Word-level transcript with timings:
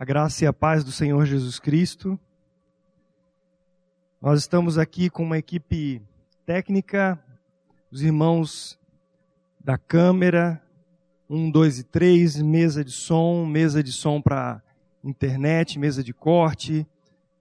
A 0.00 0.04
graça 0.06 0.44
e 0.44 0.46
a 0.46 0.52
paz 0.54 0.82
do 0.82 0.90
Senhor 0.90 1.26
Jesus 1.26 1.58
Cristo. 1.58 2.18
Nós 4.18 4.40
estamos 4.40 4.78
aqui 4.78 5.10
com 5.10 5.22
uma 5.22 5.36
equipe 5.36 6.00
técnica, 6.46 7.22
os 7.90 8.00
irmãos 8.00 8.78
da 9.62 9.76
câmera, 9.76 10.58
um, 11.28 11.50
dois 11.50 11.78
e 11.78 11.84
três, 11.84 12.40
mesa 12.40 12.82
de 12.82 12.92
som, 12.92 13.44
mesa 13.44 13.82
de 13.82 13.92
som 13.92 14.22
para 14.22 14.62
internet, 15.04 15.78
mesa 15.78 16.02
de 16.02 16.14
corte, 16.14 16.86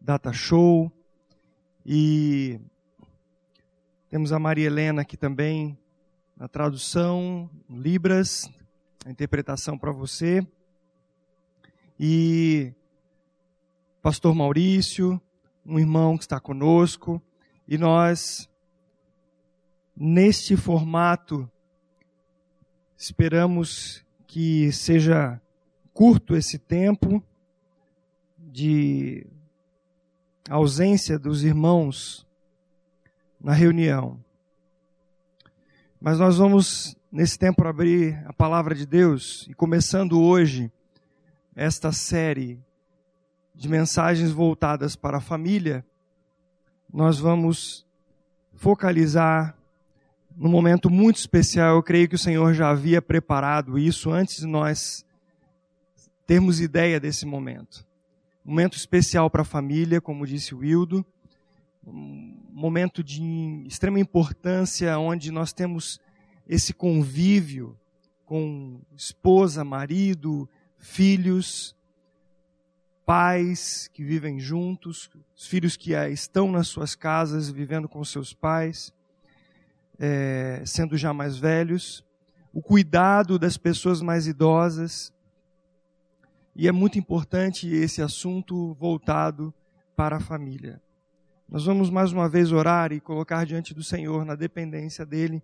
data 0.01 0.33
show. 0.33 0.91
E 1.85 2.59
temos 4.09 4.33
a 4.33 4.37
Maria 4.37 4.67
Helena 4.67 5.03
aqui 5.03 5.15
também 5.15 5.77
na 6.35 6.49
tradução, 6.49 7.49
Libras, 7.69 8.51
a 9.05 9.09
interpretação 9.09 9.77
para 9.77 9.93
você. 9.93 10.45
E 11.99 12.73
Pastor 14.01 14.33
Maurício, 14.33 15.21
um 15.65 15.77
irmão 15.77 16.17
que 16.17 16.23
está 16.23 16.39
conosco, 16.39 17.21
e 17.67 17.77
nós, 17.77 18.49
neste 19.93 20.55
formato, 20.55 21.51
esperamos 22.97 24.05
que 24.25 24.71
seja 24.71 25.41
curto 25.93 26.37
esse 26.37 26.57
tempo 26.57 27.21
de 28.37 29.27
ausência 30.49 31.19
dos 31.19 31.43
irmãos 31.43 32.25
na 33.41 33.51
reunião. 33.51 34.23
Mas 35.99 36.17
nós 36.17 36.37
vamos, 36.37 36.95
nesse 37.11 37.37
tempo, 37.37 37.67
abrir 37.67 38.23
a 38.25 38.31
palavra 38.31 38.73
de 38.73 38.85
Deus 38.85 39.45
e 39.49 39.53
começando 39.53 40.21
hoje 40.21 40.71
esta 41.59 41.91
série 41.91 42.57
de 43.53 43.67
mensagens 43.67 44.31
voltadas 44.31 44.95
para 44.95 45.17
a 45.17 45.21
família, 45.21 45.85
nós 46.91 47.19
vamos 47.19 47.85
focalizar 48.53 49.57
num 50.37 50.49
momento 50.49 50.89
muito 50.89 51.17
especial. 51.17 51.75
Eu 51.75 51.83
creio 51.83 52.07
que 52.07 52.15
o 52.15 52.19
Senhor 52.19 52.53
já 52.53 52.69
havia 52.69 53.01
preparado 53.01 53.77
isso 53.77 54.09
antes 54.09 54.37
de 54.37 54.47
nós 54.47 55.05
termos 56.25 56.61
ideia 56.61 56.97
desse 56.97 57.25
momento. 57.25 57.85
Um 58.45 58.51
momento 58.51 58.77
especial 58.77 59.29
para 59.29 59.41
a 59.41 59.45
família, 59.45 59.99
como 59.99 60.25
disse 60.25 60.55
o 60.55 60.59
Wildo, 60.59 61.05
um 61.85 62.37
momento 62.53 63.03
de 63.03 63.65
extrema 63.67 63.99
importância 63.99 64.97
onde 64.97 65.29
nós 65.29 65.51
temos 65.51 65.99
esse 66.47 66.73
convívio 66.73 67.77
com 68.25 68.79
esposa, 68.95 69.65
marido, 69.65 70.47
filhos, 70.79 71.75
pais 73.05 73.89
que 73.93 74.03
vivem 74.03 74.39
juntos, 74.39 75.09
os 75.35 75.47
filhos 75.47 75.75
que 75.75 75.93
estão 75.93 76.51
nas 76.51 76.67
suas 76.67 76.95
casas 76.95 77.49
vivendo 77.49 77.87
com 77.87 78.03
seus 78.03 78.33
pais, 78.33 78.93
é, 79.99 80.63
sendo 80.65 80.97
já 80.97 81.13
mais 81.13 81.37
velhos, 81.37 82.03
o 82.53 82.61
cuidado 82.61 83.37
das 83.37 83.57
pessoas 83.57 84.01
mais 84.01 84.27
idosas. 84.27 85.13
E 86.55 86.67
é 86.67 86.71
muito 86.71 86.97
importante 86.97 87.67
esse 87.67 88.01
assunto 88.01 88.73
voltado 88.73 89.53
para 89.95 90.17
a 90.17 90.21
família. 90.21 90.81
Nós 91.47 91.65
vamos 91.65 91.89
mais 91.89 92.11
uma 92.11 92.29
vez 92.29 92.51
orar 92.51 92.91
e 92.91 92.99
colocar 92.99 93.45
diante 93.45 93.73
do 93.73 93.83
Senhor, 93.83 94.23
na 94.23 94.35
dependência 94.35 95.05
dEle, 95.05 95.43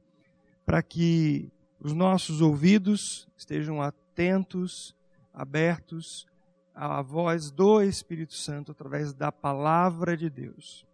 para 0.66 0.82
que 0.84 1.52
os 1.80 1.94
nossos 1.94 2.42
ouvidos 2.42 3.28
estejam 3.36 3.82
atentos 3.82 4.96
abertos 5.36 6.26
à 6.74 7.02
voz 7.02 7.52
do 7.52 7.82
Espírito 7.82 8.34
Santo 8.34 8.72
através 8.72 9.14
da 9.14 9.32
palavra 9.32 10.16
de 10.16 10.30
Deus. 10.30 10.86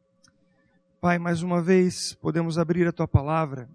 Pai, 1.00 1.17
mais 1.17 1.42
uma 1.42 1.61
vez 1.61 2.14
podemos 2.16 2.58
abrir 2.58 2.88
a 2.88 2.92
tua 2.92 3.08
palavra 3.08 3.69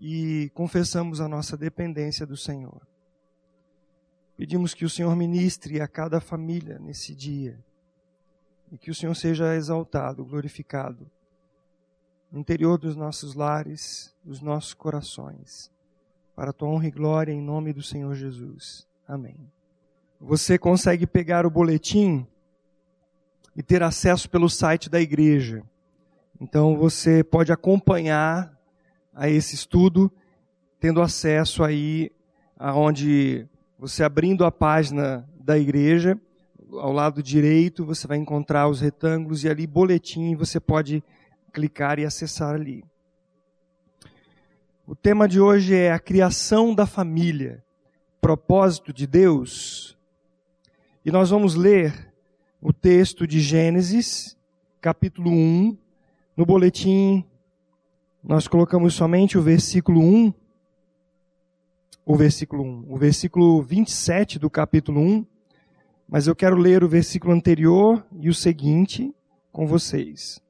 e 0.00 0.50
confessamos 0.54 1.20
a 1.20 1.28
nossa 1.28 1.56
dependência 1.56 2.26
do 2.26 2.36
Senhor. 2.36 2.80
Pedimos 4.36 4.74
que 4.74 4.84
o 4.84 4.90
Senhor 4.90 5.14
ministre 5.14 5.80
a 5.80 5.86
cada 5.86 6.20
família 6.20 6.78
nesse 6.78 7.14
dia 7.14 7.58
e 8.70 8.78
que 8.78 8.90
o 8.90 8.94
Senhor 8.94 9.14
seja 9.14 9.54
exaltado, 9.54 10.24
glorificado 10.24 11.10
no 12.30 12.40
interior 12.40 12.78
dos 12.78 12.96
nossos 12.96 13.34
lares, 13.34 14.14
dos 14.24 14.40
nossos 14.40 14.74
corações 14.74 15.71
para 16.34 16.50
a 16.50 16.52
tua 16.52 16.68
honra 16.68 16.86
e 16.86 16.90
glória, 16.90 17.32
em 17.32 17.40
nome 17.40 17.72
do 17.72 17.82
Senhor 17.82 18.14
Jesus. 18.14 18.86
Amém. 19.06 19.36
Você 20.20 20.58
consegue 20.58 21.06
pegar 21.06 21.44
o 21.44 21.50
boletim 21.50 22.26
e 23.56 23.62
ter 23.62 23.82
acesso 23.82 24.30
pelo 24.30 24.48
site 24.48 24.88
da 24.88 25.00
igreja. 25.00 25.62
Então 26.40 26.76
você 26.76 27.22
pode 27.22 27.52
acompanhar 27.52 28.56
a 29.14 29.28
esse 29.28 29.54
estudo 29.54 30.10
tendo 30.80 31.02
acesso 31.02 31.62
aí 31.62 32.10
aonde 32.58 33.46
você 33.78 34.02
abrindo 34.02 34.44
a 34.44 34.50
página 34.50 35.28
da 35.38 35.58
igreja, 35.58 36.18
ao 36.72 36.92
lado 36.92 37.22
direito 37.22 37.84
você 37.84 38.06
vai 38.06 38.16
encontrar 38.16 38.68
os 38.68 38.80
retângulos 38.80 39.44
e 39.44 39.48
ali 39.48 39.66
boletim, 39.66 40.34
você 40.34 40.58
pode 40.58 41.02
clicar 41.52 41.98
e 41.98 42.04
acessar 42.04 42.54
ali. 42.54 42.84
O 44.84 44.96
tema 44.96 45.28
de 45.28 45.40
hoje 45.40 45.76
é 45.76 45.92
a 45.92 45.98
criação 45.98 46.74
da 46.74 46.86
família, 46.86 47.64
propósito 48.20 48.92
de 48.92 49.06
Deus. 49.06 49.96
E 51.04 51.10
nós 51.10 51.30
vamos 51.30 51.54
ler 51.54 52.12
o 52.60 52.72
texto 52.72 53.24
de 53.24 53.40
Gênesis, 53.40 54.36
capítulo 54.80 55.30
1. 55.30 55.78
No 56.36 56.44
boletim, 56.44 57.24
nós 58.24 58.48
colocamos 58.48 58.94
somente 58.94 59.38
o 59.38 59.42
versículo 59.42 60.00
1. 60.00 60.34
O 62.04 62.16
versículo 62.16 62.64
1. 62.64 62.86
O 62.88 62.96
versículo 62.96 63.62
27 63.62 64.36
do 64.36 64.50
capítulo 64.50 65.00
1. 65.00 65.24
Mas 66.08 66.26
eu 66.26 66.34
quero 66.34 66.56
ler 66.56 66.82
o 66.82 66.88
versículo 66.88 67.32
anterior 67.32 68.04
e 68.18 68.28
o 68.28 68.34
seguinte 68.34 69.14
com 69.52 69.64
vocês. 69.64 70.42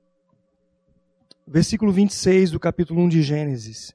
Versículo 1.47 1.93
26 1.93 2.53
do 2.53 2.59
capítulo 2.59 3.03
1 3.03 3.09
de 3.11 3.23
Gênesis. 3.23 3.95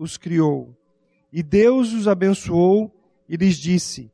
os 0.00 0.16
criou. 0.16 0.74
E 1.30 1.42
Deus 1.42 1.92
os 1.92 2.08
abençoou 2.08 2.90
e 3.28 3.36
lhes 3.36 3.56
disse: 3.56 4.10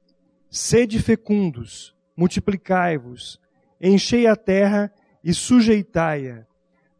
Sede 0.50 1.00
fecundos, 1.00 1.94
multiplicai-vos, 2.16 3.40
enchei 3.80 4.26
a 4.26 4.34
terra 4.34 4.92
e 5.22 5.32
sujeitai-a. 5.32 6.44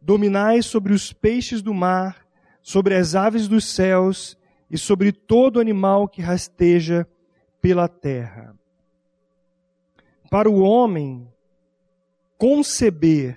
Dominai 0.01 0.61
sobre 0.61 0.93
os 0.93 1.11
peixes 1.11 1.61
do 1.61 1.73
mar, 1.73 2.25
sobre 2.61 2.95
as 2.95 3.13
aves 3.13 3.47
dos 3.47 3.65
céus 3.65 4.37
e 4.71 4.77
sobre 4.77 5.11
todo 5.11 5.59
animal 5.59 6.07
que 6.07 6.21
rasteja 6.21 7.05
pela 7.61 7.89
terra. 7.89 8.55
Para 10.29 10.49
o 10.49 10.59
homem 10.59 11.27
conceber 12.37 13.35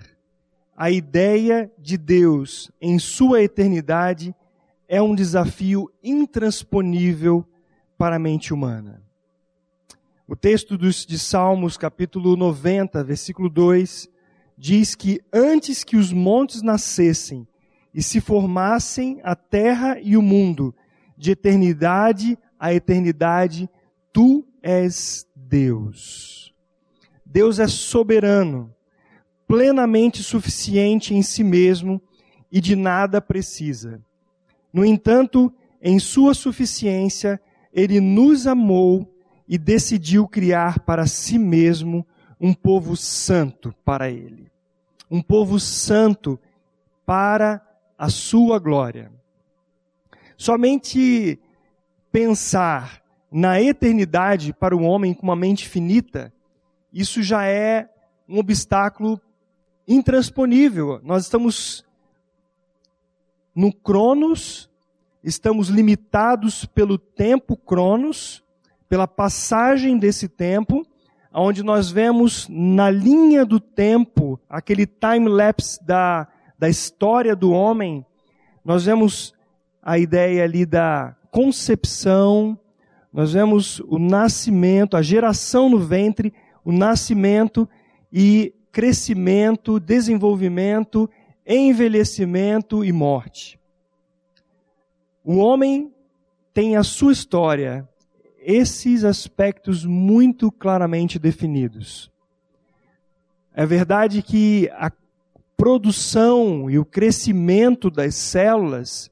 a 0.75 0.89
ideia 0.89 1.71
de 1.77 1.97
Deus 1.97 2.71
em 2.79 2.97
sua 2.97 3.41
eternidade 3.43 4.33
é 4.91 5.01
um 5.01 5.15
desafio 5.15 5.89
intransponível 6.03 7.47
para 7.97 8.17
a 8.17 8.19
mente 8.19 8.53
humana. 8.53 9.01
O 10.27 10.35
texto 10.35 10.77
de 10.77 11.17
Salmos, 11.17 11.77
capítulo 11.77 12.35
90, 12.35 13.01
versículo 13.01 13.47
2, 13.47 14.09
diz 14.57 14.93
que 14.93 15.21
antes 15.31 15.85
que 15.85 15.95
os 15.95 16.11
montes 16.11 16.61
nascessem 16.61 17.47
e 17.93 18.03
se 18.03 18.19
formassem 18.19 19.21
a 19.23 19.33
terra 19.33 19.97
e 20.01 20.17
o 20.17 20.21
mundo, 20.21 20.75
de 21.17 21.31
eternidade 21.31 22.37
a 22.59 22.73
eternidade, 22.73 23.69
tu 24.11 24.45
és 24.61 25.25
Deus. 25.33 26.53
Deus 27.25 27.59
é 27.59 27.67
soberano, 27.67 28.75
plenamente 29.47 30.21
suficiente 30.21 31.13
em 31.13 31.21
si 31.21 31.45
mesmo 31.45 32.01
e 32.51 32.59
de 32.59 32.75
nada 32.75 33.21
precisa. 33.21 34.03
No 34.71 34.85
entanto, 34.85 35.53
em 35.81 35.99
sua 35.99 36.33
suficiência, 36.33 37.41
ele 37.73 37.99
nos 37.99 38.47
amou 38.47 39.07
e 39.47 39.57
decidiu 39.57 40.27
criar 40.27 40.79
para 40.79 41.07
si 41.07 41.37
mesmo 41.37 42.05
um 42.39 42.53
povo 42.53 42.95
santo 42.95 43.73
para 43.83 44.09
ele. 44.09 44.51
Um 45.09 45.21
povo 45.21 45.59
santo 45.59 46.39
para 47.05 47.61
a 47.97 48.09
sua 48.09 48.59
glória. 48.59 49.11
Somente 50.37 51.39
pensar 52.11 53.01
na 53.31 53.61
eternidade 53.61 54.53
para 54.53 54.75
o 54.75 54.81
homem 54.81 55.13
com 55.13 55.23
uma 55.23 55.35
mente 55.35 55.67
finita, 55.67 56.33
isso 56.91 57.21
já 57.21 57.45
é 57.45 57.89
um 58.27 58.39
obstáculo 58.39 59.19
intransponível. 59.87 60.99
Nós 61.03 61.23
estamos 61.23 61.85
no 63.61 63.71
Cronos, 63.71 64.67
estamos 65.23 65.69
limitados 65.69 66.65
pelo 66.65 66.97
tempo 66.97 67.55
Cronos, 67.55 68.43
pela 68.89 69.07
passagem 69.07 69.99
desse 69.99 70.27
tempo, 70.27 70.83
onde 71.31 71.61
nós 71.61 71.91
vemos 71.91 72.47
na 72.49 72.89
linha 72.89 73.45
do 73.45 73.59
tempo, 73.59 74.39
aquele 74.49 74.87
time-lapse 74.87 75.77
da, 75.85 76.27
da 76.57 76.69
história 76.69 77.35
do 77.35 77.51
homem, 77.51 78.03
nós 78.65 78.85
vemos 78.85 79.31
a 79.79 79.99
ideia 79.99 80.43
ali 80.43 80.65
da 80.65 81.15
concepção, 81.29 82.57
nós 83.13 83.33
vemos 83.33 83.79
o 83.81 83.99
nascimento, 83.99 84.97
a 84.97 85.03
geração 85.03 85.69
no 85.69 85.77
ventre, 85.77 86.33
o 86.65 86.71
nascimento 86.71 87.69
e 88.11 88.55
crescimento, 88.71 89.79
desenvolvimento, 89.79 91.07
envelhecimento 91.51 92.83
e 92.83 92.91
morte. 92.91 93.59
O 95.23 95.37
homem 95.37 95.93
tem 96.53 96.75
a 96.75 96.83
sua 96.83 97.11
história, 97.11 97.87
esses 98.39 99.03
aspectos 99.03 99.85
muito 99.85 100.51
claramente 100.51 101.19
definidos. 101.19 102.11
É 103.53 103.65
verdade 103.65 104.21
que 104.21 104.69
a 104.73 104.91
produção 105.55 106.69
e 106.69 106.79
o 106.79 106.85
crescimento 106.85 107.91
das 107.91 108.15
células 108.15 109.11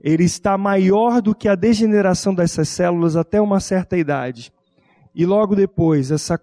ele 0.00 0.24
está 0.24 0.56
maior 0.56 1.20
do 1.20 1.34
que 1.34 1.48
a 1.48 1.54
degeneração 1.54 2.34
dessas 2.34 2.68
células 2.68 3.16
até 3.16 3.40
uma 3.40 3.60
certa 3.60 3.96
idade. 3.96 4.52
E 5.14 5.24
logo 5.24 5.56
depois, 5.56 6.10
essa 6.10 6.40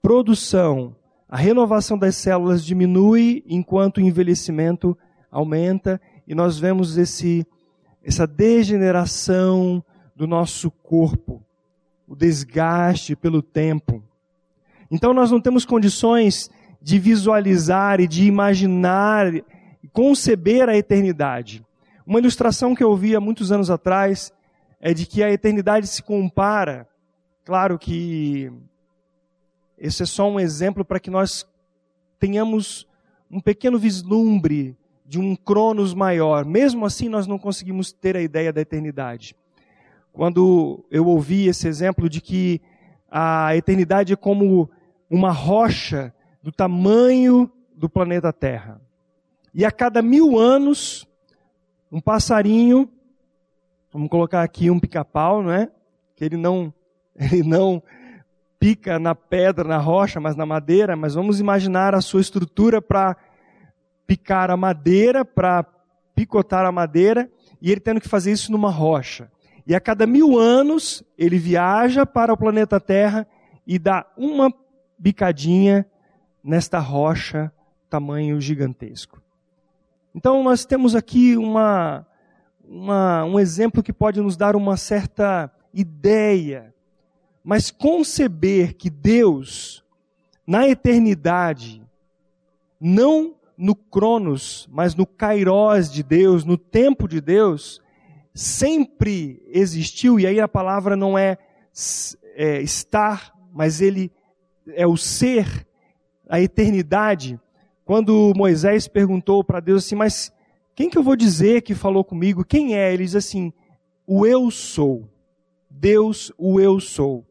produção, 0.00 0.96
a 1.28 1.36
renovação 1.36 1.98
das 1.98 2.16
células 2.16 2.64
diminui 2.64 3.44
enquanto 3.46 3.98
o 3.98 4.00
envelhecimento 4.00 4.96
aumenta 5.30 6.00
e 6.26 6.34
nós 6.34 6.58
vemos 6.58 6.96
esse, 6.96 7.46
essa 8.02 8.26
degeneração 8.26 9.84
do 10.16 10.26
nosso 10.26 10.70
corpo, 10.70 11.42
o 12.06 12.16
desgaste 12.16 13.14
pelo 13.14 13.42
tempo. 13.42 14.02
Então 14.90 15.12
nós 15.12 15.30
não 15.30 15.40
temos 15.40 15.66
condições 15.66 16.50
de 16.80 16.98
visualizar 16.98 18.00
e 18.00 18.08
de 18.08 18.26
imaginar 18.26 19.30
conceber 19.92 20.66
a 20.68 20.76
eternidade. 20.76 21.64
Uma 22.06 22.20
ilustração 22.20 22.74
que 22.74 22.82
eu 22.82 22.88
ouvi 22.88 23.14
há 23.14 23.20
muitos 23.20 23.52
anos 23.52 23.68
atrás 23.68 24.32
é 24.80 24.94
de 24.94 25.04
que 25.04 25.22
a 25.22 25.30
eternidade 25.30 25.86
se 25.88 26.02
compara, 26.02 26.88
claro 27.44 27.78
que 27.78 28.50
esse 29.78 30.02
é 30.02 30.06
só 30.06 30.28
um 30.28 30.40
exemplo 30.40 30.84
para 30.84 30.98
que 30.98 31.10
nós 31.10 31.46
tenhamos 32.18 32.86
um 33.30 33.40
pequeno 33.40 33.78
vislumbre 33.78 34.76
de 35.06 35.18
um 35.18 35.36
cronos 35.36 35.94
maior. 35.94 36.44
Mesmo 36.44 36.84
assim, 36.84 37.08
nós 37.08 37.26
não 37.26 37.38
conseguimos 37.38 37.92
ter 37.92 38.16
a 38.16 38.20
ideia 38.20 38.52
da 38.52 38.60
eternidade. 38.60 39.36
Quando 40.12 40.84
eu 40.90 41.06
ouvi 41.06 41.46
esse 41.46 41.68
exemplo 41.68 42.08
de 42.08 42.20
que 42.20 42.60
a 43.10 43.56
eternidade 43.56 44.12
é 44.12 44.16
como 44.16 44.68
uma 45.08 45.30
rocha 45.30 46.12
do 46.42 46.52
tamanho 46.52 47.50
do 47.74 47.88
planeta 47.88 48.32
Terra. 48.32 48.80
E 49.54 49.64
a 49.64 49.70
cada 49.70 50.02
mil 50.02 50.38
anos, 50.38 51.06
um 51.90 52.00
passarinho, 52.00 52.90
vamos 53.92 54.10
colocar 54.10 54.42
aqui 54.42 54.70
um 54.70 54.78
pica-pau, 54.78 55.42
não 55.42 55.52
é? 55.52 55.70
Que 56.16 56.24
ele 56.24 56.36
não, 56.36 56.72
ele 57.16 57.42
não 57.42 57.82
pica 58.58 58.98
na 58.98 59.14
pedra, 59.14 59.64
na 59.66 59.78
rocha, 59.78 60.20
mas 60.20 60.34
na 60.34 60.44
madeira, 60.44 60.96
mas 60.96 61.14
vamos 61.14 61.40
imaginar 61.40 61.94
a 61.94 62.00
sua 62.00 62.20
estrutura 62.20 62.82
para 62.82 63.16
picar 64.06 64.50
a 64.50 64.56
madeira, 64.56 65.24
para 65.24 65.64
picotar 66.14 66.64
a 66.64 66.72
madeira, 66.72 67.30
e 67.60 67.70
ele 67.70 67.80
tendo 67.80 68.00
que 68.00 68.08
fazer 68.08 68.32
isso 68.32 68.50
numa 68.50 68.70
rocha. 68.70 69.30
E 69.66 69.74
a 69.74 69.80
cada 69.80 70.06
mil 70.06 70.38
anos, 70.38 71.04
ele 71.16 71.38
viaja 71.38 72.06
para 72.06 72.32
o 72.32 72.36
planeta 72.36 72.80
Terra 72.80 73.26
e 73.66 73.78
dá 73.78 74.06
uma 74.16 74.52
bicadinha 74.98 75.86
nesta 76.42 76.78
rocha, 76.78 77.52
tamanho 77.90 78.40
gigantesco. 78.40 79.22
Então, 80.14 80.42
nós 80.42 80.64
temos 80.64 80.96
aqui 80.96 81.36
uma, 81.36 82.06
uma, 82.66 83.24
um 83.24 83.38
exemplo 83.38 83.82
que 83.82 83.92
pode 83.92 84.20
nos 84.20 84.36
dar 84.36 84.56
uma 84.56 84.76
certa 84.76 85.52
ideia, 85.72 86.74
mas 87.48 87.70
conceber 87.70 88.74
que 88.74 88.90
Deus, 88.90 89.82
na 90.46 90.68
eternidade, 90.68 91.82
não 92.78 93.36
no 93.56 93.74
Cronos, 93.74 94.68
mas 94.70 94.94
no 94.94 95.06
Kairos 95.06 95.90
de 95.90 96.02
Deus, 96.02 96.44
no 96.44 96.58
tempo 96.58 97.08
de 97.08 97.22
Deus, 97.22 97.80
sempre 98.34 99.42
existiu, 99.46 100.20
e 100.20 100.26
aí 100.26 100.38
a 100.38 100.46
palavra 100.46 100.94
não 100.94 101.16
é, 101.16 101.38
é 102.34 102.60
estar, 102.60 103.34
mas 103.50 103.80
ele 103.80 104.12
é 104.74 104.86
o 104.86 104.98
ser, 104.98 105.66
a 106.28 106.38
eternidade. 106.42 107.40
Quando 107.82 108.34
Moisés 108.36 108.86
perguntou 108.86 109.42
para 109.42 109.58
Deus 109.58 109.86
assim, 109.86 109.94
mas 109.94 110.30
quem 110.74 110.90
que 110.90 110.98
eu 110.98 111.02
vou 111.02 111.16
dizer 111.16 111.62
que 111.62 111.74
falou 111.74 112.04
comigo? 112.04 112.44
Quem 112.44 112.76
é? 112.76 112.92
Ele 112.92 113.04
diz 113.04 113.16
assim: 113.16 113.54
o 114.06 114.26
eu 114.26 114.50
sou. 114.50 115.08
Deus, 115.70 116.30
o 116.36 116.60
eu 116.60 116.78
sou. 116.78 117.24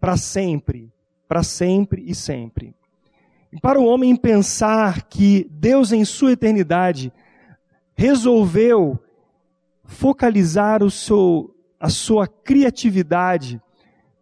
Para 0.00 0.16
sempre, 0.16 0.92
para 1.28 1.42
sempre 1.42 2.04
e 2.06 2.14
sempre. 2.14 2.74
E 3.52 3.60
para 3.60 3.80
o 3.80 3.84
homem 3.84 4.14
pensar 4.14 5.02
que 5.02 5.48
Deus, 5.50 5.92
em 5.92 6.04
sua 6.04 6.32
eternidade, 6.32 7.12
resolveu 7.94 8.98
focalizar 9.84 10.82
o 10.82 10.90
seu, 10.90 11.54
a 11.80 11.88
sua 11.88 12.28
criatividade, 12.28 13.60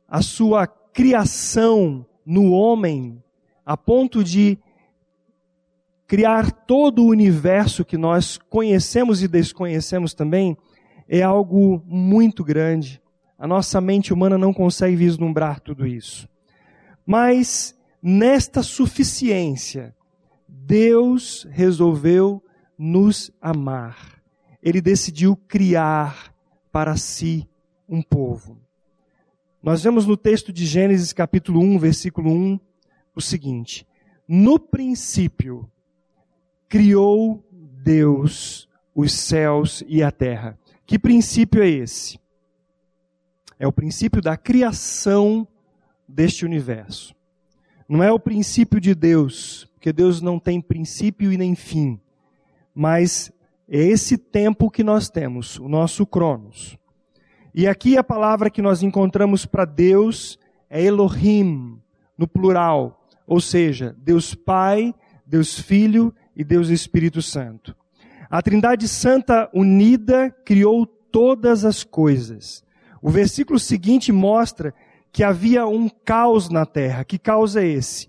a 0.08 0.23
sua 0.23 0.67
criação 0.67 2.06
no 2.25 2.52
homem, 2.52 3.22
a 3.65 3.77
ponto 3.77 4.22
de 4.22 4.58
criar 6.06 6.53
todo 6.53 7.03
o 7.03 7.08
universo 7.08 7.84
que 7.84 7.98
nós 7.98 8.39
conhecemos 8.39 9.22
e 9.22 9.29
desconhecemos 9.29 10.15
também 10.15 10.56
é 11.08 11.22
algo 11.22 11.82
muito 11.84 12.44
grande. 12.44 13.03
A 13.38 13.46
nossa 13.46 13.81
mente 13.81 14.12
humana 14.12 14.38
não 14.38 14.52
consegue 14.52 14.96
vislumbrar 14.96 15.60
tudo 15.60 15.86
isso. 15.86 16.28
Mas 17.05 17.78
nesta 18.02 18.62
suficiência, 18.62 19.94
Deus 20.48 21.46
resolveu 21.50 22.43
nos 22.78 23.31
amar. 23.40 24.20
Ele 24.62 24.81
decidiu 24.81 25.36
criar 25.36 26.34
para 26.72 26.96
si 26.96 27.48
um 27.88 28.02
povo. 28.02 28.58
Nós 29.62 29.82
vemos 29.82 30.06
no 30.06 30.16
texto 30.16 30.52
de 30.52 30.64
Gênesis 30.64 31.12
capítulo 31.12 31.60
1, 31.60 31.78
versículo 31.78 32.31
1, 32.31 32.60
o 33.14 33.20
seguinte: 33.20 33.86
No 34.26 34.58
princípio 34.58 35.70
criou 36.69 37.44
Deus 37.52 38.69
os 38.94 39.12
céus 39.12 39.84
e 39.86 40.02
a 40.02 40.10
terra. 40.10 40.58
Que 40.86 40.98
princípio 40.98 41.62
é 41.62 41.69
esse? 41.69 42.19
É 43.58 43.67
o 43.67 43.72
princípio 43.72 44.20
da 44.20 44.36
criação 44.36 45.46
deste 46.06 46.44
universo. 46.44 47.15
Não 47.89 48.03
é 48.03 48.13
o 48.13 48.19
princípio 48.19 48.81
de 48.81 48.94
Deus, 48.94 49.69
porque 49.75 49.93
Deus 49.93 50.20
não 50.20 50.39
tem 50.39 50.60
princípio 50.60 51.32
e 51.32 51.39
nem 51.39 51.55
fim, 51.55 52.01
mas 52.75 53.32
é 53.69 53.79
esse 53.79 54.19
tempo 54.19 54.70
que 54.70 54.82
nós 54.84 55.08
temos, 55.08 55.58
o 55.58 55.69
nosso 55.69 56.05
Cronos. 56.05 56.77
E 57.55 57.67
aqui 57.67 57.96
a 57.96 58.05
palavra 58.05 58.51
que 58.51 58.60
nós 58.60 58.82
encontramos 58.82 59.46
para 59.46 59.65
Deus 59.65 60.39
é 60.69 60.82
Elohim, 60.82 61.81
no 62.19 62.29
plural, 62.29 63.08
ou 63.27 63.41
seja, 63.41 63.96
Deus 63.98 64.34
Pai, 64.34 64.94
Deus 65.25 65.58
Filho 65.58 66.15
e 66.34 66.44
Deus 66.44 66.69
Espírito 66.69 67.22
Santo. 67.22 67.75
A 68.29 68.43
Trindade 68.43 68.89
Santa 68.89 69.48
unida 69.55 70.31
criou 70.44 70.84
todas 70.84 71.65
as 71.65 71.82
coisas. 71.84 72.65
O 73.06 73.10
versículo 73.10 73.56
seguinte 73.56 74.10
mostra 74.10 74.75
que 75.13 75.22
havia 75.22 75.65
um 75.65 75.89
caos 75.89 76.51
na 76.51 76.67
terra. 76.67 77.05
Que 77.05 77.20
caos 77.20 77.55
é 77.55 77.65
esse? 77.65 78.08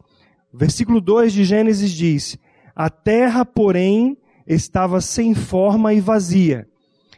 O 0.51 0.57
versículo 0.57 0.99
2 0.99 1.33
de 1.33 1.43
Gênesis 1.43 1.91
diz: 1.91 2.35
A 2.75 2.89
terra, 2.89 3.45
porém, 3.45 4.17
estava 4.47 4.99
sem 4.99 5.35
forma 5.35 5.93
e 5.93 6.01
vazia. 6.01 6.67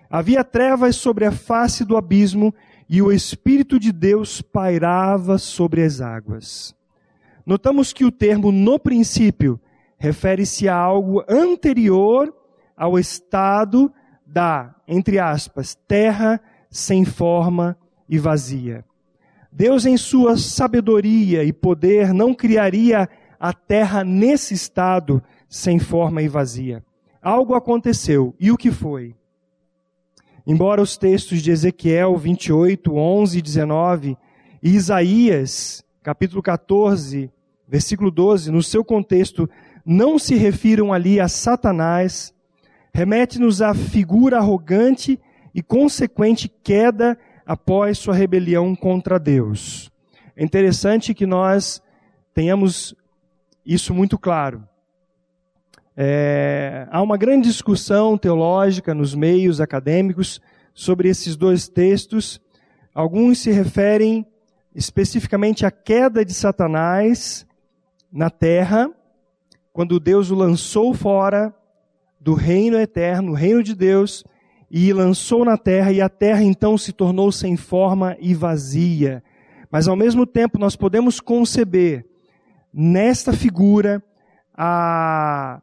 Havia 0.10 0.44
trevas 0.44 0.98
sobre 0.98 1.24
a 1.24 1.32
face 1.32 1.86
do 1.86 1.96
abismo, 1.96 2.54
e 2.90 3.02
o 3.02 3.14
Espírito 3.14 3.80
de 3.80 3.94
Deus 3.94 4.42
pairava 4.42 5.38
sobre 5.38 5.82
as 5.82 6.02
águas. 6.02 6.76
Notamos 7.46 7.94
que 7.94 8.04
o 8.04 8.12
termo 8.12 8.52
no 8.52 8.78
princípio 8.78 9.58
refere-se 9.98 10.68
a 10.68 10.76
algo 10.76 11.24
anterior 11.30 12.36
ao 12.76 13.00
estado 13.00 13.90
da, 14.26 14.76
entre 14.86 15.18
aspas, 15.18 15.76
terra 15.88 16.42
sem 16.70 17.06
forma 17.06 17.78
e 18.08 18.18
vazia. 18.18 18.86
Deus, 19.52 19.86
em 19.86 19.98
sua 19.98 20.38
sabedoria 20.38 21.44
e 21.44 21.52
poder, 21.52 22.14
não 22.14 22.34
criaria 22.34 23.10
a 23.40 23.54
terra 23.54 24.04
nesse 24.04 24.54
estado 24.54 25.24
sem 25.48 25.80
forma 25.80 26.22
e 26.22 26.28
vazia. 26.28 26.84
Algo 27.22 27.56
aconteceu. 27.56 28.36
E 28.40 28.52
o 28.52 28.58
que 28.58 28.72
foi? 28.72 29.16
Embora 30.46 30.82
os 30.82 30.98
textos 30.98 31.42
de 31.42 31.52
Ezequiel 31.52 32.18
28, 32.18 32.96
11 32.96 33.38
e 33.38 33.42
19 33.42 34.18
e 34.62 34.76
Isaías, 34.76 35.84
capítulo 36.02 36.42
14, 36.42 37.32
versículo 37.68 38.10
12, 38.10 38.52
no 38.52 38.64
seu 38.64 38.84
contexto, 38.84 39.50
não 39.86 40.18
se 40.18 40.36
refiram 40.36 40.94
ali 40.94 41.20
a 41.20 41.28
Satanás, 41.28 42.34
remete-nos 42.94 43.62
à 43.62 43.74
figura 43.74 44.38
arrogante 44.38 45.20
e 45.54 45.62
consequente 45.62 46.48
queda 46.64 47.18
após 47.46 47.98
sua 47.98 48.14
rebelião 48.14 48.76
contra 48.76 49.20
Deus. 49.20 49.92
É 50.36 50.44
interessante 50.44 51.14
que 51.14 51.26
nós 51.26 51.82
tenhamos 52.34 52.96
isso 53.66 53.94
muito 53.94 54.18
claro. 54.18 54.64
É, 55.98 56.88
há 56.92 57.02
uma 57.02 57.18
grande 57.18 57.50
discussão 57.50 58.18
teológica 58.18 58.94
nos 58.94 59.14
meios 59.14 59.60
acadêmicos 59.60 60.40
sobre 60.74 61.10
esses 61.10 61.36
dois 61.36 61.68
textos. 61.68 62.40
Alguns 62.94 63.40
se 63.40 63.52
referem 63.52 64.26
especificamente 64.74 65.66
à 65.66 65.72
queda 65.72 66.24
de 66.24 66.34
Satanás 66.34 67.46
na 68.12 68.30
terra, 68.30 68.90
quando 69.74 70.00
Deus 70.00 70.32
o 70.32 70.36
lançou 70.36 70.94
fora 70.94 71.54
do 72.20 72.34
reino 72.34 72.78
eterno, 72.78 73.32
o 73.32 73.36
reino 73.36 73.62
de 73.62 73.76
Deus, 73.76 74.24
e 74.70 74.94
lançou 74.94 75.44
na 75.44 75.58
terra, 75.58 75.92
e 75.92 76.02
a 76.02 76.10
terra 76.10 76.44
então 76.44 76.78
se 76.78 76.94
tornou 76.94 77.32
sem 77.32 77.58
forma 77.58 78.16
e 78.20 78.34
vazia. 78.34 79.24
Mas 79.72 79.88
ao 79.88 79.96
mesmo 79.96 80.26
tempo 80.26 80.60
nós 80.60 80.76
podemos 80.76 81.20
conceber 81.20 82.06
nesta 82.74 83.34
figura 83.34 84.04
a, 84.56 85.62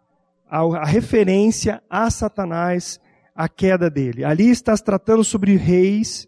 a, 0.48 0.60
a 0.60 0.84
referência 0.84 1.82
a 1.88 2.10
Satanás, 2.10 3.00
a 3.34 3.48
queda 3.48 3.88
dele. 3.88 4.25
Ali 4.25 4.50
está 4.50 4.76
se 4.76 4.82
tratando 4.82 5.22
sobre 5.22 5.56
reis, 5.56 6.26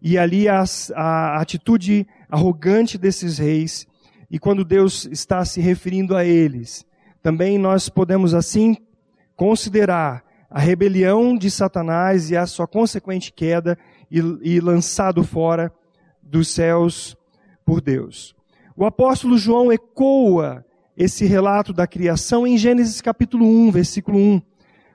e 0.00 0.18
ali 0.18 0.48
a, 0.48 0.64
a 0.94 1.40
atitude 1.40 2.06
arrogante 2.28 2.98
desses 2.98 3.38
reis, 3.38 3.86
e 4.30 4.38
quando 4.38 4.64
Deus 4.64 5.06
está 5.06 5.44
se 5.44 5.60
referindo 5.60 6.16
a 6.16 6.24
eles, 6.24 6.84
também 7.22 7.58
nós 7.58 7.88
podemos 7.88 8.34
assim 8.34 8.76
considerar 9.36 10.23
a 10.54 10.60
rebelião 10.60 11.36
de 11.36 11.50
Satanás 11.50 12.30
e 12.30 12.36
a 12.36 12.46
sua 12.46 12.64
consequente 12.64 13.32
queda 13.32 13.76
e, 14.08 14.20
e 14.40 14.60
lançado 14.60 15.24
fora 15.24 15.72
dos 16.22 16.46
céus 16.46 17.16
por 17.64 17.80
Deus. 17.80 18.36
O 18.76 18.84
apóstolo 18.84 19.36
João 19.36 19.72
ecoa 19.72 20.64
esse 20.96 21.24
relato 21.24 21.72
da 21.72 21.88
criação 21.88 22.46
em 22.46 22.56
Gênesis 22.56 23.00
capítulo 23.00 23.44
1, 23.44 23.72
versículo 23.72 24.16
1. 24.16 24.42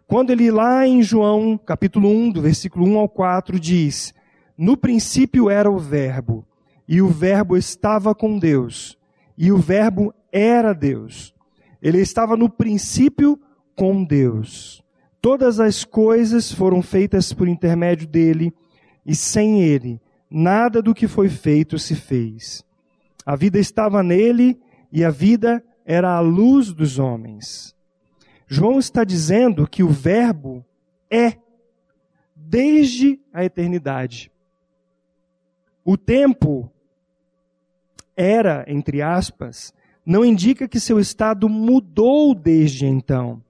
Quando 0.08 0.30
ele 0.30 0.50
lá 0.50 0.88
em 0.88 1.04
João 1.04 1.58
capítulo 1.58 2.08
1, 2.08 2.32
do 2.32 2.42
versículo 2.42 2.88
1 2.88 2.98
ao 2.98 3.10
4, 3.10 3.60
diz: 3.60 4.14
No 4.58 4.78
princípio 4.78 5.50
era 5.50 5.70
o 5.70 5.78
Verbo, 5.78 6.48
e 6.88 7.02
o 7.02 7.10
Verbo 7.10 7.58
estava 7.58 8.16
com 8.16 8.40
Deus, 8.40 8.98
e 9.38 9.52
o 9.52 9.58
Verbo 9.58 10.14
era 10.32 10.72
Deus. 10.72 11.36
Ele 11.82 12.00
estava 12.00 12.38
no 12.38 12.50
princípio 12.50 13.38
com 13.76 14.06
Deus. 14.06 14.82
Todas 15.22 15.60
as 15.60 15.84
coisas 15.84 16.52
foram 16.52 16.82
feitas 16.82 17.34
por 17.34 17.48
intermédio 17.48 18.08
dele, 18.08 18.54
e 19.06 19.16
sem 19.16 19.62
ele, 19.62 20.00
nada 20.30 20.82
do 20.82 20.94
que 20.94 21.08
foi 21.08 21.30
feito 21.30 21.78
se 21.78 21.96
fez. 21.96 22.64
A 23.26 23.36
vida 23.36 23.60
estava 23.60 24.02
nele, 24.02 24.60
e 24.92 25.04
a 25.04 25.10
vida 25.10 25.64
era 25.86 26.16
a 26.16 26.20
luz 26.20 26.72
dos 26.72 27.00
homens. 27.00 27.76
João 28.48 28.80
está 28.80 29.04
dizendo 29.04 29.68
que 29.68 29.84
o 29.84 29.90
Verbo 29.90 30.66
é 31.10 31.38
desde 32.36 33.20
a 33.34 33.44
eternidade. 33.44 34.32
O 35.84 35.98
tempo 35.98 36.72
era, 38.16 38.66
entre 38.68 39.02
aspas, 39.02 39.74
não 40.06 40.24
indica 40.26 40.68
que 40.68 40.80
seu 40.80 41.00
estado 41.00 41.48
mudou 41.48 42.34
desde 42.34 42.86
então. 42.86 43.44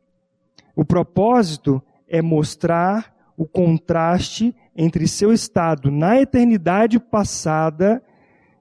O 0.80 0.86
propósito 0.86 1.84
é 2.08 2.22
mostrar 2.22 3.14
o 3.36 3.46
contraste 3.46 4.56
entre 4.74 5.10
seu 5.10 5.34
estado 5.34 5.92
na 5.92 6.22
eternidade 6.22 6.98
passada 7.02 8.02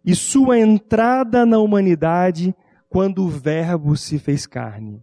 e 0.04 0.16
sua 0.16 0.58
entrada 0.58 1.46
na 1.46 1.60
humanidade 1.60 2.52
quando 2.88 3.24
o 3.24 3.28
Verbo 3.28 3.96
se 3.96 4.18
fez 4.18 4.48
carne. 4.48 5.00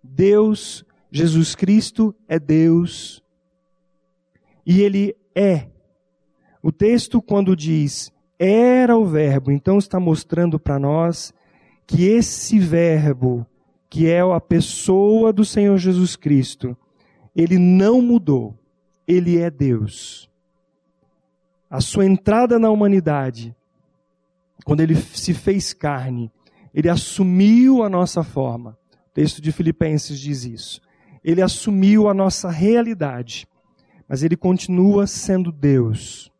Deus, 0.00 0.84
Jesus 1.10 1.56
Cristo 1.56 2.14
é 2.28 2.38
Deus 2.38 3.20
e 4.64 4.82
Ele 4.82 5.16
é. 5.34 5.66
O 6.62 6.70
texto, 6.70 7.20
quando 7.20 7.56
diz 7.56 8.12
era 8.38 8.96
o 8.96 9.04
Verbo, 9.04 9.50
então 9.50 9.76
está 9.76 9.98
mostrando 9.98 10.56
para 10.56 10.78
nós 10.78 11.34
que 11.84 12.04
esse 12.04 12.60
Verbo 12.60 13.44
que 13.88 14.08
é 14.08 14.20
a 14.20 14.40
pessoa 14.40 15.32
do 15.32 15.44
Senhor 15.44 15.76
Jesus 15.78 16.16
Cristo, 16.16 16.76
ele 17.34 17.58
não 17.58 18.00
mudou, 18.00 18.58
ele 19.06 19.38
é 19.38 19.50
Deus. 19.50 20.28
A 21.68 21.80
sua 21.80 22.06
entrada 22.06 22.58
na 22.58 22.70
humanidade, 22.70 23.54
quando 24.64 24.80
ele 24.80 24.96
se 24.96 25.34
fez 25.34 25.72
carne, 25.72 26.30
ele 26.74 26.88
assumiu 26.88 27.82
a 27.82 27.88
nossa 27.88 28.22
forma. 28.22 28.78
O 28.92 29.14
texto 29.14 29.40
de 29.40 29.52
Filipenses 29.52 30.18
diz 30.18 30.44
isso. 30.44 30.80
Ele 31.22 31.42
assumiu 31.42 32.08
a 32.08 32.14
nossa 32.14 32.50
realidade, 32.50 33.48
mas 34.08 34.22
ele 34.22 34.36
continua 34.36 35.06
sendo 35.06 35.50
Deus. 35.50 36.30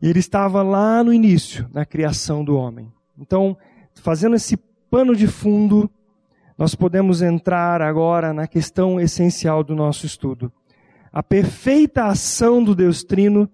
E 0.00 0.08
ele 0.08 0.18
estava 0.18 0.62
lá 0.62 1.02
no 1.04 1.12
início, 1.12 1.68
na 1.72 1.84
criação 1.84 2.44
do 2.44 2.56
homem. 2.56 2.90
Então, 3.18 3.56
fazendo 3.94 4.36
esse 4.36 4.56
pano 4.90 5.14
de 5.14 5.26
fundo, 5.26 5.90
nós 6.60 6.74
podemos 6.74 7.22
entrar 7.22 7.80
agora 7.80 8.34
na 8.34 8.46
questão 8.46 9.00
essencial 9.00 9.64
do 9.64 9.74
nosso 9.74 10.04
estudo. 10.04 10.52
A 11.10 11.22
perfeita 11.22 12.04
ação 12.04 12.62
do 12.62 12.74
Deus 12.74 13.02
Trino 13.02 13.48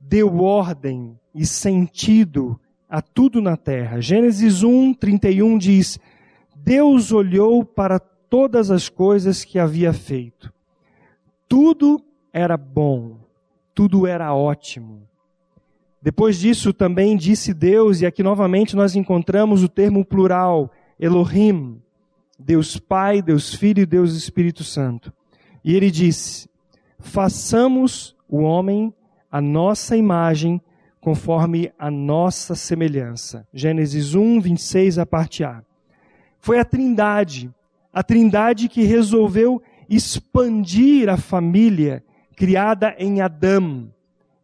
deu 0.00 0.40
ordem 0.40 1.20
e 1.34 1.44
sentido 1.44 2.58
a 2.88 3.02
tudo 3.02 3.42
na 3.42 3.58
terra. 3.58 4.00
Gênesis 4.00 4.62
1, 4.62 4.94
31 4.94 5.58
diz: 5.58 6.00
Deus 6.56 7.12
olhou 7.12 7.62
para 7.62 7.98
todas 7.98 8.70
as 8.70 8.88
coisas 8.88 9.44
que 9.44 9.58
havia 9.58 9.92
feito. 9.92 10.50
Tudo 11.46 12.02
era 12.32 12.56
bom, 12.56 13.18
tudo 13.74 14.06
era 14.06 14.34
ótimo. 14.34 15.02
Depois 16.00 16.38
disso 16.38 16.72
também 16.72 17.18
disse 17.18 17.52
Deus, 17.52 18.00
e 18.00 18.06
aqui 18.06 18.22
novamente 18.22 18.74
nós 18.74 18.96
encontramos 18.96 19.62
o 19.62 19.68
termo 19.68 20.06
plural, 20.06 20.72
Elohim, 20.98 21.82
Deus 22.38 22.78
Pai, 22.78 23.22
Deus 23.22 23.54
Filho 23.54 23.82
e 23.82 23.86
Deus 23.86 24.14
Espírito 24.14 24.62
Santo. 24.62 25.12
E 25.64 25.74
ele 25.74 25.90
disse: 25.90 26.48
façamos 26.98 28.16
o 28.28 28.38
homem 28.38 28.92
a 29.30 29.40
nossa 29.40 29.96
imagem, 29.96 30.60
conforme 31.00 31.72
a 31.78 31.90
nossa 31.90 32.54
semelhança. 32.54 33.46
Gênesis 33.52 34.14
1, 34.14 34.40
26, 34.40 34.98
a 34.98 35.06
parte 35.06 35.44
A. 35.44 35.62
Foi 36.38 36.58
a 36.58 36.64
Trindade, 36.64 37.52
a 37.92 38.02
Trindade 38.02 38.68
que 38.68 38.82
resolveu 38.82 39.62
expandir 39.88 41.08
a 41.08 41.16
família 41.16 42.02
criada 42.36 42.94
em 42.98 43.20
Adão. 43.20 43.92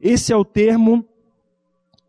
Esse 0.01 0.33
é 0.33 0.37
o 0.37 0.45
termo 0.45 1.05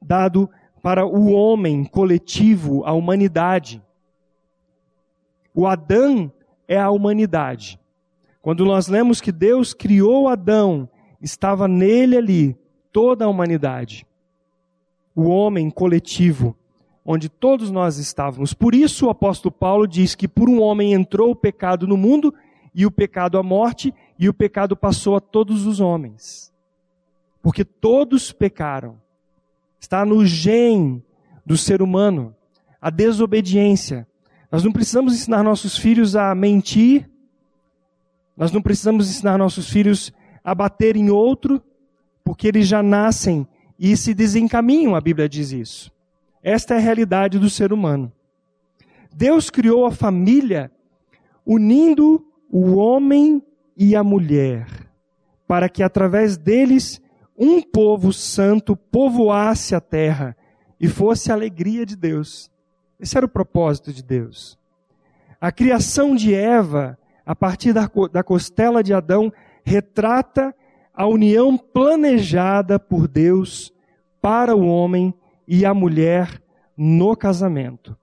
dado 0.02 0.50
para 0.82 1.06
o 1.06 1.32
homem 1.32 1.84
coletivo, 1.84 2.84
a 2.86 2.94
humanidade. 2.94 3.83
O 5.54 5.68
Adão 5.68 6.32
é 6.68 6.80
a 6.80 6.90
humanidade. 6.90 7.80
Quando 8.42 8.66
nós 8.66 8.88
lemos 8.88 9.22
que 9.22 9.32
Deus 9.32 9.74
criou 9.74 10.28
Adão, 10.28 10.90
estava 11.22 11.68
nele 11.68 12.18
ali 12.18 12.58
toda 12.92 13.26
a 13.26 13.30
humanidade. 13.30 14.06
O 15.16 15.24
homem 15.30 15.70
coletivo, 15.70 16.56
onde 17.06 17.30
todos 17.30 17.70
nós 17.72 17.98
estávamos. 17.98 18.54
Por 18.54 18.74
isso 18.74 19.08
o 19.08 19.10
apóstolo 19.10 19.52
Paulo 19.52 19.88
diz 19.88 20.16
que 20.16 20.28
por 20.28 20.50
um 20.50 20.62
homem 20.62 20.94
entrou 20.94 21.32
o 21.32 21.36
pecado 21.36 21.88
no 21.88 21.96
mundo, 21.96 22.34
e 22.76 22.86
o 22.86 22.92
pecado 22.92 23.38
a 23.38 23.44
morte, 23.44 23.94
e 24.18 24.28
o 24.28 24.34
pecado 24.34 24.76
passou 24.76 25.16
a 25.16 25.22
todos 25.22 25.66
os 25.68 25.80
homens. 25.80 26.52
porque 27.44 27.66
todos 27.66 28.32
pecaram. 28.32 28.96
Está 29.78 30.06
no 30.06 30.26
gene 30.26 31.04
do 31.46 31.58
ser 31.58 31.82
humano 31.82 32.34
a 32.82 32.90
desobediência. 32.90 34.08
Nós 34.54 34.64
não 34.64 34.72
precisamos 34.72 35.16
ensinar 35.16 35.42
nossos 35.42 35.76
filhos 35.76 36.16
a 36.16 36.36
mentir, 36.36 37.10
nós 38.38 38.52
não 38.52 38.62
precisamos 38.62 39.10
ensinar 39.10 39.36
nossos 39.36 39.68
filhos 39.68 40.14
a 40.44 40.54
bater 40.54 40.96
em 40.96 41.10
outro, 41.10 41.60
porque 42.24 42.50
eles 42.50 42.68
já 42.68 42.84
nascem 42.84 43.48
e 43.80 43.98
se 43.98 44.14
desencaminham, 44.14 44.96
a 44.96 45.02
Bíblia 45.02 45.28
diz 45.28 45.52
isso. 45.52 45.92
Esta 46.44 46.76
é 46.76 46.78
a 46.78 46.80
realidade 46.80 47.40
do 47.40 47.50
ser 47.50 47.74
humano. 47.74 48.14
Deus 49.12 49.50
criou 49.50 49.88
a 49.88 49.92
família 49.92 50.72
unindo 51.44 52.24
o 52.48 52.76
homem 52.76 53.42
e 53.76 53.96
a 53.96 54.04
mulher, 54.04 54.68
para 55.48 55.68
que 55.68 55.82
através 55.82 56.38
deles 56.38 57.02
um 57.36 57.60
povo 57.60 58.14
santo 58.14 58.76
povoasse 58.76 59.74
a 59.74 59.82
terra 59.82 60.38
e 60.80 60.88
fosse 60.88 61.32
a 61.32 61.34
alegria 61.34 61.88
de 61.88 61.96
Deus. 61.96 62.53
Esse 63.04 63.18
era 63.18 63.26
o 63.26 63.30
propósito 63.30 63.92
de 63.92 64.02
Deus. 64.02 64.58
A 65.42 65.52
criação 65.52 66.16
de 66.16 66.34
Eva, 66.34 66.98
a 67.26 67.36
partir 67.36 67.74
da, 67.74 67.92
da 68.10 68.24
costela 68.24 68.82
de 68.82 68.94
Adão, 68.94 69.30
retrata 69.62 70.56
a 70.94 71.06
união 71.06 71.58
planejada 71.58 72.80
por 72.80 73.10
Deus 73.10 73.74
para 74.22 74.56
o 74.56 74.66
homem 74.66 75.14
e 75.46 75.66
a 75.66 75.74
mulher 75.74 76.42
no 76.78 77.14
casamento. 77.14 77.94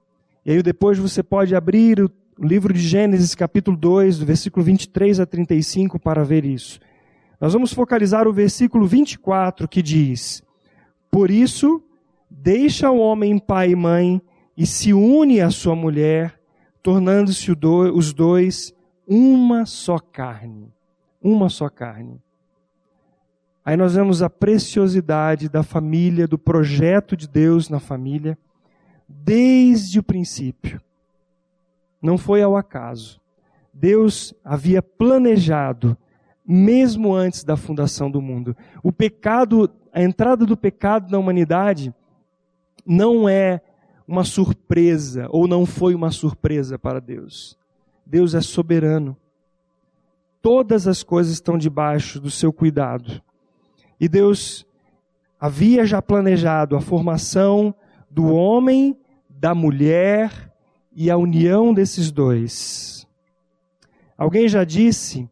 E 0.45 0.53
aí 0.53 0.63
depois 0.63 0.99
você 0.99 1.23
pode 1.23 1.57
abrir 1.57 1.99
o 1.99 2.11
livro 2.39 2.75
de 2.75 2.81
Gênesis, 2.81 3.35
capítulo 3.35 3.79
2, 3.79 4.19
do 4.19 4.27
versículo 4.27 4.63
23 4.63 5.19
a 5.19 5.25
35, 5.25 5.99
para 5.99 6.23
ver 6.25 6.45
isso. 6.45 6.79
Nós 7.41 7.55
vamos 7.55 7.73
focalizar 7.73 8.29
o 8.29 8.35
versículo 8.35 8.87
24, 8.87 9.67
que 9.67 9.81
diz: 9.81 10.43
Por 11.11 11.31
isso, 11.31 11.83
deixa 12.31 12.91
o 12.91 12.99
homem 12.99 13.39
pai 13.39 13.71
e 13.71 13.77
mãe 13.77 14.21
e 14.61 14.67
se 14.67 14.93
une 14.93 15.41
à 15.41 15.51
sua 15.51 15.75
mulher, 15.75 16.39
tornando-se 16.83 17.51
os 17.51 18.13
dois 18.13 18.75
uma 19.09 19.65
só 19.65 19.99
carne. 19.99 20.71
Uma 21.19 21.49
só 21.49 21.71
carne. 21.71 22.21
Aí 23.65 23.75
nós 23.75 23.95
vemos 23.95 24.21
a 24.21 24.29
preciosidade 24.29 25.49
da 25.49 25.63
família, 25.63 26.29
do 26.29 26.39
projeto 26.39 27.17
de 27.17 27.27
Deus 27.27 27.71
na 27.71 27.81
família, 27.81 28.37
desde 29.09 29.99
o 29.99 30.03
princípio. 30.03 30.79
Não 32.03 32.19
foi 32.19 32.43
ao 32.43 32.55
acaso. 32.55 33.19
Deus 33.73 34.35
havia 34.45 34.83
planejado, 34.83 35.97
mesmo 36.47 37.15
antes 37.15 37.45
da 37.45 37.57
fundação 37.57 38.11
do 38.11 38.21
mundo. 38.21 38.55
O 38.83 38.93
pecado, 38.93 39.71
a 39.91 40.03
entrada 40.03 40.45
do 40.45 40.55
pecado 40.55 41.11
na 41.11 41.17
humanidade, 41.17 41.95
não 42.85 43.27
é 43.27 43.63
uma 44.11 44.25
surpresa, 44.25 45.29
ou 45.31 45.47
não 45.47 45.65
foi 45.65 45.95
uma 45.95 46.11
surpresa 46.11 46.77
para 46.77 47.01
Deus. 47.01 47.57
Deus 48.05 48.35
é 48.35 48.41
soberano. 48.41 49.17
Todas 50.43 50.89
as 50.89 51.05
coisas 51.05 51.35
estão 51.35 51.57
debaixo 51.57 52.19
do 52.19 52.29
seu 52.29 52.53
cuidado. 52.53 53.23
E 54.01 54.09
Deus 54.09 54.67
havia 55.39 55.87
já 55.87 56.03
planejado 56.03 56.75
a 56.75 56.81
formação 56.81 57.73
do 58.11 58.35
homem, 58.35 58.99
da 59.29 59.55
mulher 59.55 60.53
e 60.93 61.09
a 61.09 61.17
união 61.17 61.73
desses 61.73 62.11
dois. 62.11 63.07
Alguém 64.19 64.49
já 64.49 64.65
disse 64.65 65.31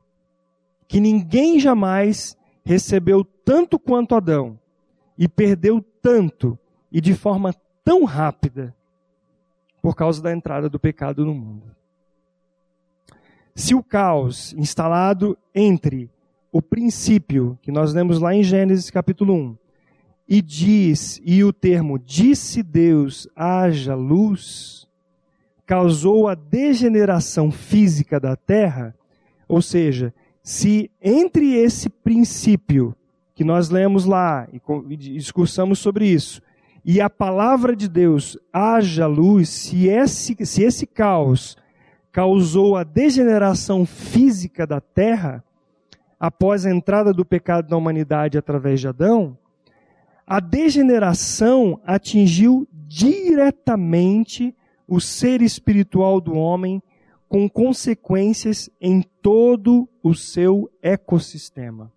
que 0.86 1.00
ninguém 1.00 1.58
jamais 1.58 2.38
recebeu 2.64 3.24
tanto 3.44 3.76
quanto 3.76 4.14
Adão 4.14 4.56
e 5.18 5.26
perdeu 5.26 5.84
tanto 6.00 6.56
e 6.92 7.00
de 7.00 7.12
forma 7.12 7.52
tão 7.88 8.04
rápida 8.04 8.76
por 9.80 9.96
causa 9.96 10.20
da 10.20 10.30
entrada 10.30 10.68
do 10.68 10.78
pecado 10.78 11.24
no 11.24 11.32
mundo. 11.32 11.74
Se 13.54 13.74
o 13.74 13.82
caos 13.82 14.52
instalado 14.58 15.38
entre 15.54 16.10
o 16.52 16.60
princípio 16.60 17.58
que 17.62 17.72
nós 17.72 17.94
lemos 17.94 18.20
lá 18.20 18.34
em 18.34 18.42
Gênesis 18.42 18.90
capítulo 18.90 19.32
1 19.32 19.56
e 20.28 20.42
diz, 20.42 21.18
e 21.24 21.42
o 21.42 21.50
termo 21.50 21.98
disse 21.98 22.62
Deus, 22.62 23.26
haja 23.34 23.94
luz, 23.94 24.86
causou 25.64 26.28
a 26.28 26.34
degeneração 26.34 27.50
física 27.50 28.20
da 28.20 28.36
terra, 28.36 28.94
ou 29.48 29.62
seja, 29.62 30.12
se 30.42 30.90
entre 31.00 31.54
esse 31.54 31.88
princípio 31.88 32.94
que 33.34 33.44
nós 33.44 33.70
lemos 33.70 34.04
lá 34.04 34.46
e 34.52 34.94
discursamos 34.94 35.78
sobre 35.78 36.06
isso, 36.06 36.42
e 36.90 37.02
a 37.02 37.10
palavra 37.10 37.76
de 37.76 37.86
Deus 37.86 38.38
haja 38.50 39.06
luz, 39.06 39.50
se 39.50 39.88
esse, 39.88 40.34
se 40.46 40.62
esse 40.62 40.86
caos 40.86 41.54
causou 42.10 42.76
a 42.76 42.82
degeneração 42.82 43.84
física 43.84 44.66
da 44.66 44.80
terra, 44.80 45.44
após 46.18 46.64
a 46.64 46.70
entrada 46.70 47.12
do 47.12 47.26
pecado 47.26 47.70
na 47.70 47.76
humanidade 47.76 48.38
através 48.38 48.80
de 48.80 48.88
Adão, 48.88 49.36
a 50.26 50.40
degeneração 50.40 51.78
atingiu 51.84 52.66
diretamente 52.72 54.56
o 54.86 54.98
ser 54.98 55.42
espiritual 55.42 56.22
do 56.22 56.32
homem, 56.32 56.82
com 57.28 57.50
consequências 57.50 58.70
em 58.80 59.02
todo 59.20 59.86
o 60.02 60.14
seu 60.14 60.70
ecossistema. 60.80 61.92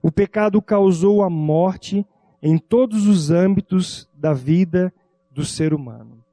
O 0.00 0.12
pecado 0.12 0.62
causou 0.62 1.24
a 1.24 1.28
morte 1.28 2.06
em 2.42 2.58
todos 2.58 3.06
os 3.06 3.30
âmbitos 3.30 4.08
da 4.14 4.32
vida 4.32 4.92
do 5.30 5.44
ser 5.44 5.74
humano. 5.74 6.24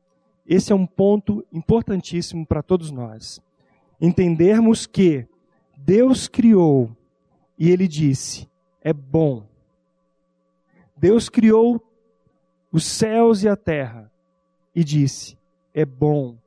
Esse 0.46 0.72
é 0.72 0.76
um 0.76 0.86
ponto 0.86 1.46
importantíssimo 1.52 2.46
para 2.46 2.62
todos 2.62 2.92
nós. 2.92 3.42
Entendermos 4.00 4.86
que 4.86 5.28
Deus 5.78 6.28
criou 6.28 6.96
e 7.58 7.70
ele 7.70 7.88
disse: 7.88 8.48
é 8.82 8.94
bom. 8.94 9.44
Deus 10.96 11.30
criou 11.30 11.82
os 12.72 12.86
céus 12.86 13.44
e 13.44 13.50
a 13.50 13.56
terra 13.56 14.12
e 14.74 14.84
disse: 14.84 15.38
é 15.74 15.86
bom. 15.86 16.38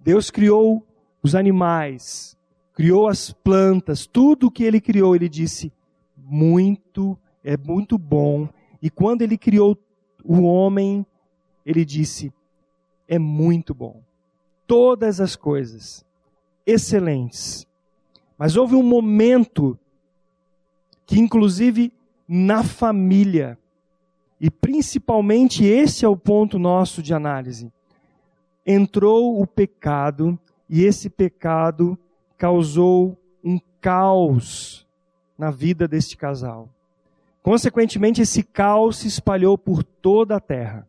Deus 0.00 0.30
criou 0.30 0.86
os 1.22 1.34
animais, 1.34 2.36
criou 2.72 3.08
as 3.08 3.32
plantas, 3.32 4.06
tudo 4.06 4.46
o 4.46 4.50
que 4.50 4.64
ele 4.64 4.80
criou, 4.80 5.14
ele 5.14 5.28
disse: 5.28 5.72
muito, 6.16 7.18
é 7.44 7.56
muito 7.56 7.96
bom. 7.96 8.48
E 8.80 8.90
quando 8.90 9.22
ele 9.22 9.36
criou 9.36 9.76
o 10.24 10.42
homem, 10.42 11.04
ele 11.64 11.84
disse: 11.84 12.32
é 13.06 13.18
muito 13.18 13.74
bom. 13.74 14.02
Todas 14.66 15.20
as 15.20 15.34
coisas 15.34 16.04
excelentes 16.66 17.68
mas 18.38 18.56
houve 18.56 18.76
um 18.76 18.82
momento 18.84 19.76
que, 21.04 21.18
inclusive, 21.18 21.92
na 22.28 22.62
família, 22.62 23.58
e 24.40 24.48
principalmente 24.48 25.64
esse 25.64 26.04
é 26.04 26.08
o 26.08 26.16
ponto 26.16 26.56
nosso 26.56 27.02
de 27.02 27.12
análise, 27.12 27.72
entrou 28.64 29.42
o 29.42 29.46
pecado 29.46 30.38
e 30.70 30.84
esse 30.84 31.10
pecado 31.10 31.98
causou 32.36 33.18
um 33.42 33.58
caos 33.80 34.86
na 35.36 35.50
vida 35.50 35.88
deste 35.88 36.16
casal. 36.16 36.68
Consequentemente, 37.48 38.20
esse 38.20 38.42
caos 38.42 38.98
se 38.98 39.08
espalhou 39.08 39.56
por 39.56 39.82
toda 39.82 40.36
a 40.36 40.40
terra. 40.40 40.86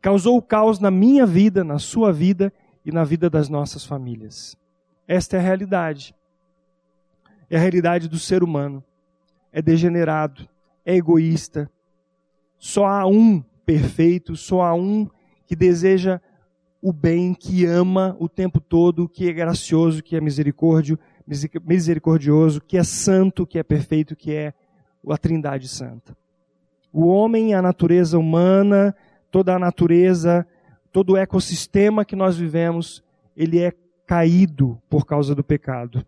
Causou 0.00 0.42
caos 0.42 0.80
na 0.80 0.90
minha 0.90 1.24
vida, 1.24 1.62
na 1.62 1.78
sua 1.78 2.12
vida 2.12 2.52
e 2.84 2.90
na 2.90 3.04
vida 3.04 3.30
das 3.30 3.48
nossas 3.48 3.86
famílias. 3.86 4.56
Esta 5.06 5.36
é 5.36 5.38
a 5.38 5.42
realidade 5.44 6.12
é 7.48 7.56
a 7.56 7.60
realidade 7.60 8.08
do 8.08 8.18
ser 8.18 8.42
humano. 8.42 8.82
É 9.52 9.62
degenerado, 9.62 10.48
é 10.84 10.96
egoísta. 10.96 11.70
Só 12.58 12.84
há 12.84 13.06
um 13.06 13.40
perfeito, 13.64 14.34
só 14.34 14.62
há 14.62 14.74
um 14.74 15.08
que 15.46 15.54
deseja 15.54 16.20
o 16.82 16.92
bem, 16.92 17.32
que 17.32 17.64
ama 17.64 18.16
o 18.18 18.28
tempo 18.28 18.58
todo, 18.58 19.08
que 19.08 19.28
é 19.28 19.32
gracioso, 19.32 20.02
que 20.02 20.16
é 20.16 20.20
misericórdio, 20.20 20.98
misericordioso, 21.64 22.60
que 22.60 22.76
é 22.76 22.82
santo, 22.82 23.46
que 23.46 23.56
é 23.56 23.62
perfeito, 23.62 24.16
que 24.16 24.32
é 24.32 24.52
a 25.10 25.16
Trindade 25.16 25.68
Santa. 25.68 26.16
O 26.92 27.06
homem, 27.06 27.54
a 27.54 27.62
natureza 27.62 28.18
humana, 28.18 28.94
toda 29.30 29.54
a 29.54 29.58
natureza, 29.58 30.46
todo 30.92 31.14
o 31.14 31.16
ecossistema 31.16 32.04
que 32.04 32.14
nós 32.14 32.36
vivemos, 32.36 33.02
ele 33.36 33.58
é 33.58 33.72
caído 34.06 34.80
por 34.90 35.06
causa 35.06 35.34
do 35.34 35.42
pecado. 35.42 36.04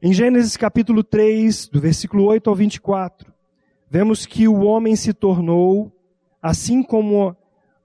Em 0.00 0.12
Gênesis 0.12 0.56
capítulo 0.56 1.04
3, 1.04 1.68
do 1.68 1.80
versículo 1.80 2.24
8 2.24 2.48
ao 2.48 2.56
24, 2.56 3.32
vemos 3.88 4.26
que 4.26 4.48
o 4.48 4.62
homem 4.62 4.96
se 4.96 5.12
tornou, 5.12 5.92
assim 6.40 6.82
como 6.82 7.36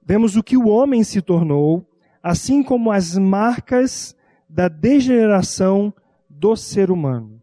vemos 0.04 0.38
o 0.38 0.42
que 0.42 0.56
o 0.56 0.70
homem 0.70 1.04
se 1.04 1.22
tornou, 1.22 1.86
assim 2.24 2.64
como 2.64 2.92
as 2.92 3.18
marcas 3.18 4.16
da 4.50 4.70
degeneração 4.70 5.94
do 6.30 6.56
ser 6.56 6.90
humano. 6.90 7.42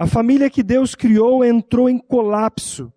A 0.00 0.06
família 0.06 0.48
que 0.48 0.62
Deus 0.62 0.94
criou 0.94 1.44
entrou 1.44 1.86
em 1.86 1.98
colapso. 1.98 2.90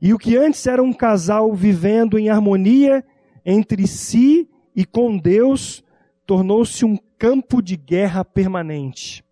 E 0.00 0.14
o 0.14 0.18
que 0.18 0.36
antes 0.36 0.64
era 0.68 0.80
um 0.80 0.92
casal 0.92 1.52
vivendo 1.52 2.16
em 2.16 2.28
harmonia 2.28 3.04
entre 3.44 3.88
si 3.88 4.48
e 4.72 4.84
com 4.84 5.18
Deus, 5.18 5.82
tornou-se 6.24 6.84
um 6.84 6.96
campo 7.18 7.60
de 7.60 7.76
guerra 7.76 8.24
permanente. 8.24 9.24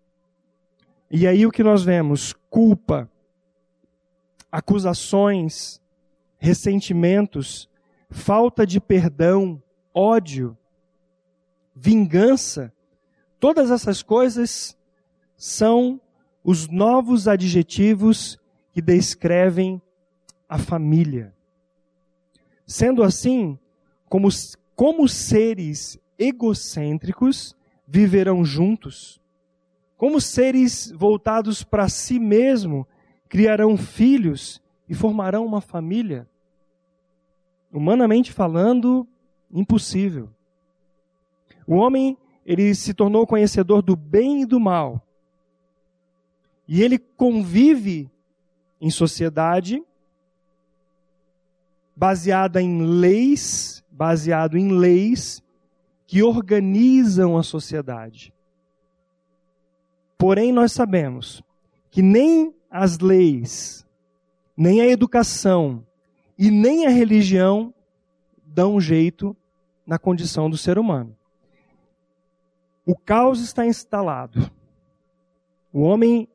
E 1.09 1.25
aí 1.25 1.45
o 1.45 1.51
que 1.51 1.63
nós 1.63 1.81
vemos? 1.81 2.33
Culpa, 2.49 3.09
acusações, 4.51 5.79
ressentimentos, 6.37 7.69
falta 8.09 8.67
de 8.67 8.81
perdão, 8.81 9.63
ódio, 9.93 10.57
vingança. 11.73 12.73
Todas 13.39 13.71
essas 13.71 14.03
coisas 14.03 14.77
são 15.37 16.01
os 16.43 16.67
novos 16.67 17.27
adjetivos 17.27 18.37
que 18.71 18.81
descrevem 18.81 19.81
a 20.49 20.57
família. 20.57 21.33
Sendo 22.65 23.03
assim, 23.03 23.57
como, 24.09 24.27
como 24.75 25.07
seres 25.07 25.97
egocêntricos 26.17 27.55
viverão 27.87 28.43
juntos, 28.43 29.21
como 29.97 30.19
seres 30.19 30.91
voltados 30.91 31.63
para 31.63 31.87
si 31.87 32.19
mesmo 32.19 32.87
criarão 33.29 33.77
filhos 33.77 34.61
e 34.87 34.93
formarão 34.93 35.45
uma 35.45 35.61
família. 35.61 36.27
Humanamente 37.71 38.31
falando, 38.31 39.07
impossível. 39.51 40.29
O 41.65 41.75
homem, 41.75 42.17
ele 42.45 42.75
se 42.75 42.93
tornou 42.93 43.25
conhecedor 43.25 43.81
do 43.81 43.95
bem 43.95 44.41
e 44.41 44.45
do 44.45 44.59
mal. 44.59 45.02
E 46.73 46.81
ele 46.81 46.97
convive 46.97 48.09
em 48.81 48.89
sociedade 48.89 49.79
baseada 51.95 52.59
em 52.59 52.81
leis, 52.81 53.85
baseado 53.91 54.57
em 54.57 54.71
leis 54.71 55.39
que 56.07 56.23
organizam 56.23 57.37
a 57.37 57.43
sociedade. 57.43 58.33
Porém, 60.17 60.51
nós 60.51 60.71
sabemos 60.71 61.43
que 61.91 62.01
nem 62.01 62.55
as 62.71 62.97
leis, 62.97 63.85
nem 64.57 64.81
a 64.81 64.87
educação 64.87 65.85
e 66.35 66.49
nem 66.49 66.87
a 66.87 66.89
religião 66.89 67.71
dão 68.43 68.81
jeito 68.81 69.37
na 69.85 69.99
condição 69.99 70.49
do 70.49 70.57
ser 70.57 70.79
humano. 70.79 71.15
O 72.83 72.97
caos 72.97 73.41
está 73.41 73.63
instalado. 73.63 74.51
O 75.71 75.81
homem, 75.81 76.27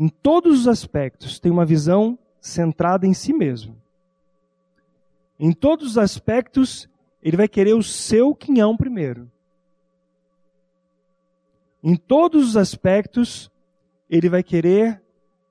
em 0.00 0.08
todos 0.08 0.60
os 0.60 0.66
aspectos, 0.66 1.38
tem 1.38 1.52
uma 1.52 1.66
visão 1.66 2.18
centrada 2.40 3.06
em 3.06 3.12
si 3.12 3.34
mesmo. 3.34 3.76
Em 5.38 5.52
todos 5.52 5.88
os 5.88 5.98
aspectos, 5.98 6.88
ele 7.22 7.36
vai 7.36 7.46
querer 7.46 7.74
o 7.74 7.82
seu 7.82 8.34
quinhão 8.34 8.78
primeiro. 8.78 9.30
Em 11.84 11.96
todos 11.96 12.48
os 12.48 12.56
aspectos, 12.56 13.50
ele 14.08 14.30
vai 14.30 14.42
querer 14.42 15.02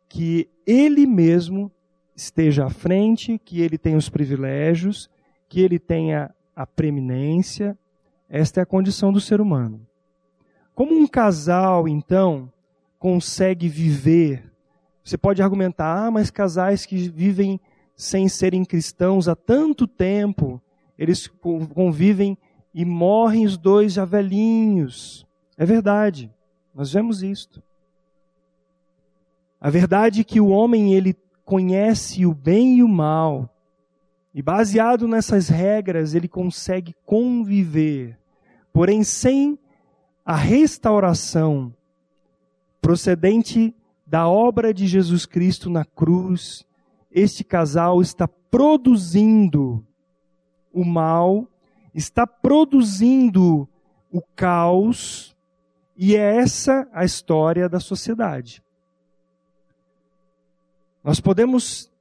que 0.08 0.50
ele 0.66 1.06
mesmo 1.06 1.72
esteja 2.16 2.66
à 2.66 2.72
frente, 2.72 3.38
que 3.38 3.62
ele 3.62 3.78
tenha 3.78 3.98
os 3.98 4.10
privilégios, 4.10 5.12
que 5.48 5.62
ele 5.62 5.78
tenha 5.78 6.34
a 6.56 6.66
preeminência. 6.66 7.78
Esta 8.28 8.62
é 8.62 8.64
a 8.64 8.66
condição 8.66 9.14
do 9.14 9.22
ser 9.22 9.40
humano. 9.40 9.80
Como 10.74 10.96
um 10.96 11.06
casal, 11.06 11.88
então, 11.88 12.52
consegue 13.00 13.68
viver? 13.68 14.52
Você 15.04 15.18
pode 15.18 15.42
argumentar, 15.42 16.06
ah, 16.06 16.12
mas 16.12 16.30
casais 16.30 16.86
que 16.86 17.10
vivem 17.10 17.60
sem 17.96 18.30
serem 18.30 18.64
cristãos 18.64 19.28
há 19.28 19.36
tanto 19.36 19.88
tempo, 19.88 20.62
eles 20.98 21.28
convivem 21.74 22.38
e 22.74 22.86
morrem 22.86 23.46
os 23.46 23.58
dois 23.58 23.94
já 23.94 24.06
velhinhos. 24.06 25.26
É 25.58 25.66
verdade, 25.66 26.32
nós 26.76 26.94
vemos 26.94 27.24
isto. 27.24 27.64
A 29.60 29.70
verdade 29.70 30.22
é 30.22 30.24
que 30.24 30.40
o 30.40 30.50
homem 30.50 30.94
ele 30.94 31.16
conhece 31.44 32.26
o 32.26 32.34
bem 32.34 32.78
e 32.78 32.84
o 32.84 32.88
mal, 32.88 33.50
e 34.34 34.42
baseado 34.42 35.08
nessas 35.08 35.50
regras 35.50 36.14
ele 36.14 36.28
consegue 36.28 36.96
conviver, 37.04 38.18
porém 38.72 39.04
sem 39.04 39.58
a 40.24 40.36
restauração 40.36 41.74
procedente 42.82 43.76
da 44.06 44.28
obra 44.28 44.74
de 44.74 44.88
Jesus 44.88 45.26
Cristo 45.26 45.70
na 45.70 45.86
cruz 45.86 46.66
este 47.12 47.44
casal 47.44 48.02
está 48.02 48.28
produzindo 48.28 49.86
o 50.72 50.86
mal, 50.86 51.48
está 51.94 52.28
produzindo 52.28 53.68
o 54.12 54.22
caos, 54.36 55.36
e 55.98 56.16
é 56.16 56.38
essa 56.38 56.88
a 56.94 57.04
história 57.04 57.68
da 57.68 57.80
sociedade. 57.80 58.64
Nós 61.04 61.20
podemos 61.20 61.92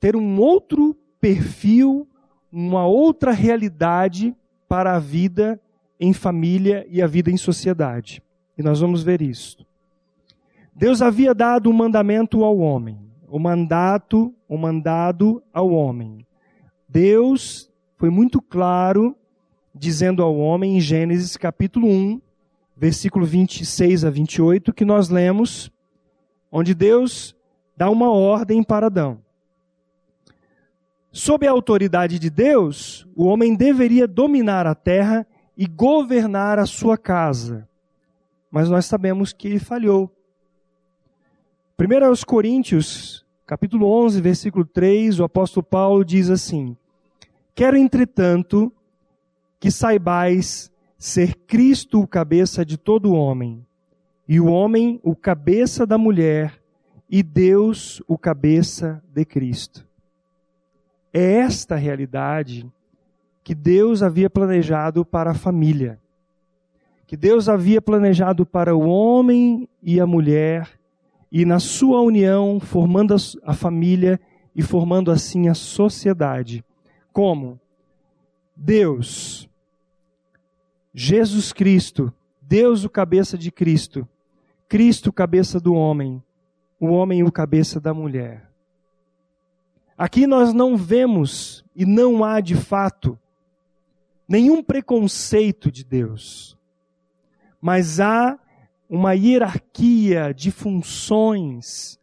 ter 0.00 0.16
um 0.16 0.40
outro 0.40 0.96
perfil, 1.20 2.08
uma 2.50 2.86
outra 2.86 3.30
realidade 3.30 4.36
para 4.68 4.96
a 4.96 4.98
vida 4.98 5.60
em 5.98 6.12
família 6.12 6.86
e 6.88 7.00
a 7.00 7.06
vida 7.06 7.30
em 7.30 7.36
sociedade. 7.36 8.22
E 8.56 8.62
nós 8.62 8.80
vamos 8.80 9.02
ver 9.02 9.22
isso. 9.22 9.66
Deus 10.80 11.02
havia 11.02 11.34
dado 11.34 11.68
um 11.68 11.74
mandamento 11.74 12.42
ao 12.42 12.56
homem 12.56 12.98
o 13.28 13.38
mandato, 13.38 14.34
o 14.48 14.56
mandado 14.56 15.42
ao 15.52 15.68
homem. 15.70 16.26
Deus 16.88 17.70
foi 17.98 18.08
muito 18.08 18.40
claro 18.40 19.14
dizendo 19.74 20.22
ao 20.22 20.34
homem 20.38 20.78
em 20.78 20.80
Gênesis 20.80 21.36
capítulo 21.36 21.86
1, 21.86 22.18
versículo 22.74 23.26
26 23.26 24.06
a 24.06 24.10
28, 24.10 24.72
que 24.72 24.86
nós 24.86 25.10
lemos, 25.10 25.70
onde 26.50 26.74
Deus 26.74 27.36
dá 27.76 27.90
uma 27.90 28.10
ordem 28.10 28.62
para 28.62 28.86
Adão. 28.86 29.20
Sob 31.12 31.46
a 31.46 31.50
autoridade 31.50 32.18
de 32.18 32.30
Deus, 32.30 33.06
o 33.14 33.26
homem 33.26 33.54
deveria 33.54 34.08
dominar 34.08 34.66
a 34.66 34.74
terra 34.74 35.26
e 35.58 35.66
governar 35.66 36.58
a 36.58 36.64
sua 36.64 36.96
casa. 36.96 37.68
Mas 38.50 38.70
nós 38.70 38.86
sabemos 38.86 39.30
que 39.30 39.46
ele 39.46 39.58
falhou. 39.58 40.10
1 41.80 42.04
aos 42.04 42.22
Coríntios, 42.24 43.24
capítulo 43.46 43.86
11, 43.86 44.20
versículo 44.20 44.66
3, 44.66 45.18
o 45.18 45.24
apóstolo 45.24 45.64
Paulo 45.64 46.04
diz 46.04 46.28
assim: 46.28 46.76
Quero, 47.54 47.74
entretanto, 47.74 48.70
que 49.58 49.70
saibais 49.70 50.70
ser 50.98 51.34
Cristo 51.46 52.02
o 52.02 52.06
cabeça 52.06 52.66
de 52.66 52.76
todo 52.76 53.14
homem, 53.14 53.66
e 54.28 54.38
o 54.38 54.44
homem 54.44 55.00
o 55.02 55.16
cabeça 55.16 55.86
da 55.86 55.96
mulher, 55.96 56.62
e 57.08 57.22
Deus 57.22 58.02
o 58.06 58.18
cabeça 58.18 59.02
de 59.08 59.24
Cristo. 59.24 59.88
É 61.14 61.36
esta 61.36 61.76
realidade 61.76 62.70
que 63.42 63.54
Deus 63.54 64.02
havia 64.02 64.28
planejado 64.28 65.02
para 65.02 65.30
a 65.30 65.34
família, 65.34 65.98
que 67.06 67.16
Deus 67.16 67.48
havia 67.48 67.80
planejado 67.80 68.44
para 68.44 68.76
o 68.76 68.86
homem 68.86 69.66
e 69.82 69.98
a 69.98 70.06
mulher 70.06 70.78
e 71.30 71.44
na 71.44 71.60
sua 71.60 72.00
união, 72.00 72.58
formando 72.58 73.14
a 73.44 73.54
família 73.54 74.20
e 74.54 74.62
formando 74.62 75.10
assim 75.10 75.48
a 75.48 75.54
sociedade. 75.54 76.64
Como? 77.12 77.60
Deus, 78.56 79.48
Jesus 80.92 81.52
Cristo, 81.52 82.12
Deus 82.42 82.84
o 82.84 82.90
cabeça 82.90 83.38
de 83.38 83.50
Cristo, 83.50 84.06
Cristo 84.68 85.12
cabeça 85.12 85.60
do 85.60 85.74
homem, 85.74 86.22
o 86.78 86.86
homem 86.86 87.22
o 87.22 87.30
cabeça 87.30 87.80
da 87.80 87.94
mulher. 87.94 88.50
Aqui 89.96 90.26
nós 90.26 90.52
não 90.52 90.76
vemos 90.76 91.64
e 91.76 91.84
não 91.84 92.24
há 92.24 92.40
de 92.40 92.56
fato 92.56 93.18
nenhum 94.26 94.62
preconceito 94.62 95.70
de 95.70 95.84
Deus, 95.84 96.56
mas 97.60 98.00
há 98.00 98.38
uma 98.90 99.12
hierarquia 99.12 100.34
de 100.34 100.50
funções 100.50 101.96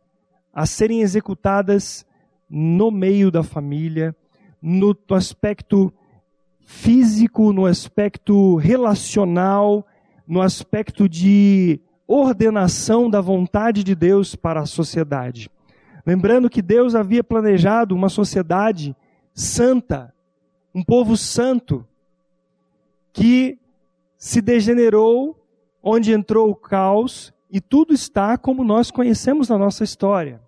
a 0.54 0.66
serem 0.66 1.02
executadas 1.02 2.06
no 2.50 2.90
meio 2.90 3.30
da 3.30 3.44
família, 3.44 4.16
no 4.62 4.98
aspecto 5.10 5.94
físico, 6.62 7.52
no 7.52 7.66
aspecto 7.66 8.56
relacional, 8.56 9.86
no 10.26 10.42
aspecto 10.42 11.10
de 11.10 11.82
ordenação 12.08 13.10
da 13.10 13.20
vontade 13.20 13.84
de 13.84 13.94
Deus 13.94 14.34
para 14.34 14.62
a 14.62 14.66
sociedade. 14.66 15.52
Lembrando 16.06 16.50
que 16.50 16.62
Deus 16.62 16.96
havia 16.96 17.22
planejado 17.22 17.94
uma 17.94 18.08
sociedade 18.08 18.96
santa, 19.34 20.14
um 20.74 20.82
povo 20.82 21.18
santo, 21.18 21.86
que 23.12 23.60
se 24.18 24.42
degenerou 24.42 25.38
onde 25.90 26.12
entrou 26.12 26.50
o 26.50 26.56
caos 26.56 27.34
e 27.50 27.62
tudo 27.62 27.94
está 27.94 28.38
como 28.38 28.62
nós 28.62 28.92
conhecemos 28.92 29.48
na 29.48 29.58
nossa 29.58 29.86
história. 29.86 30.42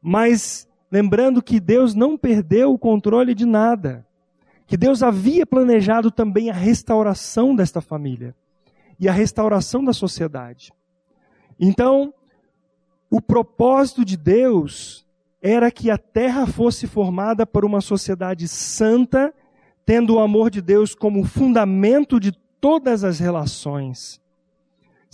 Mas 0.00 0.68
lembrando 0.92 1.42
que 1.42 1.58
Deus 1.58 1.92
não 1.92 2.16
perdeu 2.16 2.72
o 2.72 2.78
controle 2.78 3.34
de 3.34 3.44
nada, 3.44 4.06
que 4.64 4.76
Deus 4.76 5.02
havia 5.02 5.44
planejado 5.44 6.08
também 6.08 6.50
a 6.50 6.54
restauração 6.54 7.56
desta 7.56 7.80
família 7.80 8.32
e 9.00 9.08
a 9.08 9.12
restauração 9.12 9.84
da 9.84 9.92
sociedade. 9.92 10.72
Então, 11.58 12.14
o 13.10 13.20
propósito 13.20 14.04
de 14.04 14.16
Deus 14.16 15.04
era 15.42 15.68
que 15.68 15.90
a 15.90 15.98
terra 15.98 16.46
fosse 16.46 16.86
formada 16.86 17.44
por 17.44 17.64
uma 17.64 17.80
sociedade 17.80 18.46
santa, 18.46 19.34
tendo 19.84 20.14
o 20.14 20.20
amor 20.20 20.48
de 20.48 20.62
Deus 20.62 20.94
como 20.94 21.24
fundamento 21.24 22.20
de 22.20 22.30
todas 22.60 23.02
as 23.02 23.18
relações. 23.18 24.22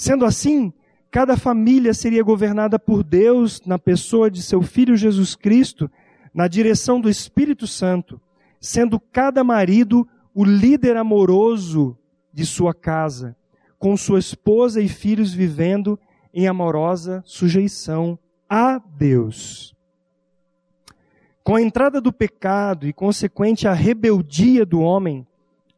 Sendo 0.01 0.25
assim, 0.25 0.73
cada 1.11 1.37
família 1.37 1.93
seria 1.93 2.23
governada 2.23 2.79
por 2.79 3.05
Deus 3.05 3.61
na 3.67 3.79
pessoa 3.79 4.31
de 4.31 4.41
seu 4.41 4.63
filho 4.63 4.97
Jesus 4.97 5.35
Cristo, 5.35 5.91
na 6.33 6.49
direção 6.49 6.99
do 6.99 7.11
Espírito 7.11 7.67
Santo, 7.67 8.19
sendo 8.59 8.99
cada 8.99 9.45
marido 9.45 10.09
o 10.35 10.43
líder 10.43 10.97
amoroso 10.97 11.99
de 12.33 12.47
sua 12.47 12.73
casa, 12.73 13.37
com 13.79 13.95
sua 13.95 14.19
esposa 14.19 14.81
e 14.81 14.89
filhos 14.89 15.35
vivendo 15.35 16.01
em 16.33 16.49
amorosa 16.49 17.23
sujeição 17.27 18.19
a 18.49 18.79
Deus. 18.79 19.77
Com 21.45 21.57
a 21.57 21.61
entrada 21.61 22.01
do 22.01 22.11
pecado 22.11 22.87
e 22.87 22.93
consequente 22.95 23.69
a 23.69 23.75
rebeldia 23.75 24.65
do 24.65 24.81
homem, 24.81 25.27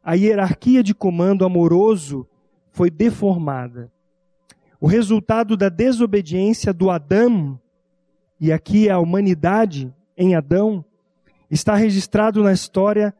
a 0.00 0.14
hierarquia 0.14 0.80
de 0.80 0.94
comando 0.94 1.44
amoroso 1.44 2.24
foi 2.70 2.88
deformada. 2.88 3.90
O 4.82 4.88
resultado 4.88 5.56
da 5.56 5.68
desobediência 5.68 6.72
do 6.72 6.90
Adão, 6.90 7.56
e 8.40 8.50
aqui 8.50 8.90
a 8.90 8.98
humanidade 8.98 9.94
em 10.16 10.34
Adão, 10.34 10.84
está 11.48 11.76
registrado 11.76 12.42
na 12.42 12.52
história 12.52 13.14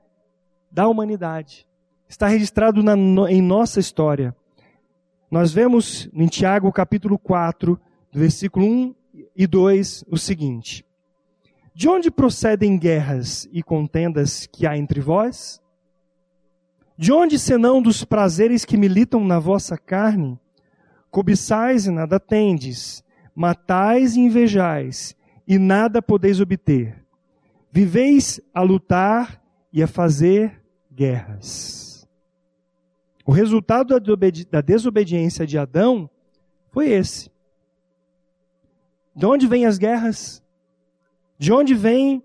da 0.72 0.88
humanidade. 0.88 1.64
Está 2.08 2.26
registrado 2.26 2.82
na, 2.82 2.96
em 3.30 3.40
nossa 3.40 3.78
história. 3.78 4.34
Nós 5.30 5.52
vemos 5.52 6.10
em 6.12 6.26
Tiago 6.26 6.72
capítulo 6.72 7.16
4, 7.16 7.78
versículo 8.12 8.66
1 8.66 8.94
e 9.36 9.46
2, 9.46 10.04
o 10.08 10.18
seguinte: 10.18 10.84
De 11.72 11.88
onde 11.88 12.10
procedem 12.10 12.76
guerras 12.76 13.48
e 13.52 13.62
contendas 13.62 14.48
que 14.48 14.66
há 14.66 14.76
entre 14.76 15.00
vós? 15.00 15.62
De 16.98 17.12
onde 17.12 17.38
senão 17.38 17.80
dos 17.80 18.02
prazeres 18.02 18.64
que 18.64 18.76
militam 18.76 19.24
na 19.24 19.38
vossa 19.38 19.78
carne? 19.78 20.41
Cobiçais 21.12 21.86
e 21.86 21.90
nada 21.90 22.18
tendes, 22.18 23.04
matais 23.34 24.16
e 24.16 24.20
invejais, 24.20 25.14
e 25.46 25.58
nada 25.58 26.00
podeis 26.00 26.40
obter. 26.40 27.04
Viveis 27.70 28.40
a 28.52 28.62
lutar 28.62 29.42
e 29.70 29.82
a 29.82 29.86
fazer 29.86 30.64
guerras. 30.90 32.08
O 33.26 33.30
resultado 33.30 34.00
da 34.50 34.60
desobediência 34.62 35.46
de 35.46 35.58
Adão 35.58 36.08
foi 36.70 36.88
esse. 36.88 37.30
De 39.14 39.26
onde 39.26 39.46
vêm 39.46 39.66
as 39.66 39.76
guerras? 39.76 40.42
De 41.38 41.52
onde 41.52 41.74
vêm 41.74 42.24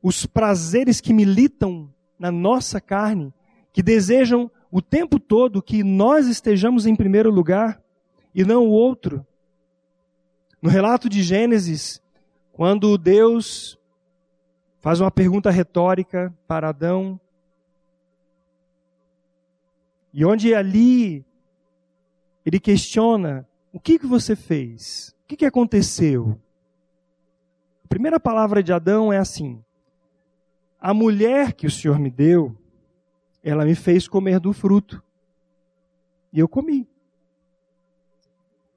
os 0.00 0.26
prazeres 0.26 1.00
que 1.00 1.12
militam 1.12 1.92
na 2.16 2.30
nossa 2.30 2.80
carne, 2.80 3.34
que 3.72 3.82
desejam 3.82 4.48
o 4.70 4.82
tempo 4.82 5.18
todo 5.18 5.62
que 5.62 5.82
nós 5.82 6.26
estejamos 6.26 6.86
em 6.86 6.94
primeiro 6.94 7.30
lugar 7.30 7.82
e 8.34 8.44
não 8.44 8.66
o 8.66 8.70
outro. 8.70 9.26
No 10.60 10.68
relato 10.68 11.08
de 11.08 11.22
Gênesis, 11.22 12.02
quando 12.52 12.98
Deus 12.98 13.78
faz 14.80 15.00
uma 15.00 15.10
pergunta 15.10 15.50
retórica 15.50 16.34
para 16.46 16.68
Adão, 16.68 17.20
e 20.12 20.24
onde 20.24 20.54
ali 20.54 21.24
ele 22.44 22.58
questiona: 22.58 23.46
o 23.72 23.78
que, 23.78 23.98
que 23.98 24.06
você 24.06 24.34
fez? 24.34 25.14
O 25.22 25.28
que, 25.28 25.36
que 25.36 25.46
aconteceu? 25.46 26.40
A 27.84 27.88
primeira 27.88 28.18
palavra 28.18 28.62
de 28.62 28.72
Adão 28.72 29.12
é 29.12 29.18
assim: 29.18 29.62
a 30.80 30.92
mulher 30.92 31.52
que 31.52 31.66
o 31.66 31.70
Senhor 31.70 31.98
me 31.98 32.10
deu, 32.10 32.56
ela 33.42 33.64
me 33.64 33.74
fez 33.74 34.08
comer 34.08 34.40
do 34.40 34.52
fruto. 34.52 35.02
E 36.32 36.38
eu 36.38 36.48
comi. 36.48 36.88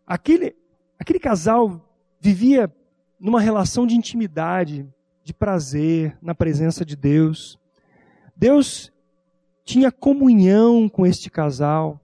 Aquele, 0.06 0.56
aquele 1.00 1.20
casal 1.20 1.90
vivia 2.20 2.74
numa 3.20 3.42
relação 3.42 3.86
de 3.86 3.96
intimidade, 3.96 4.88
de 5.24 5.34
prazer, 5.34 6.18
na 6.22 6.34
presença 6.34 6.84
de 6.84 6.96
Deus. 6.96 7.60
Deus 8.36 8.92
tinha 9.64 9.92
comunhão 9.92 10.90
com 10.90 11.06
este 11.06 11.30
casal. 11.30 12.00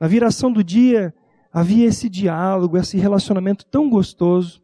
Na 0.00 0.06
viração 0.06 0.52
do 0.52 0.62
dia 0.62 1.14
havia 1.52 1.86
esse 1.86 2.08
diálogo, 2.08 2.76
esse 2.76 2.96
relacionamento 2.98 3.64
tão 3.66 3.88
gostoso. 3.88 4.62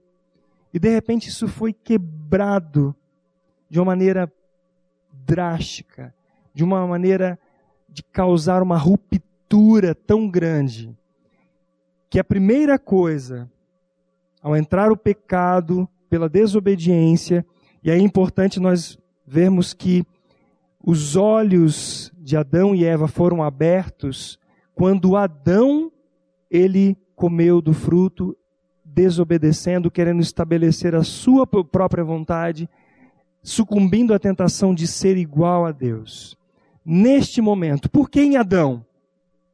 E 0.73 0.79
de 0.79 0.89
repente 0.89 1.29
isso 1.29 1.47
foi 1.47 1.73
quebrado 1.73 2.95
de 3.69 3.79
uma 3.79 3.87
maneira 3.87 4.33
drástica 5.13 6.15
de 6.55 6.63
uma 6.63 6.87
maneira 6.87 7.39
de 7.89 8.03
causar 8.05 8.63
uma 8.63 8.79
ruptura 8.79 9.95
tão 9.95 10.29
grande, 10.29 10.97
que 12.09 12.19
a 12.19 12.25
primeira 12.25 12.79
coisa, 12.79 13.51
ao 14.41 14.57
entrar 14.57 14.93
o 14.93 14.97
pecado 14.97 15.89
pela 16.09 16.29
desobediência, 16.29 17.45
e 17.83 17.91
é 17.91 17.99
importante 17.99 18.61
nós 18.61 18.97
vermos 19.27 19.75
que 19.75 20.05
os 20.81 21.17
olhos 21.17 22.13
de 22.19 22.37
Adão 22.37 22.75
e 22.75 22.85
Eva 22.85 23.09
foram 23.09 23.43
abertos 23.43 24.39
quando 24.75 25.17
Adão 25.17 25.91
ele 26.51 26.97
comeu 27.17 27.61
do 27.61 27.73
fruto, 27.73 28.37
desobedecendo, 28.85 29.91
querendo 29.91 30.21
estabelecer 30.21 30.95
a 30.95 31.03
sua 31.03 31.47
própria 31.47 32.05
vontade, 32.05 32.69
sucumbindo 33.43 34.15
à 34.15 34.19
tentação 34.19 34.75
de 34.75 34.87
ser 34.87 35.17
igual 35.17 35.65
a 35.65 35.73
Deus 35.73 36.37
neste 36.85 37.41
momento. 37.41 37.91
Por 37.91 38.11
que 38.11 38.21
em 38.21 38.37
Adão? 38.37 38.85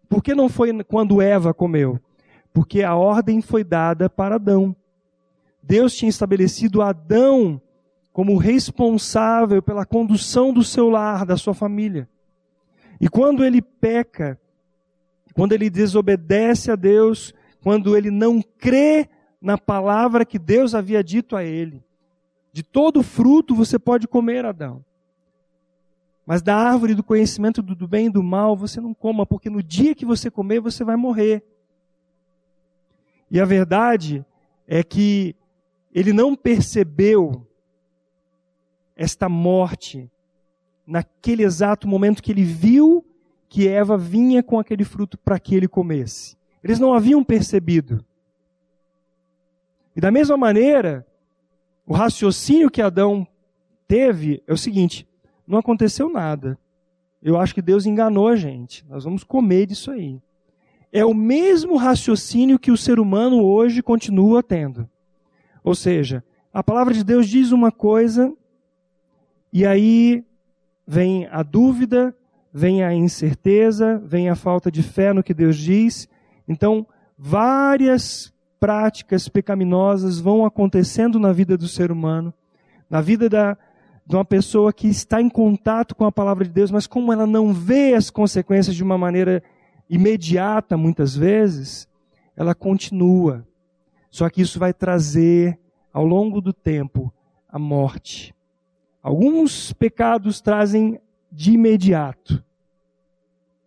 Por 0.09 0.23
que 0.23 0.35
não 0.35 0.49
foi 0.49 0.83
quando 0.85 1.23
Eva 1.23 1.55
comeu? 1.55 2.01
Porque 2.53 2.83
a 2.83 2.97
ordem 2.97 3.41
foi 3.41 3.63
dada 3.63 4.11
para 4.11 4.35
Adão. 4.35 4.75
Deus 5.63 5.95
tinha 5.95 6.09
estabelecido 6.09 6.83
Adão 6.83 7.61
como 8.13 8.37
responsável 8.37 9.63
pela 9.63 9.87
condução 9.87 10.53
do 10.53 10.65
seu 10.65 10.89
lar, 10.89 11.25
da 11.25 11.37
sua 11.37 11.55
família. 11.55 12.09
E 13.01 13.09
quando 13.09 13.45
ele 13.45 13.63
peca, 13.63 14.39
quando 15.33 15.53
ele 15.53 15.71
desobedece 15.71 16.71
a 16.71 16.77
Deus, 16.77 17.33
quando 17.63 17.97
ele 17.97 18.11
não 18.11 18.43
crê 18.43 19.09
na 19.41 19.57
palavra 19.57 20.25
que 20.27 20.39
Deus 20.39 20.75
havia 20.75 21.05
dito 21.05 21.37
a 21.37 21.45
ele, 21.45 21.83
de 22.53 22.63
todo 22.63 23.03
fruto 23.03 23.55
você 23.55 23.79
pode 23.79 24.09
comer, 24.09 24.45
Adão. 24.45 24.85
Mas 26.31 26.43
da 26.43 26.55
árvore 26.55 26.95
do 26.95 27.03
conhecimento 27.03 27.61
do 27.61 27.89
bem 27.89 28.07
e 28.07 28.09
do 28.09 28.23
mal 28.23 28.57
você 28.57 28.81
não 28.81 28.95
coma, 28.95 29.27
porque 29.27 29.51
no 29.51 29.61
dia 29.61 29.97
que 29.97 30.07
você 30.07 30.31
comer 30.31 30.61
você 30.61 30.85
vai 30.85 30.95
morrer. 30.95 31.43
E 33.29 33.41
a 33.41 33.45
verdade 33.45 34.25
é 34.65 34.85
que 34.85 35.35
ele 35.93 36.13
não 36.13 36.37
percebeu 36.37 37.45
esta 38.95 39.29
morte 39.29 40.09
naquele 40.87 41.43
exato 41.43 41.89
momento 41.89 42.23
que 42.23 42.31
ele 42.31 42.45
viu 42.45 43.05
que 43.49 43.67
Eva 43.67 43.99
vinha 43.99 44.41
com 44.41 44.57
aquele 44.57 44.85
fruto 44.85 45.19
para 45.19 45.41
que 45.41 45.57
ele 45.57 45.67
comesse. 45.67 46.37
Eles 46.63 46.79
não 46.79 46.95
haviam 46.95 47.25
percebido. 47.25 48.05
E 49.97 50.01
da 50.01 50.13
mesma 50.13 50.37
maneira, 50.37 51.05
o 51.85 51.93
raciocínio 51.93 52.71
que 52.71 52.81
Adão 52.81 53.27
teve 53.89 54.45
é 54.47 54.53
o 54.53 54.57
seguinte: 54.57 55.10
não 55.51 55.59
aconteceu 55.59 56.09
nada. 56.09 56.59
Eu 57.23 57.39
acho 57.39 57.55
que 57.55 57.61
Deus 57.61 57.85
enganou 57.85 58.29
a 58.29 58.37
gente. 58.37 58.87
Nós 58.89 59.05
vamos 59.05 59.25
comer 59.25 59.67
disso 59.67 59.91
aí. 59.91 60.21
É 60.93 61.05
o 61.05 61.15
mesmo 61.15 61.77
raciocínio 61.77 62.59
que 62.59 62.71
o 62.71 62.77
ser 62.77 62.99
humano 62.99 63.45
hoje 63.45 63.83
continua 63.83 64.43
tendo. 64.43 64.89
Ou 65.63 65.75
seja, 65.75 66.25
a 66.53 66.63
palavra 66.63 66.95
de 66.95 67.05
Deus 67.05 67.29
diz 67.29 67.53
uma 67.53 67.71
coisa, 67.71 68.33
e 69.53 69.67
aí 69.67 70.25
vem 70.87 71.29
a 71.31 71.43
dúvida, 71.43 72.15
vem 72.53 72.83
a 72.83 72.93
incerteza, 72.93 74.03
vem 74.05 74.29
a 74.29 74.35
falta 74.35 74.71
de 74.71 74.83
fé 74.83 75.13
no 75.13 75.23
que 75.23 75.35
Deus 75.35 75.57
diz. 75.57 76.09
Então, 76.49 76.87
várias 77.17 78.33
práticas 78.59 79.29
pecaminosas 79.29 80.19
vão 80.19 80.45
acontecendo 80.45 81.21
na 81.21 81.33
vida 81.33 81.57
do 81.57 81.69
ser 81.69 81.93
humano, 81.93 82.35
na 82.89 83.01
vida 83.01 83.29
da, 83.29 83.57
de 84.11 84.17
uma 84.17 84.25
pessoa 84.25 84.73
que 84.73 84.89
está 84.89 85.23
em 85.23 85.29
contato 85.29 85.95
com 85.95 86.05
a 86.05 86.11
palavra 86.11 86.45
de 86.45 86.51
Deus, 86.51 86.73
mas 86.73 86.85
como 86.85 87.13
ela 87.13 87.29
não 87.29 87.55
vê 87.55 87.95
as 87.95 88.11
consequências 88.11 88.75
de 88.75 88.83
uma 88.83 88.99
maneira 88.99 89.41
imediata, 89.89 90.77
muitas 90.77 91.15
vezes, 91.15 91.89
ela 92.37 92.53
continua. 92.53 93.47
Só 94.11 94.29
que 94.29 94.43
isso 94.43 94.59
vai 94.59 94.75
trazer, 94.75 95.57
ao 95.93 96.05
longo 96.05 96.41
do 96.41 96.53
tempo, 96.53 97.15
a 97.49 97.57
morte. 97.57 98.35
Alguns 99.01 99.73
pecados 99.73 100.41
trazem 100.41 100.99
de 101.31 101.53
imediato. 101.53 102.43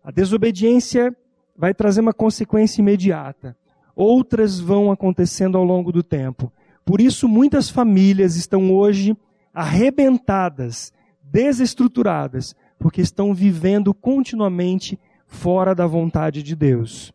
A 0.04 0.10
desobediência 0.10 1.16
vai 1.56 1.72
trazer 1.72 2.02
uma 2.02 2.12
consequência 2.12 2.82
imediata. 2.82 3.56
Outras 3.96 4.60
vão 4.60 4.92
acontecendo 4.92 5.56
ao 5.56 5.64
longo 5.64 5.90
do 5.90 6.02
tempo. 6.02 6.52
Por 6.84 7.00
isso, 7.00 7.26
muitas 7.26 7.70
famílias 7.70 8.36
estão 8.36 8.70
hoje 8.74 9.16
arrebentadas, 9.54 10.92
desestruturadas, 11.22 12.54
porque 12.78 13.00
estão 13.00 13.32
vivendo 13.32 13.94
continuamente 13.94 14.98
fora 15.26 15.74
da 15.74 15.86
vontade 15.86 16.42
de 16.42 16.56
Deus. 16.56 17.12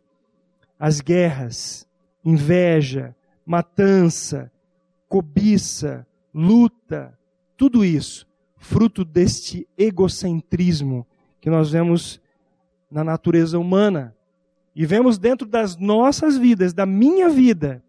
As 0.78 1.00
guerras, 1.00 1.86
inveja, 2.24 3.14
matança, 3.44 4.50
cobiça, 5.08 6.06
luta, 6.32 7.16
tudo 7.56 7.84
isso 7.84 8.26
fruto 8.60 9.04
deste 9.04 9.66
egocentrismo 9.76 11.06
que 11.40 11.48
nós 11.48 11.70
vemos 11.70 12.20
na 12.90 13.02
natureza 13.02 13.58
humana 13.58 14.14
e 14.76 14.84
vemos 14.84 15.18
dentro 15.18 15.48
das 15.48 15.76
nossas 15.76 16.36
vidas, 16.36 16.74
da 16.74 16.84
minha 16.84 17.28
vida, 17.30 17.82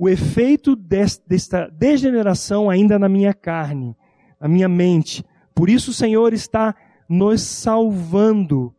o 0.00 0.08
efeito 0.08 0.74
desta 0.74 1.68
degeneração 1.68 2.70
ainda 2.70 2.98
na 2.98 3.06
minha 3.06 3.34
carne, 3.34 3.94
na 4.40 4.48
minha 4.48 4.66
mente. 4.66 5.22
Por 5.54 5.68
isso 5.68 5.90
o 5.90 5.94
Senhor 5.94 6.32
está 6.32 6.74
nos 7.06 7.42
salvando 7.42 8.74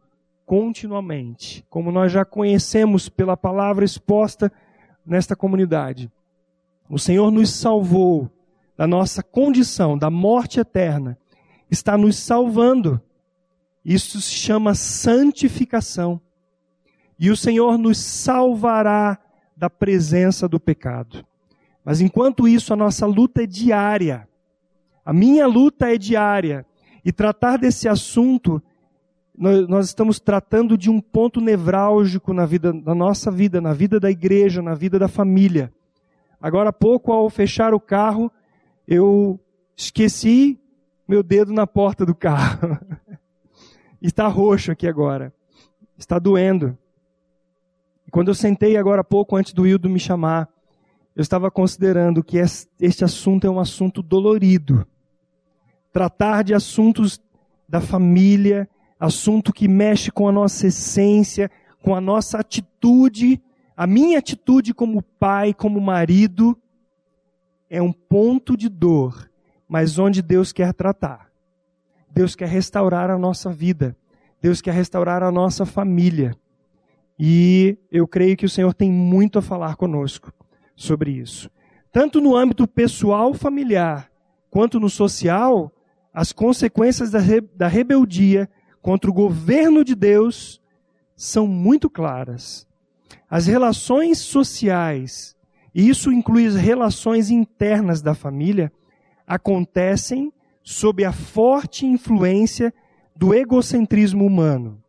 continuamente, 0.48 1.64
como 1.70 1.92
nós 1.92 2.12
já 2.12 2.26
conhecemos 2.26 3.08
pela 3.08 3.38
palavra 3.38 3.86
exposta 3.86 4.52
nesta 5.06 5.36
comunidade. 5.36 6.12
O 6.90 6.98
Senhor 6.98 7.30
nos 7.30 7.52
salvou 7.52 8.28
da 8.76 8.88
nossa 8.88 9.22
condição, 9.22 9.96
da 9.96 10.10
morte 10.10 10.60
eterna, 10.60 11.16
está 11.70 11.96
nos 12.00 12.16
salvando. 12.18 13.00
Isso 13.86 14.20
se 14.20 14.32
chama 14.32 14.74
santificação. 14.74 16.20
E 17.20 17.30
o 17.30 17.38
Senhor 17.38 17.78
nos 17.78 18.00
salvará 18.00 19.20
da 19.62 19.70
presença 19.70 20.48
do 20.48 20.60
pecado. 20.60 21.24
Mas 21.86 22.02
enquanto 22.02 22.48
isso, 22.48 22.74
a 22.74 22.76
nossa 22.76 23.06
luta 23.06 23.44
é 23.44 23.46
diária. 23.46 24.28
A 25.06 25.14
minha 25.14 25.46
luta 25.46 25.94
é 25.94 26.00
diária. 26.00 26.66
E 27.06 27.12
tratar 27.12 27.58
desse 27.58 27.88
assunto, 27.88 28.60
nós, 29.38 29.86
estamos 29.86 30.20
tratando 30.20 30.76
de 30.76 30.90
um 30.90 31.00
ponto 31.00 31.40
nevrálgico 31.40 32.34
na 32.34 32.44
vida, 32.44 32.74
na 32.74 32.96
nossa 32.96 33.30
vida, 33.30 33.62
na 33.62 33.72
vida 33.72 34.00
da 34.00 34.10
igreja, 34.10 34.64
na 34.64 34.74
vida 34.74 34.98
da 34.98 35.08
família. 35.08 35.72
Agora 36.42 36.70
há 36.70 36.74
pouco, 36.74 37.12
ao 37.12 37.30
fechar 37.30 37.72
o 37.72 37.80
carro, 37.80 38.32
eu 38.88 39.40
esqueci 39.78 40.60
meu 41.08 41.22
dedo 41.22 41.54
na 41.54 41.68
porta 41.68 42.04
do 42.04 42.16
carro. 42.16 42.80
Está 44.02 44.28
roxo 44.28 44.72
aqui 44.72 44.88
agora. 44.88 45.32
Está 46.00 46.18
doendo. 46.18 46.76
Quando 48.12 48.28
eu 48.28 48.36
sentei 48.36 48.76
agora 48.76 49.02
há 49.02 49.04
pouco, 49.06 49.38
antes 49.38 49.54
do 49.54 49.66
Hildo 49.66 49.90
me 49.90 50.00
chamar, 50.00 50.50
eu 51.16 51.22
estava 51.22 51.50
considerando 51.50 52.22
que 52.22 52.38
este 52.38 53.06
assunto 53.06 53.48
é 53.48 53.50
um 53.50 53.60
assunto 53.60 54.04
dolorido. 54.04 54.86
Tratar 55.94 56.44
de 56.44 56.54
assuntos 56.54 57.22
da 57.68 57.80
família, 57.80 58.70
assunto 59.00 59.54
que 59.54 59.66
mexe 59.66 60.12
com 60.12 60.28
a 60.28 60.32
nossa 60.32 60.68
essência, 60.68 61.50
com 61.82 61.96
a 61.96 62.02
nossa 62.02 62.38
atitude, 62.38 63.42
a 63.78 63.88
minha 63.88 64.20
atitude 64.20 64.74
como 64.74 65.02
pai, 65.02 65.54
como 65.54 65.80
marido, 65.80 66.58
é 67.70 67.82
um 67.82 67.94
ponto 67.94 68.58
de 68.58 68.68
dor, 68.68 69.32
mas 69.70 69.98
onde 69.98 70.22
Deus 70.22 70.52
quer 70.52 70.74
tratar. 70.74 71.32
Deus 72.14 72.36
quer 72.36 72.50
restaurar 72.50 73.10
a 73.10 73.18
nossa 73.18 73.50
vida. 73.50 73.96
Deus 74.42 74.60
quer 74.62 74.74
restaurar 74.74 75.24
a 75.24 75.32
nossa 75.32 75.66
família. 75.66 76.36
E 77.24 77.78
eu 77.92 78.08
creio 78.08 78.36
que 78.36 78.48
o 78.48 78.50
Senhor 78.50 78.74
tem 78.74 78.92
muito 78.92 79.38
a 79.38 79.44
falar 79.44 79.76
conosco 79.76 80.34
sobre 80.76 81.12
isso. 81.12 81.52
Tanto 81.92 82.20
no 82.20 82.36
âmbito 82.36 82.68
pessoal, 82.68 83.32
familiar, 83.36 84.10
quanto 84.50 84.80
no 84.80 84.90
social, 84.90 85.72
as 86.12 86.32
consequências 86.32 87.12
da, 87.12 87.20
re, 87.20 87.40
da 87.42 87.68
rebeldia 87.68 88.50
contra 88.82 89.08
o 89.08 89.14
governo 89.14 89.86
de 89.86 89.94
Deus 89.94 90.60
são 91.16 91.46
muito 91.46 91.92
claras. 91.92 92.68
As 93.30 93.46
relações 93.46 94.18
sociais, 94.18 95.36
e 95.76 95.88
isso 95.88 96.12
inclui 96.12 96.48
as 96.48 96.56
relações 96.56 97.30
internas 97.30 98.02
da 98.02 98.16
família, 98.16 98.72
acontecem 99.28 100.34
sob 100.64 101.06
a 101.06 101.12
forte 101.12 101.86
influência 101.86 102.74
do 103.16 103.32
egocentrismo 103.32 104.26
humano 104.26 104.82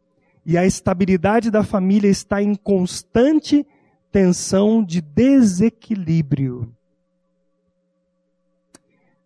e 0.44 0.58
a 0.58 0.66
estabilidade 0.66 1.50
da 1.50 1.62
família 1.62 2.08
está 2.08 2.42
em 2.42 2.54
constante 2.54 3.66
tensão 4.10 4.84
de 4.84 5.00
desequilíbrio. 5.00 6.74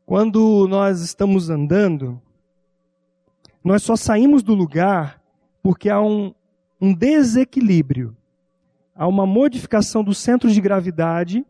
Quando 0.05 0.69
nós 0.69 1.01
estamos 1.01 1.51
andando, 1.51 2.21
nós 3.65 3.83
só 3.83 3.97
saímos 3.97 4.43
do 4.43 4.55
lugar 4.55 5.21
porque 5.61 5.91
há 5.91 6.01
um, 6.01 6.33
um 6.81 6.95
desequilíbrio, 6.95 8.17
há 8.95 9.09
uma 9.09 9.27
modificação 9.27 10.05
do 10.05 10.15
centro 10.15 10.49
de 10.49 10.61
gravidade, 10.61 11.45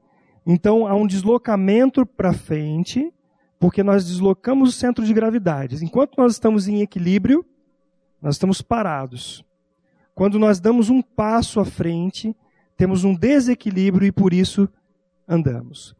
então 0.46 0.86
há 0.86 0.94
um 0.94 1.06
deslocamento 1.06 2.06
para 2.06 2.32
frente, 2.32 3.12
porque 3.58 3.82
nós 3.82 4.06
deslocamos 4.06 4.70
o 4.70 4.72
centro 4.72 5.04
de 5.04 5.12
gravidade. 5.12 5.84
Enquanto 5.84 6.16
nós 6.16 6.32
estamos 6.32 6.66
em 6.66 6.80
equilíbrio, 6.80 7.44
nós 8.22 8.36
estamos 8.36 8.62
parados. 8.62 9.45
Quando 10.16 10.38
nós 10.38 10.58
damos 10.58 10.88
um 10.88 11.02
passo 11.02 11.60
à 11.60 11.64
frente, 11.66 12.34
temos 12.74 13.04
um 13.04 13.14
desequilíbrio 13.14 14.06
e 14.08 14.10
por 14.10 14.32
isso 14.32 14.66
andamos. 15.28 15.94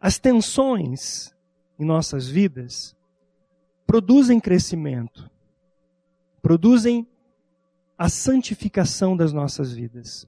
As 0.00 0.18
tensões 0.18 1.32
em 1.78 1.84
nossas 1.84 2.26
vidas 2.26 2.96
produzem 3.86 4.40
crescimento, 4.40 5.30
produzem 6.42 7.06
a 7.96 8.08
santificação 8.08 9.16
das 9.16 9.32
nossas 9.32 9.72
vidas. 9.72 10.26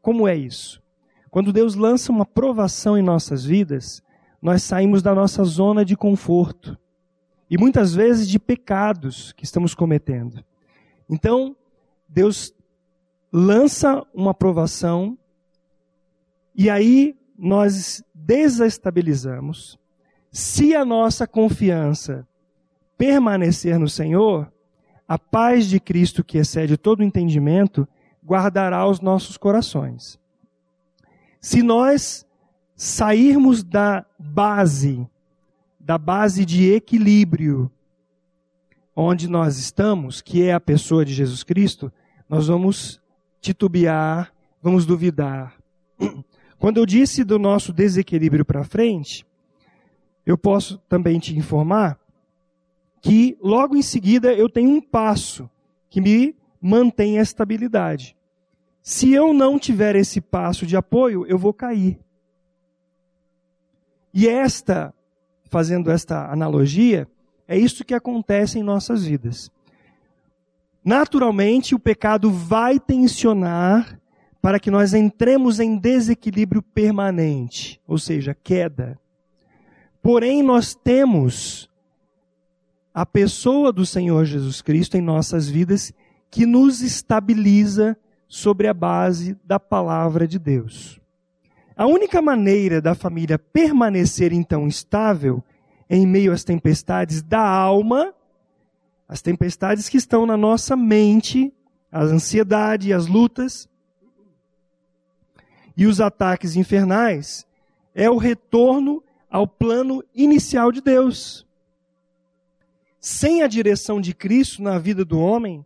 Como 0.00 0.26
é 0.26 0.34
isso? 0.34 0.82
Quando 1.30 1.52
Deus 1.52 1.74
lança 1.74 2.10
uma 2.10 2.24
provação 2.24 2.96
em 2.96 3.02
nossas 3.02 3.44
vidas, 3.44 4.02
nós 4.40 4.62
saímos 4.62 5.02
da 5.02 5.14
nossa 5.14 5.44
zona 5.44 5.84
de 5.84 5.94
conforto 5.94 6.78
e 7.50 7.58
muitas 7.58 7.94
vezes 7.94 8.26
de 8.26 8.38
pecados 8.38 9.32
que 9.32 9.44
estamos 9.44 9.74
cometendo. 9.74 10.42
Então, 11.08 11.56
Deus 12.08 12.52
lança 13.32 14.06
uma 14.14 14.32
aprovação 14.32 15.18
e 16.54 16.68
aí 16.68 17.16
nós 17.38 18.02
desestabilizamos. 18.14 19.78
Se 20.30 20.74
a 20.74 20.84
nossa 20.84 21.26
confiança 21.26 22.26
permanecer 22.96 23.78
no 23.78 23.88
Senhor, 23.88 24.52
a 25.06 25.18
paz 25.18 25.66
de 25.66 25.78
Cristo, 25.80 26.24
que 26.24 26.36
excede 26.36 26.76
todo 26.76 27.02
entendimento, 27.02 27.88
guardará 28.24 28.86
os 28.86 29.00
nossos 29.00 29.36
corações. 29.36 30.18
Se 31.40 31.62
nós 31.62 32.26
sairmos 32.76 33.62
da 33.62 34.04
base, 34.18 35.06
da 35.80 35.96
base 35.96 36.44
de 36.44 36.70
equilíbrio, 36.70 37.70
onde 39.00 39.28
nós 39.28 39.58
estamos, 39.58 40.20
que 40.20 40.42
é 40.42 40.52
a 40.52 40.58
pessoa 40.58 41.04
de 41.04 41.14
Jesus 41.14 41.44
Cristo, 41.44 41.92
nós 42.28 42.48
vamos 42.48 43.00
titubear, 43.40 44.34
vamos 44.60 44.84
duvidar. 44.84 45.54
Quando 46.58 46.78
eu 46.78 46.84
disse 46.84 47.22
do 47.22 47.38
nosso 47.38 47.72
desequilíbrio 47.72 48.44
para 48.44 48.64
frente, 48.64 49.24
eu 50.26 50.36
posso 50.36 50.78
também 50.88 51.20
te 51.20 51.36
informar 51.38 51.96
que 53.00 53.38
logo 53.40 53.76
em 53.76 53.82
seguida 53.82 54.32
eu 54.32 54.48
tenho 54.48 54.70
um 54.70 54.80
passo 54.80 55.48
que 55.88 56.00
me 56.00 56.34
mantém 56.60 57.20
a 57.20 57.22
estabilidade. 57.22 58.16
Se 58.82 59.12
eu 59.12 59.32
não 59.32 59.60
tiver 59.60 59.94
esse 59.94 60.20
passo 60.20 60.66
de 60.66 60.76
apoio, 60.76 61.24
eu 61.26 61.38
vou 61.38 61.54
cair. 61.54 62.00
E 64.12 64.26
esta, 64.26 64.92
fazendo 65.44 65.88
esta 65.88 66.32
analogia, 66.32 67.06
é 67.48 67.56
isso 67.58 67.84
que 67.84 67.94
acontece 67.94 68.58
em 68.58 68.62
nossas 68.62 69.04
vidas. 69.04 69.50
Naturalmente, 70.84 71.74
o 71.74 71.78
pecado 71.78 72.30
vai 72.30 72.78
tensionar 72.78 73.98
para 74.40 74.60
que 74.60 74.70
nós 74.70 74.94
entremos 74.94 75.58
em 75.58 75.76
desequilíbrio 75.76 76.62
permanente, 76.62 77.80
ou 77.86 77.98
seja, 77.98 78.34
queda. 78.34 78.98
Porém, 80.02 80.42
nós 80.42 80.74
temos 80.74 81.68
a 82.94 83.04
pessoa 83.04 83.72
do 83.72 83.84
Senhor 83.84 84.24
Jesus 84.24 84.62
Cristo 84.62 84.96
em 84.96 85.00
nossas 85.00 85.48
vidas 85.48 85.92
que 86.30 86.44
nos 86.44 86.82
estabiliza 86.82 87.96
sobre 88.28 88.68
a 88.68 88.74
base 88.74 89.36
da 89.44 89.58
palavra 89.58 90.28
de 90.28 90.38
Deus. 90.38 91.00
A 91.76 91.86
única 91.86 92.20
maneira 92.20 92.80
da 92.80 92.94
família 92.94 93.38
permanecer 93.38 94.32
então 94.32 94.66
estável 94.66 95.42
em 95.88 96.06
meio 96.06 96.32
às 96.32 96.44
tempestades 96.44 97.22
da 97.22 97.40
alma, 97.40 98.14
as 99.08 99.22
tempestades 99.22 99.88
que 99.88 99.96
estão 99.96 100.26
na 100.26 100.36
nossa 100.36 100.76
mente, 100.76 101.52
a 101.90 102.02
ansiedade, 102.02 102.92
as 102.92 103.06
lutas 103.06 103.68
e 105.76 105.86
os 105.86 106.00
ataques 106.00 106.56
infernais, 106.56 107.46
é 107.94 108.10
o 108.10 108.18
retorno 108.18 109.02
ao 109.30 109.46
plano 109.46 110.04
inicial 110.14 110.70
de 110.70 110.80
Deus. 110.80 111.46
Sem 113.00 113.42
a 113.42 113.46
direção 113.46 114.00
de 114.00 114.12
Cristo 114.12 114.62
na 114.62 114.78
vida 114.78 115.04
do 115.04 115.18
homem, 115.18 115.64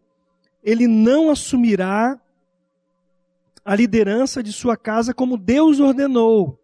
ele 0.63 0.87
não 0.87 1.31
assumirá 1.31 2.21
a 3.65 3.75
liderança 3.75 4.43
de 4.43 4.53
sua 4.53 4.77
casa 4.77 5.15
como 5.15 5.37
Deus 5.37 5.81
ordenou. 5.81 6.61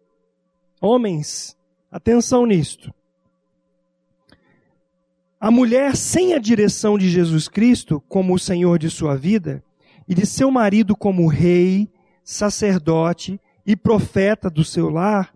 Homens, 0.79 1.57
atenção 1.91 2.45
nisto. 2.45 2.93
A 5.39 5.49
mulher 5.49 5.95
sem 5.95 6.33
a 6.33 6.37
direção 6.37 6.97
de 6.97 7.09
Jesus 7.09 7.47
Cristo 7.47 8.03
como 8.09 8.33
o 8.33 8.39
Senhor 8.39 8.77
de 8.77 8.89
sua 8.89 9.15
vida 9.15 9.63
e 10.05 10.13
de 10.13 10.25
seu 10.25 10.51
marido 10.51 10.97
como 10.97 11.27
rei, 11.27 11.89
sacerdote 12.23 13.39
e 13.65 13.75
profeta 13.75 14.49
do 14.49 14.65
seu 14.65 14.89
lar, 14.89 15.33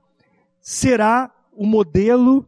será 0.60 1.32
o 1.54 1.66
modelo 1.66 2.46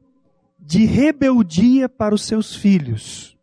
de 0.59 0.83
rebeldia 0.85 1.87
para 1.87 2.13
os 2.13 2.23
seus 2.25 2.55
filhos. 2.55 3.37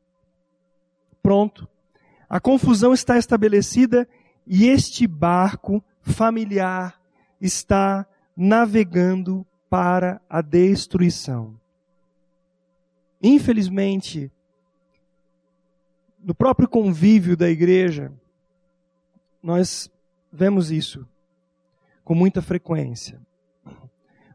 Pronto. 1.22 1.66
A 2.28 2.40
confusão 2.40 2.92
está 2.92 3.16
estabelecida 3.16 4.06
e 4.46 4.66
este 4.66 5.06
barco 5.06 5.82
familiar 6.02 7.00
está 7.40 8.06
navegando 8.36 9.46
para 9.70 10.20
a 10.28 10.42
destruição. 10.42 11.61
Infelizmente, 13.22 14.30
no 16.22 16.34
próprio 16.34 16.68
convívio 16.68 17.36
da 17.36 17.48
igreja, 17.48 18.12
nós 19.42 19.90
vemos 20.32 20.70
isso 20.70 21.06
com 22.04 22.14
muita 22.14 22.42
frequência. 22.42 23.20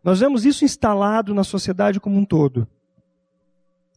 Nós 0.04 0.20
vemos 0.22 0.46
isso 0.46 0.64
instalado 0.64 1.34
na 1.34 1.44
sociedade 1.44 2.00
como 2.00 2.18
um 2.18 2.24
todo. 2.24 2.68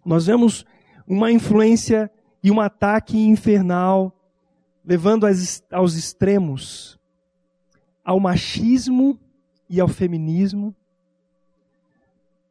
Nós 0.05 0.27
vemos 0.27 0.65
uma 1.07 1.31
influência 1.31 2.11
e 2.43 2.51
um 2.51 2.61
ataque 2.61 3.17
infernal 3.17 4.17
levando 4.85 5.27
aos 5.71 5.95
extremos, 5.95 6.99
ao 8.05 8.19
machismo 8.19 9.19
e 9.69 9.81
ao 9.81 9.87
feminismo. 9.87 10.75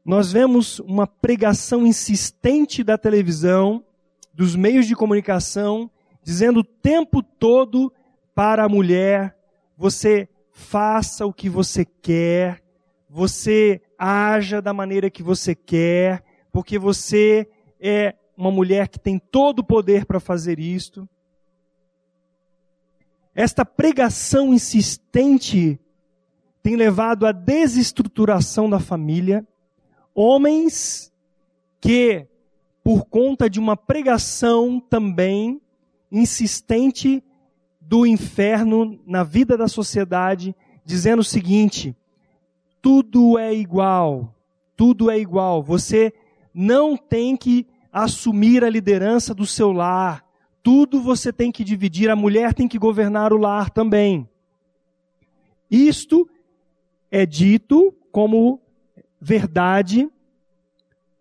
Nós 0.09 0.31
vemos 0.31 0.79
uma 0.79 1.05
pregação 1.05 1.85
insistente 1.85 2.83
da 2.83 2.97
televisão, 2.97 3.85
dos 4.33 4.55
meios 4.55 4.87
de 4.87 4.95
comunicação, 4.95 5.87
dizendo 6.23 6.61
o 6.61 6.63
tempo 6.63 7.21
todo 7.21 7.93
para 8.33 8.63
a 8.63 8.67
mulher: 8.67 9.37
você 9.77 10.27
faça 10.51 11.27
o 11.27 11.31
que 11.31 11.47
você 11.47 11.85
quer, 11.85 12.59
você 13.07 13.83
haja 13.99 14.59
da 14.59 14.73
maneira 14.73 15.11
que 15.11 15.21
você 15.21 15.53
quer, 15.53 16.23
porque 16.51 16.79
você 16.79 17.47
é 17.79 18.15
uma 18.35 18.49
mulher 18.49 18.87
que 18.87 18.99
tem 18.99 19.19
todo 19.19 19.59
o 19.59 19.63
poder 19.63 20.07
para 20.07 20.19
fazer 20.19 20.57
isto. 20.57 21.07
Esta 23.35 23.63
pregação 23.63 24.55
insistente 24.55 25.79
tem 26.63 26.75
levado 26.75 27.27
à 27.27 27.31
desestruturação 27.31 28.67
da 28.67 28.79
família. 28.79 29.45
Homens 30.21 31.13
que, 31.79 32.27
por 32.83 33.05
conta 33.05 33.49
de 33.49 33.59
uma 33.59 33.77
pregação 33.77 34.79
também 34.79 35.61
insistente 36.11 37.23
do 37.79 38.05
inferno 38.05 38.99
na 39.05 39.23
vida 39.23 39.55
da 39.55 39.67
sociedade, 39.67 40.55
dizendo 40.83 41.19
o 41.19 41.23
seguinte: 41.23 41.95
tudo 42.81 43.37
é 43.37 43.53
igual, 43.53 44.35
tudo 44.75 45.09
é 45.09 45.17
igual. 45.17 45.63
Você 45.63 46.13
não 46.53 46.97
tem 46.97 47.37
que 47.37 47.65
assumir 47.91 48.63
a 48.63 48.69
liderança 48.69 49.33
do 49.33 49.45
seu 49.45 49.71
lar 49.71 50.27
tudo 50.61 51.01
você 51.01 51.31
tem 51.31 51.51
que 51.51 51.63
dividir, 51.63 52.09
a 52.09 52.15
mulher 52.15 52.53
tem 52.53 52.67
que 52.67 52.77
governar 52.77 53.31
o 53.33 53.37
lar 53.37 53.69
também. 53.69 54.27
Isto 55.71 56.29
é 57.09 57.25
dito 57.25 57.93
como 58.11 58.61
verdade 59.19 60.09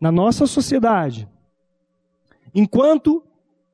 na 0.00 0.12
nossa 0.12 0.46
sociedade. 0.46 1.28
Enquanto 2.54 3.22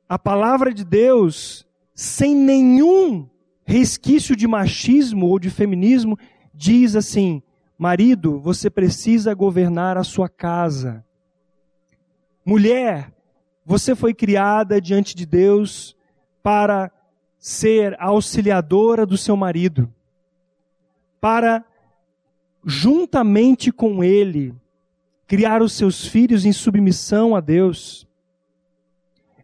a 0.09 0.19
palavra 0.19 0.73
de 0.73 0.85
Deus, 0.85 1.67
sem 1.95 2.35
nenhum 2.35 3.29
resquício 3.65 4.37
de 4.37 4.47
machismo 4.47 5.27
ou 5.27 5.39
de 5.39 5.51
feminismo, 5.51 6.19
diz 6.53 6.97
assim: 6.97 7.43
marido, 7.79 8.39
você 8.39 8.71
precisa 8.71 9.35
governar 9.35 9.97
a 9.97 10.05
sua 10.05 10.29
casa. 10.29 11.05
Mulher, 12.45 13.13
você 13.65 13.95
foi 13.95 14.13
criada 14.13 14.81
diante 14.81 15.15
de 15.15 15.25
Deus 15.25 15.97
para 16.43 16.91
ser 17.39 17.95
a 17.99 18.07
auxiliadora 18.07 19.07
do 19.07 19.17
seu 19.17 19.37
marido, 19.37 19.93
para, 21.21 21.65
juntamente 22.65 23.71
com 23.71 24.03
ele, 24.03 24.55
criar 25.27 25.63
os 25.63 25.73
seus 25.73 26.07
filhos 26.07 26.45
em 26.45 26.53
submissão 26.53 27.35
a 27.35 27.41
Deus. 27.41 28.07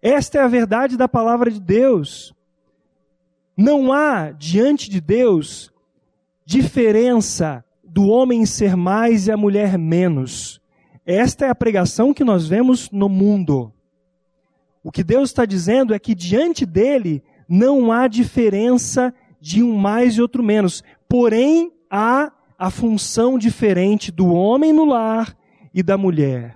Esta 0.03 0.39
é 0.39 0.43
a 0.43 0.49
verdade 0.49 0.97
da 0.97 1.09
palavra 1.09 1.51
de 1.51 1.61
Deus. 1.61 2.35
Não 3.57 3.93
há 3.93 4.31
diante 4.31 4.89
de 4.89 5.01
Deus 5.01 5.73
diferença 6.45 7.64
do 7.85 8.09
homem 8.09 8.47
ser 8.47 8.77
mais 8.77 9.27
e 9.27 9.33
a 9.33 9.37
mulher 9.37 9.77
menos. 9.77 10.61
Esta 11.05 11.47
é 11.47 11.51
a 11.51 11.55
pregação 11.55 12.14
que 12.14 12.25
nós 12.25 12.47
vemos 12.47 12.91
no 12.91 13.09
mundo. 13.09 13.73
O 14.83 14.91
que 14.91 15.05
Deus 15.05 15.31
está 15.31 15.45
dizendo 15.45 15.93
é 15.93 15.99
que 15.99 16.14
diante 16.14 16.64
dele 16.64 17.23
não 17.49 17.93
há 17.93 18.09
diferença 18.09 19.12
de 19.41 19.62
um 19.62 19.77
mais 19.77 20.14
e 20.14 20.23
outro 20.23 20.43
menos. 20.43 20.83
Porém, 21.09 21.73
há 21.91 22.33
a 22.61 22.69
função 22.69 23.39
diferente 23.39 24.13
do 24.13 24.35
homem 24.35 24.71
no 24.71 24.85
lar 24.85 25.35
e 25.73 25.83
da 25.83 25.97
mulher. 25.97 26.55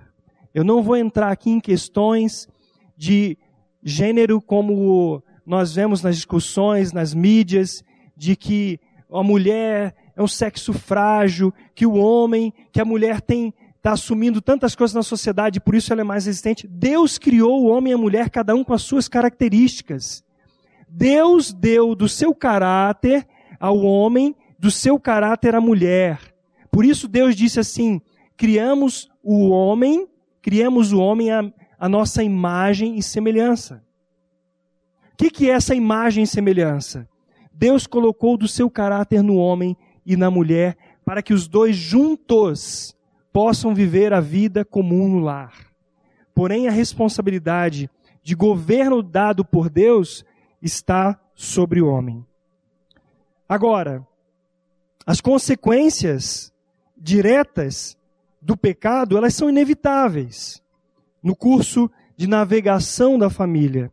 Eu 0.53 0.63
não 0.63 0.83
vou 0.83 0.95
entrar 0.95 1.31
aqui 1.31 1.49
em 1.49 1.59
questões 1.59 2.47
de 2.95 3.35
gênero 3.81 4.39
como 4.39 5.23
nós 5.43 5.73
vemos 5.73 6.03
nas 6.03 6.15
discussões, 6.15 6.93
nas 6.93 7.15
mídias, 7.15 7.83
de 8.15 8.35
que 8.35 8.79
a 9.11 9.23
mulher 9.23 9.95
é 10.15 10.21
um 10.21 10.27
sexo 10.27 10.73
frágil, 10.73 11.51
que 11.73 11.87
o 11.87 11.95
homem, 11.95 12.53
que 12.71 12.79
a 12.79 12.85
mulher 12.85 13.19
tem 13.19 13.51
está 13.75 13.93
assumindo 13.93 14.41
tantas 14.41 14.75
coisas 14.75 14.93
na 14.93 15.03
sociedade, 15.03 15.59
por 15.59 15.73
isso 15.73 15.91
ela 15.91 16.01
é 16.01 16.03
mais 16.03 16.27
resistente. 16.27 16.67
Deus 16.67 17.17
criou 17.17 17.63
o 17.63 17.67
homem 17.67 17.91
e 17.91 17.95
a 17.95 17.97
mulher, 17.97 18.29
cada 18.29 18.53
um 18.53 18.63
com 18.63 18.73
as 18.73 18.83
suas 18.83 19.07
características. 19.07 20.23
Deus 20.87 21.51
deu 21.51 21.95
do 21.95 22.07
seu 22.07 22.33
caráter 22.33 23.27
ao 23.59 23.79
homem, 23.79 24.35
do 24.65 24.71
seu 24.71 24.99
caráter 24.99 25.53
à 25.53 25.61
mulher. 25.61 26.19
Por 26.71 26.83
isso 26.83 27.07
Deus 27.07 27.35
disse 27.35 27.59
assim: 27.59 28.01
criamos 28.35 29.07
o 29.21 29.49
homem, 29.49 30.07
criamos 30.41 30.91
o 30.91 30.99
homem 30.99 31.29
a, 31.29 31.53
a 31.77 31.87
nossa 31.87 32.23
imagem 32.23 32.97
e 32.97 33.03
semelhança. 33.03 33.83
O 35.13 35.17
que, 35.17 35.29
que 35.29 35.51
é 35.51 35.53
essa 35.53 35.75
imagem 35.75 36.23
e 36.23 36.27
semelhança? 36.27 37.07
Deus 37.53 37.85
colocou 37.85 38.35
do 38.35 38.47
seu 38.47 38.67
caráter 38.67 39.21
no 39.21 39.35
homem 39.35 39.77
e 40.03 40.17
na 40.17 40.31
mulher 40.31 40.75
para 41.05 41.21
que 41.21 41.31
os 41.31 41.47
dois 41.47 41.75
juntos 41.75 42.97
possam 43.31 43.71
viver 43.71 44.13
a 44.13 44.19
vida 44.19 44.65
comum 44.65 45.07
no 45.07 45.19
lar. 45.19 45.53
Porém, 46.33 46.67
a 46.67 46.71
responsabilidade 46.71 47.87
de 48.23 48.33
governo 48.33 49.03
dado 49.03 49.45
por 49.45 49.69
Deus 49.69 50.25
está 50.59 51.21
sobre 51.35 51.83
o 51.83 51.87
homem. 51.87 52.25
Agora, 53.47 54.03
as 55.05 55.21
consequências 55.21 56.51
diretas 56.97 57.97
do 58.41 58.57
pecado, 58.57 59.17
elas 59.17 59.33
são 59.33 59.49
inevitáveis. 59.49 60.61
No 61.21 61.35
curso 61.35 61.89
de 62.17 62.27
navegação 62.27 63.17
da 63.17 63.29
família, 63.29 63.91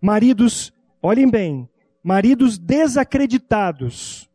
maridos, 0.00 0.72
olhem 1.02 1.28
bem, 1.30 1.68
maridos 2.02 2.58
desacreditados, 2.58 4.28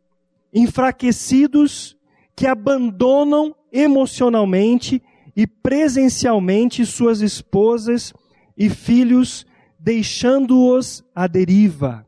enfraquecidos, 0.52 1.96
que 2.36 2.46
abandonam 2.46 3.54
emocionalmente 3.72 5.02
e 5.36 5.46
presencialmente 5.46 6.86
suas 6.86 7.20
esposas 7.20 8.12
e 8.56 8.70
filhos, 8.70 9.46
deixando-os 9.78 11.04
à 11.14 11.26
deriva. 11.26 12.03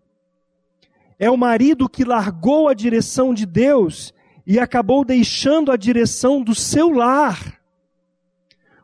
É 1.19 1.31
o 1.31 1.37
marido 1.37 1.89
que 1.89 2.05
largou 2.05 2.69
a 2.69 2.75
direção 2.75 3.33
de 3.33 3.47
Deus 3.47 4.13
e 4.47 4.59
acabou 4.59 5.05
deixando 5.05 5.73
a 5.73 5.77
direção 5.77 6.43
do 6.43 6.55
seu 6.55 6.91
lar. 6.91 7.61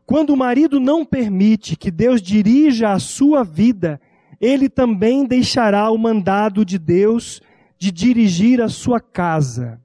Quando 0.04 0.30
o 0.30 0.36
marido 0.36 0.80
não 0.80 1.04
permite 1.04 1.76
que 1.76 1.90
Deus 1.90 2.20
dirija 2.20 2.92
a 2.92 2.98
sua 2.98 3.44
vida, 3.44 4.00
ele 4.40 4.68
também 4.68 5.24
deixará 5.24 5.90
o 5.90 5.98
mandado 5.98 6.64
de 6.64 6.78
Deus 6.78 7.40
de 7.78 7.92
dirigir 7.92 8.60
a 8.60 8.68
sua 8.68 9.00
casa. 9.00 9.80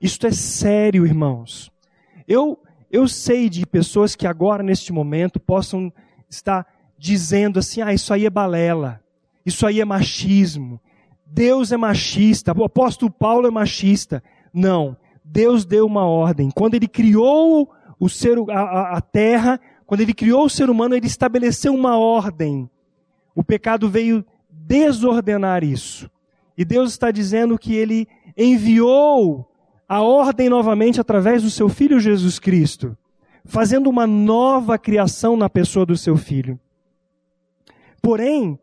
Isto 0.00 0.28
é 0.28 0.30
sério, 0.30 1.04
irmãos. 1.04 1.72
Eu, 2.26 2.62
eu 2.90 3.08
sei 3.08 3.48
de 3.48 3.66
pessoas 3.66 4.14
que 4.14 4.26
agora, 4.26 4.62
neste 4.62 4.92
momento, 4.92 5.40
possam 5.40 5.92
estar 6.30 6.66
dizendo 6.96 7.58
assim: 7.58 7.82
ah, 7.82 7.92
isso 7.92 8.14
aí 8.14 8.24
é 8.24 8.30
balela, 8.30 9.02
isso 9.44 9.66
aí 9.66 9.80
é 9.80 9.84
machismo, 9.84 10.80
Deus 11.26 11.72
é 11.72 11.76
machista, 11.76 12.52
o 12.56 12.64
apóstolo 12.64 13.10
Paulo 13.10 13.46
é 13.46 13.50
machista. 13.50 14.22
Não, 14.52 14.96
Deus 15.22 15.64
deu 15.64 15.86
uma 15.86 16.06
ordem. 16.06 16.50
Quando 16.50 16.74
ele 16.74 16.88
criou 16.88 17.70
o 18.00 18.08
ser, 18.08 18.38
a, 18.50 18.96
a 18.96 19.00
terra, 19.00 19.60
quando 19.86 20.00
ele 20.00 20.14
criou 20.14 20.46
o 20.46 20.50
ser 20.50 20.70
humano, 20.70 20.94
ele 20.94 21.06
estabeleceu 21.06 21.74
uma 21.74 21.98
ordem. 21.98 22.68
O 23.34 23.44
pecado 23.44 23.88
veio 23.88 24.24
desordenar 24.50 25.62
isso. 25.62 26.10
E 26.56 26.64
Deus 26.64 26.90
está 26.90 27.10
dizendo 27.10 27.58
que 27.58 27.74
ele 27.74 28.08
enviou 28.36 29.48
a 29.88 30.02
ordem 30.02 30.48
novamente 30.48 31.00
através 31.00 31.42
do 31.42 31.50
seu 31.50 31.68
filho 31.68 32.00
Jesus 32.00 32.38
Cristo, 32.38 32.96
fazendo 33.44 33.88
uma 33.88 34.06
nova 34.06 34.76
criação 34.78 35.36
na 35.36 35.48
pessoa 35.48 35.86
do 35.86 35.96
seu 35.96 36.16
filho. 36.16 36.58
Porém, 38.02 38.58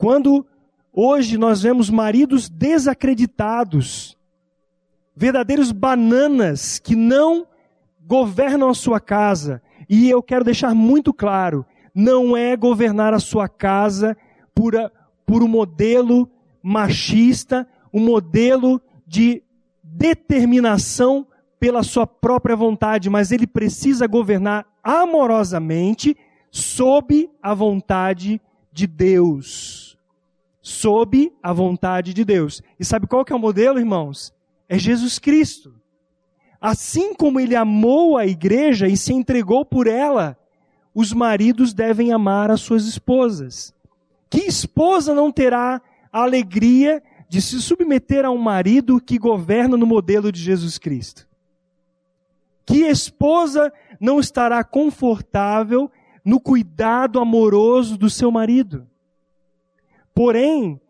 quando 0.00 0.46
Hoje 0.92 1.38
nós 1.38 1.62
vemos 1.62 1.88
maridos 1.88 2.48
desacreditados, 2.48 4.16
verdadeiros 5.14 5.70
bananas 5.70 6.80
que 6.80 6.96
não 6.96 7.46
governam 8.04 8.68
a 8.70 8.74
sua 8.74 8.98
casa. 8.98 9.62
E 9.88 10.10
eu 10.10 10.20
quero 10.20 10.44
deixar 10.44 10.74
muito 10.74 11.12
claro: 11.14 11.64
não 11.94 12.36
é 12.36 12.56
governar 12.56 13.14
a 13.14 13.20
sua 13.20 13.48
casa 13.48 14.16
por, 14.52 14.76
a, 14.76 14.90
por 15.24 15.44
um 15.44 15.48
modelo 15.48 16.28
machista, 16.60 17.68
um 17.92 18.00
modelo 18.00 18.82
de 19.06 19.42
determinação 19.82 21.24
pela 21.60 21.84
sua 21.84 22.06
própria 22.06 22.56
vontade, 22.56 23.08
mas 23.08 23.30
ele 23.30 23.46
precisa 23.46 24.08
governar 24.08 24.66
amorosamente 24.82 26.16
sob 26.50 27.30
a 27.40 27.54
vontade 27.54 28.40
de 28.72 28.88
Deus 28.88 29.79
sob 30.60 31.32
a 31.42 31.52
vontade 31.52 32.12
de 32.12 32.24
Deus. 32.24 32.62
E 32.78 32.84
sabe 32.84 33.06
qual 33.06 33.24
que 33.24 33.32
é 33.32 33.36
o 33.36 33.40
modelo, 33.40 33.78
irmãos? 33.78 34.32
É 34.68 34.78
Jesus 34.78 35.18
Cristo. 35.18 35.74
Assim 36.60 37.14
como 37.14 37.40
ele 37.40 37.56
amou 37.56 38.18
a 38.18 38.26
igreja 38.26 38.86
e 38.86 38.96
se 38.96 39.12
entregou 39.12 39.64
por 39.64 39.86
ela, 39.86 40.36
os 40.94 41.12
maridos 41.12 41.72
devem 41.72 42.12
amar 42.12 42.50
as 42.50 42.60
suas 42.60 42.84
esposas. 42.84 43.74
Que 44.28 44.40
esposa 44.40 45.14
não 45.14 45.32
terá 45.32 45.80
a 46.12 46.22
alegria 46.22 47.02
de 47.28 47.40
se 47.40 47.60
submeter 47.62 48.24
a 48.24 48.30
um 48.30 48.38
marido 48.38 49.00
que 49.00 49.18
governa 49.18 49.76
no 49.76 49.86
modelo 49.86 50.30
de 50.30 50.40
Jesus 50.40 50.76
Cristo? 50.78 51.26
Que 52.66 52.86
esposa 52.86 53.72
não 53.98 54.20
estará 54.20 54.62
confortável 54.62 55.90
no 56.24 56.38
cuidado 56.38 57.18
amoroso 57.18 57.96
do 57.96 58.10
seu 58.10 58.30
marido? 58.30 58.89
Porém, 60.14 60.80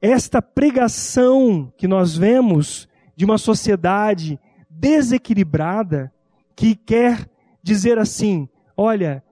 esta 0.00 0.40
pregação 0.40 1.72
que 1.76 1.88
nós 1.88 2.16
vemos 2.16 2.88
de 3.16 3.24
uma 3.24 3.38
sociedade 3.38 4.38
desequilibrada, 4.70 6.12
que 6.54 6.74
quer 6.74 7.28
dizer 7.62 7.98
assim: 7.98 8.48
olha, 8.76 9.22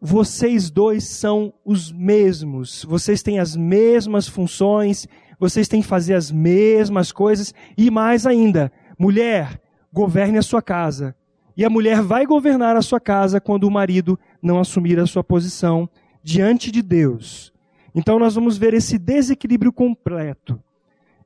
vocês 0.00 0.70
dois 0.70 1.04
são 1.04 1.52
os 1.64 1.92
mesmos, 1.92 2.84
vocês 2.84 3.22
têm 3.22 3.38
as 3.38 3.56
mesmas 3.56 4.28
funções, 4.28 5.06
vocês 5.38 5.68
têm 5.68 5.80
que 5.80 5.88
fazer 5.88 6.14
as 6.14 6.30
mesmas 6.30 7.12
coisas, 7.12 7.54
e 7.76 7.90
mais 7.90 8.26
ainda, 8.26 8.72
mulher, 8.98 9.60
governe 9.92 10.38
a 10.38 10.42
sua 10.42 10.60
casa. 10.60 11.14
E 11.56 11.64
a 11.64 11.70
mulher 11.70 12.02
vai 12.02 12.26
governar 12.26 12.76
a 12.76 12.82
sua 12.82 12.98
casa 12.98 13.40
quando 13.40 13.64
o 13.64 13.70
marido 13.70 14.18
não 14.42 14.58
assumir 14.58 14.98
a 14.98 15.06
sua 15.06 15.22
posição 15.22 15.88
diante 16.22 16.70
de 16.70 16.82
Deus. 16.82 17.53
Então 17.94 18.18
nós 18.18 18.34
vamos 18.34 18.58
ver 18.58 18.74
esse 18.74 18.98
desequilíbrio 18.98 19.72
completo. 19.72 20.60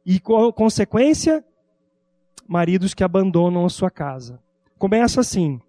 E 0.05 0.21
consequência, 0.21 1.45
maridos 2.47 2.95
que 2.95 3.05
abandonam 3.05 3.65
a 3.65 3.71
sua 3.71 3.91
casa. 3.91 4.41
Começa 4.79 5.21
assim. 5.21 5.61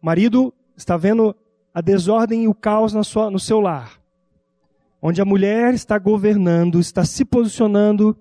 Marido 0.00 0.52
está 0.76 0.96
vendo 0.96 1.34
a 1.74 1.80
desordem 1.80 2.44
e 2.44 2.48
o 2.48 2.54
caos 2.54 2.92
na 2.92 3.02
sua, 3.02 3.30
no 3.30 3.38
seu 3.38 3.60
lar. 3.60 4.00
Onde 5.00 5.20
a 5.20 5.24
mulher 5.24 5.74
está 5.74 5.98
governando, 5.98 6.80
está 6.80 7.04
se 7.04 7.24
posicionando, 7.24 8.16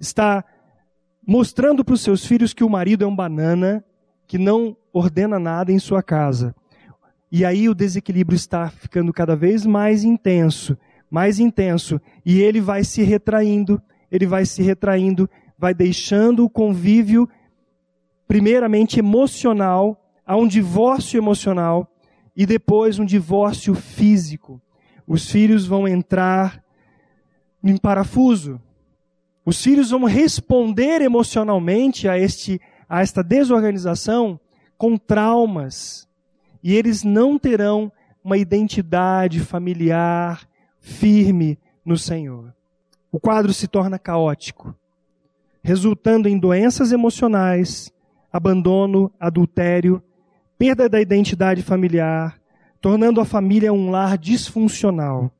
está 0.00 0.44
mostrando 1.26 1.84
para 1.84 1.94
os 1.94 2.00
seus 2.00 2.24
filhos 2.24 2.52
que 2.52 2.64
o 2.64 2.68
marido 2.68 3.04
é 3.04 3.06
um 3.06 3.14
banana, 3.14 3.84
que 4.26 4.38
não 4.38 4.76
ordena 4.92 5.38
nada 5.38 5.70
em 5.70 5.78
sua 5.78 6.02
casa. 6.02 6.54
E 7.30 7.44
aí 7.44 7.68
o 7.68 7.74
desequilíbrio 7.74 8.36
está 8.36 8.70
ficando 8.70 9.12
cada 9.12 9.34
vez 9.34 9.66
mais 9.66 10.04
intenso, 10.04 10.78
mais 11.14 11.38
intenso, 11.38 12.00
e 12.26 12.40
ele 12.40 12.60
vai 12.60 12.82
se 12.82 13.04
retraindo, 13.04 13.80
ele 14.10 14.26
vai 14.26 14.44
se 14.44 14.60
retraindo, 14.64 15.30
vai 15.56 15.72
deixando 15.72 16.44
o 16.44 16.50
convívio 16.50 17.28
primeiramente 18.26 18.98
emocional, 18.98 20.10
a 20.26 20.36
um 20.36 20.48
divórcio 20.48 21.16
emocional 21.16 21.88
e 22.36 22.44
depois 22.44 22.98
um 22.98 23.04
divórcio 23.04 23.76
físico. 23.76 24.60
Os 25.06 25.30
filhos 25.30 25.64
vão 25.64 25.86
entrar 25.86 26.60
em 27.62 27.76
parafuso. 27.76 28.60
Os 29.46 29.62
filhos 29.62 29.90
vão 29.90 30.02
responder 30.06 31.00
emocionalmente 31.00 32.08
a 32.08 32.18
este 32.18 32.60
a 32.88 33.02
esta 33.02 33.22
desorganização 33.22 34.40
com 34.76 34.96
traumas, 34.96 36.08
e 36.60 36.74
eles 36.74 37.04
não 37.04 37.38
terão 37.38 37.92
uma 38.22 38.36
identidade 38.36 39.38
familiar 39.38 40.48
firme 40.84 41.58
no 41.82 41.96
Senhor. 41.96 42.54
O 43.10 43.18
quadro 43.18 43.54
se 43.54 43.66
torna 43.66 43.98
caótico, 43.98 44.74
resultando 45.62 46.28
em 46.28 46.38
doenças 46.38 46.92
emocionais, 46.92 47.90
abandono, 48.30 49.10
adultério, 49.18 50.02
perda 50.58 50.86
da 50.86 51.00
identidade 51.00 51.62
familiar, 51.62 52.38
tornando 52.82 53.18
a 53.18 53.24
família 53.24 53.72
um 53.72 53.90
lar 53.90 54.18
disfuncional. 54.18 55.32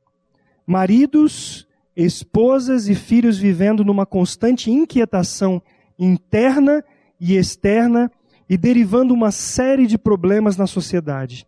Maridos, 0.65 1.67
esposas 1.95 2.89
e 2.89 2.95
filhos 2.95 3.37
vivendo 3.37 3.85
numa 3.85 4.05
constante 4.05 4.71
inquietação 4.71 5.61
interna 5.99 6.83
e 7.19 7.35
externa 7.37 8.11
e 8.49 8.57
derivando 8.57 9.13
uma 9.13 9.29
série 9.29 9.85
de 9.85 9.97
problemas 9.97 10.57
na 10.57 10.65
sociedade. 10.65 11.47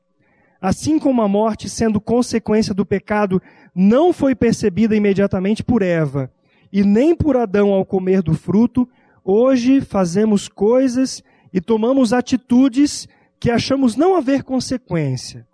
Assim 0.62 0.98
como 0.98 1.22
a 1.22 1.28
morte, 1.28 1.70
sendo 1.70 2.02
consequência 2.02 2.74
do 2.74 2.86
pecado, 2.86 3.42
não 3.74 4.12
foi 4.12 4.34
percebida 4.34 4.96
imediatamente 4.96 5.64
por 5.64 5.82
Eva 5.82 6.32
e 6.72 6.84
nem 6.84 7.16
por 7.16 7.38
Adão 7.38 7.72
ao 7.72 7.86
comer 7.86 8.22
do 8.22 8.34
fruto, 8.34 8.88
hoje 9.24 9.82
fazemos 9.82 10.48
coisas 10.48 11.24
e 11.54 11.62
tomamos 11.62 12.14
atitudes 12.14 13.08
que 13.40 13.52
achamos 13.52 13.96
não 13.96 14.16
haver 14.16 14.44
consequência. 14.44 15.48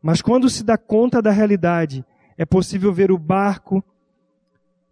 Mas 0.00 0.22
quando 0.22 0.48
se 0.48 0.62
dá 0.62 0.76
conta 0.76 1.20
da 1.20 1.30
realidade, 1.30 2.04
é 2.36 2.44
possível 2.44 2.92
ver 2.92 3.10
o 3.10 3.18
barco, 3.18 3.82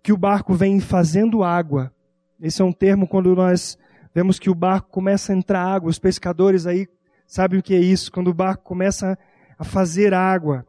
que 0.03 0.13
o 0.13 0.17
barco 0.17 0.55
vem 0.55 0.81
fazendo 0.81 1.45
água. 1.45 1.93
Esse 2.41 2.63
é 2.63 2.65
um 2.65 2.73
termo 2.73 3.07
quando 3.07 3.35
nós 3.35 3.79
vemos 4.15 4.39
que 4.39 4.51
o 4.51 4.55
barco 4.55 4.91
começa 4.91 5.33
a 5.33 5.37
entrar 5.37 5.65
água. 5.65 5.91
Os 5.91 5.99
pescadores 5.99 6.67
aí 6.67 6.89
sabem 7.27 7.61
o 7.61 7.63
que 7.63 7.75
é 7.75 7.81
isso, 7.81 8.11
quando 8.11 8.29
o 8.29 8.35
barco 8.35 8.65
começa 8.65 9.13
a 9.13 9.19
fazer 9.65 10.15
água. 10.15 10.67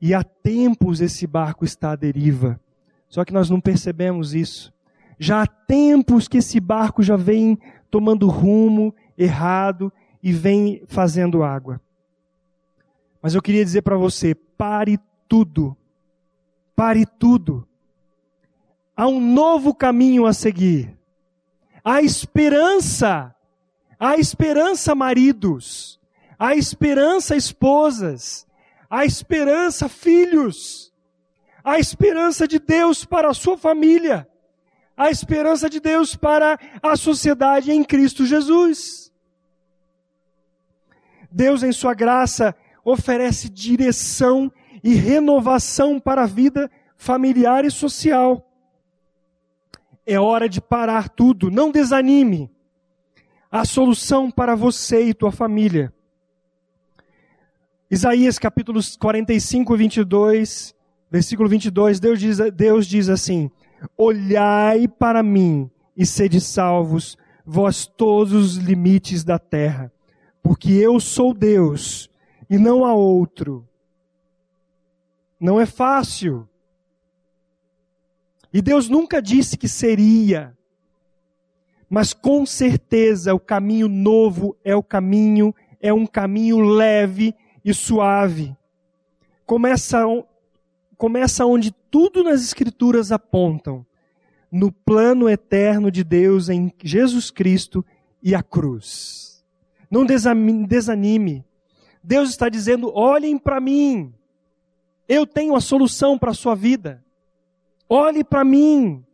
E 0.00 0.12
há 0.14 0.22
tempos 0.22 1.00
esse 1.00 1.26
barco 1.26 1.64
está 1.64 1.92
à 1.92 1.96
deriva. 1.96 2.60
Só 3.08 3.24
que 3.24 3.32
nós 3.32 3.48
não 3.48 3.60
percebemos 3.60 4.34
isso. 4.34 4.72
Já 5.18 5.42
há 5.42 5.46
tempos 5.46 6.26
que 6.26 6.38
esse 6.38 6.58
barco 6.58 7.02
já 7.02 7.16
vem 7.16 7.58
tomando 7.90 8.26
rumo 8.26 8.94
errado 9.16 9.92
e 10.22 10.32
vem 10.32 10.82
fazendo 10.88 11.42
água. 11.42 11.80
Mas 13.20 13.34
eu 13.34 13.42
queria 13.42 13.64
dizer 13.64 13.82
para 13.82 13.96
você: 13.96 14.34
pare 14.34 14.98
tudo. 15.28 15.76
Pare 16.74 17.06
tudo. 17.06 17.68
Há 18.96 19.06
um 19.06 19.20
novo 19.20 19.74
caminho 19.74 20.26
a 20.26 20.32
seguir. 20.32 20.98
Há 21.84 22.02
esperança. 22.02 23.34
Há 23.98 24.16
esperança, 24.16 24.94
maridos. 24.94 26.00
Há 26.42 26.56
esperança, 26.56 27.36
esposas. 27.36 28.48
Há 28.90 29.04
esperança, 29.04 29.88
filhos. 29.88 30.92
a 31.62 31.78
esperança 31.78 32.48
de 32.48 32.58
Deus 32.58 33.04
para 33.04 33.30
a 33.30 33.34
sua 33.34 33.56
família, 33.56 34.28
a 34.96 35.08
esperança 35.08 35.70
de 35.70 35.78
Deus 35.78 36.16
para 36.16 36.58
a 36.82 36.96
sociedade 36.96 37.70
em 37.70 37.84
Cristo 37.84 38.26
Jesus. 38.26 39.12
Deus, 41.30 41.62
em 41.62 41.70
Sua 41.70 41.94
graça, 41.94 42.56
oferece 42.84 43.48
direção 43.48 44.52
e 44.82 44.94
renovação 44.94 46.00
para 46.00 46.24
a 46.24 46.26
vida 46.26 46.68
familiar 46.96 47.64
e 47.64 47.70
social. 47.70 48.50
É 50.04 50.18
hora 50.18 50.48
de 50.48 50.60
parar 50.60 51.08
tudo, 51.08 51.52
não 51.52 51.70
desanime. 51.70 52.50
A 53.48 53.64
solução 53.64 54.28
para 54.28 54.56
você 54.56 55.04
e 55.04 55.14
tua 55.14 55.30
família. 55.30 55.94
Isaías 57.92 58.38
capítulos 58.38 58.96
45 58.96 59.74
e 59.74 59.76
22, 59.76 60.74
versículo 61.10 61.46
22, 61.46 62.00
Deus 62.00 62.18
diz, 62.18 62.38
Deus 62.54 62.86
diz 62.86 63.10
assim: 63.10 63.50
Olhai 63.98 64.88
para 64.88 65.22
mim 65.22 65.70
e 65.94 66.06
sede 66.06 66.40
salvos, 66.40 67.18
vós 67.44 67.84
todos 67.84 68.32
os 68.32 68.56
limites 68.56 69.24
da 69.24 69.38
terra, 69.38 69.92
porque 70.42 70.72
eu 70.72 70.98
sou 70.98 71.34
Deus 71.34 72.08
e 72.48 72.56
não 72.56 72.86
há 72.86 72.94
outro. 72.94 73.68
Não 75.38 75.60
é 75.60 75.66
fácil. 75.66 76.48
E 78.50 78.62
Deus 78.62 78.88
nunca 78.88 79.20
disse 79.20 79.58
que 79.58 79.68
seria, 79.68 80.56
mas 81.90 82.14
com 82.14 82.46
certeza 82.46 83.34
o 83.34 83.38
caminho 83.38 83.86
novo 83.86 84.56
é 84.64 84.74
o 84.74 84.82
caminho, 84.82 85.54
é 85.78 85.92
um 85.92 86.06
caminho 86.06 86.58
leve 86.58 87.34
e 87.64 87.72
suave. 87.72 88.56
Começa, 89.46 90.04
começa 90.96 91.44
onde 91.46 91.72
tudo 91.90 92.22
nas 92.22 92.42
Escrituras 92.42 93.12
apontam 93.12 93.84
no 94.50 94.70
plano 94.70 95.28
eterno 95.30 95.90
de 95.90 96.04
Deus 96.04 96.48
em 96.48 96.72
Jesus 96.82 97.30
Cristo 97.30 97.84
e 98.22 98.34
a 98.34 98.42
cruz. 98.42 99.42
Não 99.90 100.04
desanime. 100.04 101.44
Deus 102.02 102.30
está 102.30 102.48
dizendo: 102.48 102.92
olhem 102.94 103.38
para 103.38 103.60
mim. 103.60 104.14
Eu 105.08 105.26
tenho 105.26 105.54
a 105.54 105.60
solução 105.60 106.18
para 106.18 106.30
a 106.30 106.34
sua 106.34 106.54
vida. 106.54 107.04
Olhe 107.88 108.24
para 108.24 108.44
mim 108.44 109.04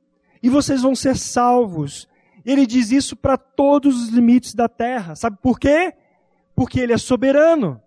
e 0.43 0.49
vocês 0.49 0.83
vão 0.83 0.95
ser 0.95 1.17
salvos. 1.17 2.09
Ele 2.45 2.67
diz 2.67 2.93
isso 2.93 3.17
para 3.17 3.37
todos 3.37 4.01
os 4.03 4.09
limites 4.09 4.55
da 4.55 4.69
terra. 4.69 5.17
Sabe 5.17 5.37
por 5.43 5.59
quê? 5.59 5.93
Porque 6.55 6.79
ele 6.79 6.93
é 6.93 6.99
soberano. 6.99 7.81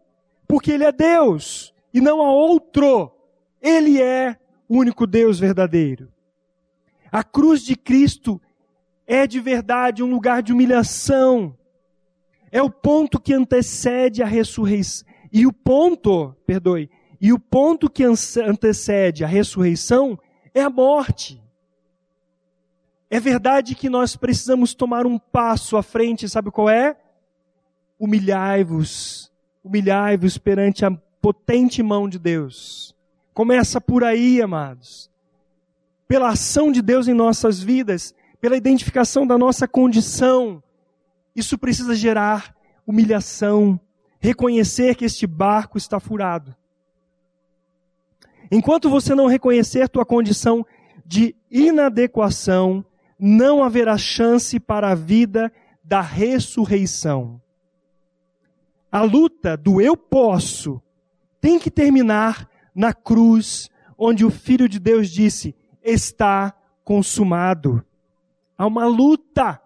Porque 0.52 0.70
ele 0.70 0.84
é 0.84 0.92
Deus 0.92 1.74
e 1.94 2.02
não 2.02 2.22
há 2.22 2.30
outro. 2.30 3.10
Ele 3.62 4.02
é 4.02 4.38
o 4.68 4.80
único 4.80 5.08
Deus 5.08 5.40
verdadeiro. 5.40 6.12
A 7.10 7.24
cruz 7.24 7.64
de 7.64 7.74
Cristo 7.74 8.42
é 9.08 9.26
de 9.26 9.40
verdade 9.40 10.04
um 10.04 10.12
lugar 10.12 10.44
de 10.44 10.52
humilhação. 10.52 11.58
É 12.52 12.62
o 12.62 12.70
ponto 12.70 13.18
que 13.18 13.34
antecede 13.34 14.22
a 14.22 14.26
ressurreição. 14.26 15.08
E 15.32 15.48
o 15.48 15.54
ponto, 15.54 16.36
perdoe, 16.46 16.90
e 17.22 17.32
o 17.32 17.40
ponto 17.40 17.90
que 17.90 18.04
antecede 18.04 19.24
a 19.24 19.28
ressurreição 19.28 20.20
é 20.54 20.62
a 20.62 20.70
morte. 20.70 21.42
É 23.10 23.22
verdade 23.22 23.74
que 23.74 23.88
nós 23.88 24.18
precisamos 24.18 24.74
tomar 24.74 25.06
um 25.06 25.18
passo 25.18 25.78
à 25.78 25.82
frente, 25.82 26.28
sabe 26.28 26.52
qual 26.52 26.70
é? 26.70 26.98
Humilhai-vos, 27.98 29.31
humilhai-vos 29.64 30.38
perante 30.38 30.86
a 30.86 30.92
potente 31.22 31.84
mão 31.84 32.10
de 32.10 32.18
Deus. 32.18 32.96
Começa 33.34 33.80
por 33.80 34.04
aí, 34.04 34.42
amados. 34.42 35.10
Pela 36.08 36.30
ação 36.30 36.72
de 36.72 36.82
Deus 36.82 37.08
em 37.08 37.14
nossas 37.14 37.62
vidas, 37.62 38.14
pela 38.40 38.58
identificação 38.58 39.26
da 39.26 39.38
nossa 39.38 39.68
condição. 39.68 40.62
Isso 41.36 41.58
precisa 41.58 41.96
gerar 41.96 42.56
humilhação, 42.86 43.80
reconhecer 44.20 44.96
que 44.96 45.06
este 45.06 45.26
barco 45.26 45.78
está 45.78 46.00
furado. 46.00 46.56
Enquanto 48.52 48.90
você 48.90 49.16
não 49.16 49.28
reconhecer 49.28 49.88
tua 49.88 50.06
condição 50.06 50.66
de 51.06 51.34
inadequação, 51.50 52.84
não 53.18 53.64
haverá 53.64 53.98
chance 53.98 54.60
para 54.60 54.92
a 54.92 54.96
vida 54.96 55.52
da 55.84 56.02
ressurreição. 56.02 57.42
A 58.92 59.02
luta 59.04 59.56
do 59.56 59.80
eu 59.80 59.96
posso 59.96 60.82
tem 61.40 61.58
que 61.58 61.72
terminar 61.72 62.50
na 62.76 62.94
cruz, 62.94 63.70
onde 63.98 64.26
o 64.26 64.30
Filho 64.30 64.68
de 64.68 64.80
Deus 64.80 65.10
disse: 65.10 65.56
está 65.82 66.54
consumado. 66.84 67.84
Há 68.58 68.68
uma 68.68 68.86
luta 68.86 69.62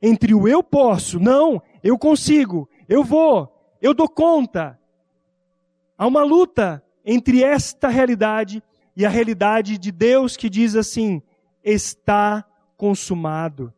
entre 0.00 0.32
o 0.32 0.46
eu 0.46 0.62
posso, 0.62 1.18
não, 1.18 1.60
eu 1.82 1.98
consigo, 1.98 2.68
eu 2.88 3.02
vou, 3.02 3.52
eu 3.82 3.92
dou 3.92 4.08
conta. 4.08 4.78
Há 5.96 6.06
uma 6.06 6.22
luta 6.22 6.82
entre 7.04 7.42
esta 7.42 7.88
realidade 7.88 8.62
e 8.96 9.04
a 9.04 9.08
realidade 9.08 9.76
de 9.76 9.90
Deus 9.90 10.36
que 10.36 10.48
diz 10.48 10.76
assim: 10.76 11.20
está 11.64 12.44
consumado. 12.76 13.72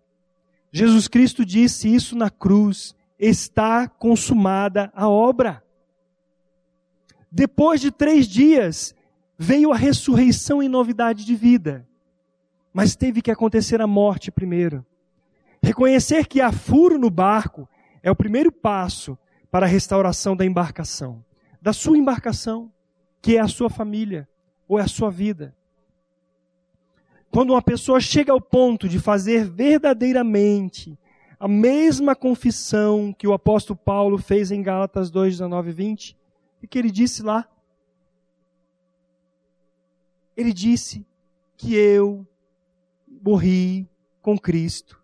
Jesus 0.71 1.09
Cristo 1.09 1.45
disse 1.45 1.93
isso 1.93 2.15
na 2.15 2.29
cruz: 2.29 2.95
está 3.21 3.87
consumada 3.87 4.91
a 4.95 5.07
obra. 5.07 5.63
Depois 7.31 7.81
de 7.81 7.91
três 7.91 8.27
dias, 8.27 8.95
veio 9.39 9.73
a 9.73 9.77
ressurreição 9.77 10.63
em 10.63 10.69
novidade 10.69 11.25
de 11.27 11.37
vida. 11.37 11.87
Mas 12.73 12.97
teve 12.97 13.21
que 13.21 13.31
acontecer 13.31 13.81
a 13.83 13.87
morte 13.87 14.31
primeiro. 14.31 14.85
Reconhecer 15.63 16.27
que 16.27 16.41
há 16.41 16.51
furo 16.51 16.99
no 16.99 17.11
barco 17.11 17.69
é 18.03 18.11
o 18.11 18.17
primeiro 18.17 18.51
passo 18.51 19.19
para 19.51 19.67
a 19.67 19.69
restauração 19.69 20.35
da 20.35 20.47
embarcação, 20.47 21.23
da 21.61 21.73
sua 21.73 21.99
embarcação 21.99 22.73
que 23.21 23.37
é 23.37 23.41
a 23.41 23.49
sua 23.49 23.69
família 23.69 24.27
ou 24.67 24.79
é 24.79 24.83
a 24.83 24.89
sua 24.89 25.11
vida. 25.11 25.55
Quando 27.31 27.51
uma 27.51 27.63
pessoa 27.63 28.01
chega 28.01 28.33
ao 28.33 28.41
ponto 28.41 28.89
de 28.89 28.99
fazer 28.99 29.45
verdadeiramente 29.45 30.99
a 31.41 31.49
mesma 31.49 32.15
confissão 32.15 33.13
que 33.13 33.27
o 33.27 33.33
apóstolo 33.33 33.77
Paulo 33.77 34.19
fez 34.19 34.53
em 34.53 34.63
Gálatas 34.63 35.11
2, 35.11 35.35
19 35.35 35.71
e 35.71 35.73
20, 35.73 36.19
e 36.63 36.69
que 36.69 36.79
ele 36.79 36.91
disse 36.91 37.23
lá? 37.23 37.49
Ele 40.37 40.53
disse 40.53 41.05
que 41.57 41.75
eu 41.75 42.25
morri 43.09 43.89
com 44.23 44.39
Cristo. 44.39 45.03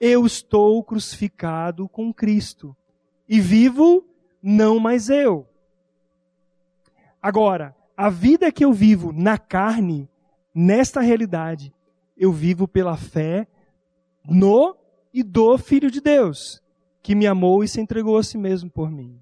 Eu 0.00 0.26
estou 0.26 0.82
crucificado 0.82 1.88
com 1.88 2.12
Cristo. 2.12 2.74
E 3.28 3.40
vivo 3.40 4.04
não 4.42 4.80
mais 4.80 5.08
eu, 5.08 5.46
Agora, 7.22 7.76
a 7.96 8.10
vida 8.10 8.50
que 8.50 8.64
eu 8.64 8.72
vivo 8.72 9.12
na 9.12 9.38
carne, 9.38 10.10
nesta 10.52 11.00
realidade, 11.00 11.72
eu 12.16 12.32
vivo 12.32 12.66
pela 12.66 12.96
fé 12.96 13.46
no 14.28 14.76
e 15.12 15.22
do 15.22 15.58
Filho 15.58 15.90
de 15.90 16.00
Deus, 16.00 16.62
que 17.02 17.14
me 17.14 17.26
amou 17.26 17.62
e 17.62 17.68
se 17.68 17.80
entregou 17.80 18.16
a 18.16 18.22
si 18.22 18.38
mesmo 18.38 18.70
por 18.70 18.90
mim. 18.90 19.18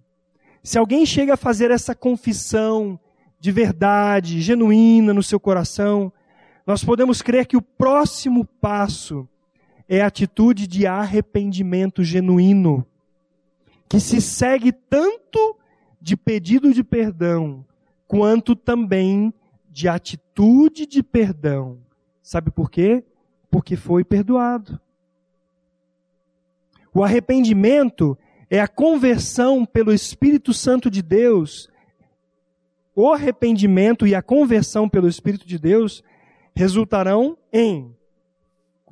Se 0.62 0.78
alguém 0.78 1.06
chega 1.06 1.34
a 1.34 1.38
fazer 1.38 1.70
essa 1.70 1.94
confissão 1.94 2.98
de 3.38 3.50
verdade, 3.50 4.42
genuína 4.42 5.14
no 5.14 5.22
seu 5.22 5.40
coração, 5.40 6.12
nós 6.66 6.84
podemos 6.84 7.22
crer 7.22 7.46
que 7.46 7.56
o 7.56 7.62
próximo 7.62 8.44
passo 8.44 9.26
é 9.88 10.02
a 10.02 10.06
atitude 10.06 10.66
de 10.66 10.86
arrependimento 10.86 12.04
genuíno, 12.04 12.86
que 13.88 13.98
se 13.98 14.20
segue 14.20 14.70
tanto 14.70 15.56
de 16.00 16.16
pedido 16.16 16.72
de 16.72 16.84
perdão 16.84 17.64
quanto 18.06 18.54
também 18.54 19.32
de 19.68 19.88
atitude 19.88 20.86
de 20.86 21.02
perdão. 21.02 21.78
Sabe 22.22 22.50
por 22.50 22.70
quê? 22.70 23.04
Porque 23.50 23.74
foi 23.74 24.04
perdoado. 24.04 24.80
O 26.92 27.04
arrependimento 27.04 28.18
é 28.48 28.60
a 28.60 28.68
conversão 28.68 29.64
pelo 29.64 29.92
Espírito 29.92 30.52
Santo 30.52 30.90
de 30.90 31.02
Deus. 31.02 31.68
O 32.94 33.12
arrependimento 33.12 34.06
e 34.06 34.14
a 34.14 34.22
conversão 34.22 34.88
pelo 34.88 35.08
Espírito 35.08 35.46
de 35.46 35.58
Deus 35.58 36.02
resultarão 36.54 37.38
em, 37.52 37.94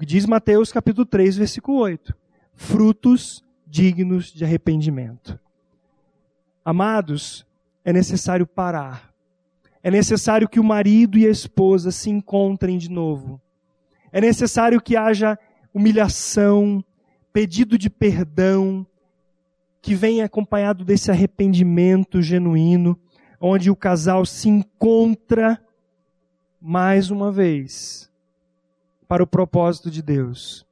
diz 0.01 0.25
Mateus 0.27 0.73
capítulo 0.73 1.05
3, 1.05 1.37
versículo 1.37 1.79
8, 1.79 2.15
frutos 2.55 3.45
dignos 3.67 4.33
de 4.33 4.45
arrependimento. 4.45 5.39
Amados, 6.65 7.47
é 7.85 7.93
necessário 7.93 8.47
parar 8.47 9.09
é 9.83 9.91
necessário 9.91 10.49
que 10.49 10.61
o 10.61 10.65
marido 10.65 11.19
e 11.19 11.27
a 11.27 11.31
esposa 11.31 11.91
se 11.91 12.11
encontrem 12.11 12.79
de 12.79 12.91
novo. 12.91 13.41
É 14.13 14.21
necessário 14.21 14.81
que 14.81 14.97
haja 14.97 15.39
humilhação, 15.73 16.85
pedido 17.33 17.79
de 17.79 17.89
perdão, 17.89 18.87
que 19.81 19.95
venha 19.95 20.25
acompanhado 20.25 20.85
desse 20.85 21.11
arrependimento 21.11 22.21
genuíno, 22.21 22.99
onde 23.41 23.71
o 23.71 23.77
casal 23.77 24.27
se 24.27 24.49
encontra 24.49 25.63
mais 26.61 27.11
uma 27.11 27.31
vez 27.31 28.11
para 29.07 29.23
o 29.23 29.27
propósito 29.27 29.91
de 29.91 30.03
Deus. 30.03 30.67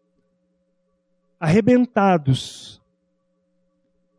Arrebentados. 1.38 2.82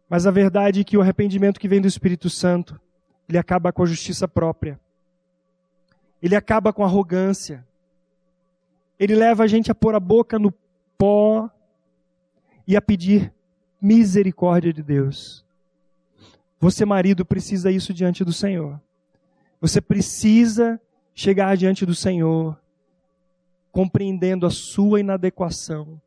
Mas 0.10 0.26
a 0.26 0.32
verdade 0.32 0.82
é 0.82 0.84
que 0.84 0.98
o 0.98 1.02
arrependimento 1.02 1.60
que 1.60 1.68
vem 1.68 1.82
do 1.82 1.88
Espírito 1.88 2.30
Santo, 2.30 2.80
ele 3.28 3.38
acaba 3.38 3.74
com 3.74 3.84
a 3.84 3.86
justiça 3.86 4.28
própria. 4.28 4.80
Ele 6.22 6.36
acaba 6.36 6.72
com 6.72 6.84
a 6.84 6.88
arrogância. 6.88 7.66
Ele 8.98 9.14
leva 9.14 9.44
a 9.44 9.48
gente 9.48 9.70
a 9.70 9.76
pôr 9.76 9.94
a 9.94 10.00
boca 10.00 10.40
no 10.40 10.52
pó 10.98 11.52
e 12.68 12.76
a 12.76 12.82
pedir 12.82 13.34
misericórdia 13.82 14.74
de 14.74 14.84
Deus. 14.84 15.46
Você, 16.60 16.86
marido, 16.86 17.24
precisa 17.24 17.72
isso 17.72 17.94
diante 17.94 18.26
do 18.26 18.34
Senhor. 18.34 18.82
Você 19.62 19.80
precisa 19.80 20.80
chegar 21.14 21.56
diante 21.56 21.86
do 21.86 21.96
Senhor, 21.96 22.60
compreendendo 23.72 24.46
a 24.46 24.50
sua 24.50 25.00
inadequação. 25.00 26.00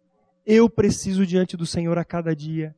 Eu 0.45 0.69
preciso 0.69 1.25
diante 1.25 1.57
do 1.57 1.67
Senhor 1.67 1.97
a 1.99 2.05
cada 2.05 2.35
dia, 2.35 2.75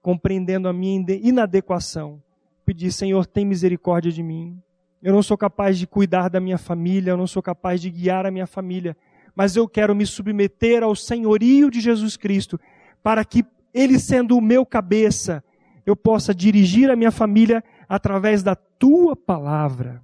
compreendendo 0.00 0.68
a 0.68 0.72
minha 0.72 1.04
inadequação. 1.22 2.22
Pedir, 2.64 2.92
Senhor, 2.92 3.26
tem 3.26 3.44
misericórdia 3.44 4.12
de 4.12 4.22
mim. 4.22 4.60
Eu 5.02 5.12
não 5.12 5.22
sou 5.22 5.36
capaz 5.36 5.78
de 5.78 5.86
cuidar 5.86 6.28
da 6.28 6.40
minha 6.40 6.58
família, 6.58 7.10
eu 7.10 7.16
não 7.16 7.26
sou 7.26 7.42
capaz 7.42 7.80
de 7.80 7.90
guiar 7.90 8.26
a 8.26 8.30
minha 8.30 8.46
família, 8.46 8.96
mas 9.34 9.54
eu 9.54 9.68
quero 9.68 9.94
me 9.94 10.06
submeter 10.06 10.82
ao 10.82 10.96
senhorio 10.96 11.70
de 11.70 11.80
Jesus 11.80 12.16
Cristo, 12.16 12.58
para 13.06 13.24
que 13.24 13.44
Ele, 13.72 14.00
sendo 14.00 14.36
o 14.36 14.40
meu 14.40 14.66
cabeça, 14.66 15.44
eu 15.86 15.94
possa 15.94 16.34
dirigir 16.34 16.90
a 16.90 16.96
minha 16.96 17.12
família 17.12 17.62
através 17.88 18.42
da 18.42 18.56
tua 18.56 19.14
palavra. 19.14 20.02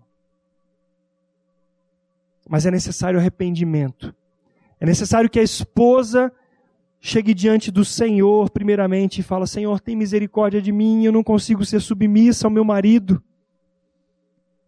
Mas 2.48 2.64
é 2.64 2.70
necessário 2.70 3.18
arrependimento. 3.18 4.14
É 4.78 4.86
necessário 4.86 5.28
que 5.28 5.40
a 5.40 5.42
esposa 5.42 6.32
chegue 7.00 7.34
diante 7.34 7.72
do 7.72 7.84
Senhor, 7.84 8.48
primeiramente, 8.50 9.18
e 9.18 9.24
fala: 9.24 9.48
Senhor, 9.48 9.80
tem 9.80 9.96
misericórdia 9.96 10.62
de 10.62 10.70
mim, 10.70 11.04
eu 11.04 11.10
não 11.10 11.24
consigo 11.24 11.64
ser 11.64 11.80
submissa 11.80 12.46
ao 12.46 12.52
meu 12.52 12.64
marido. 12.64 13.20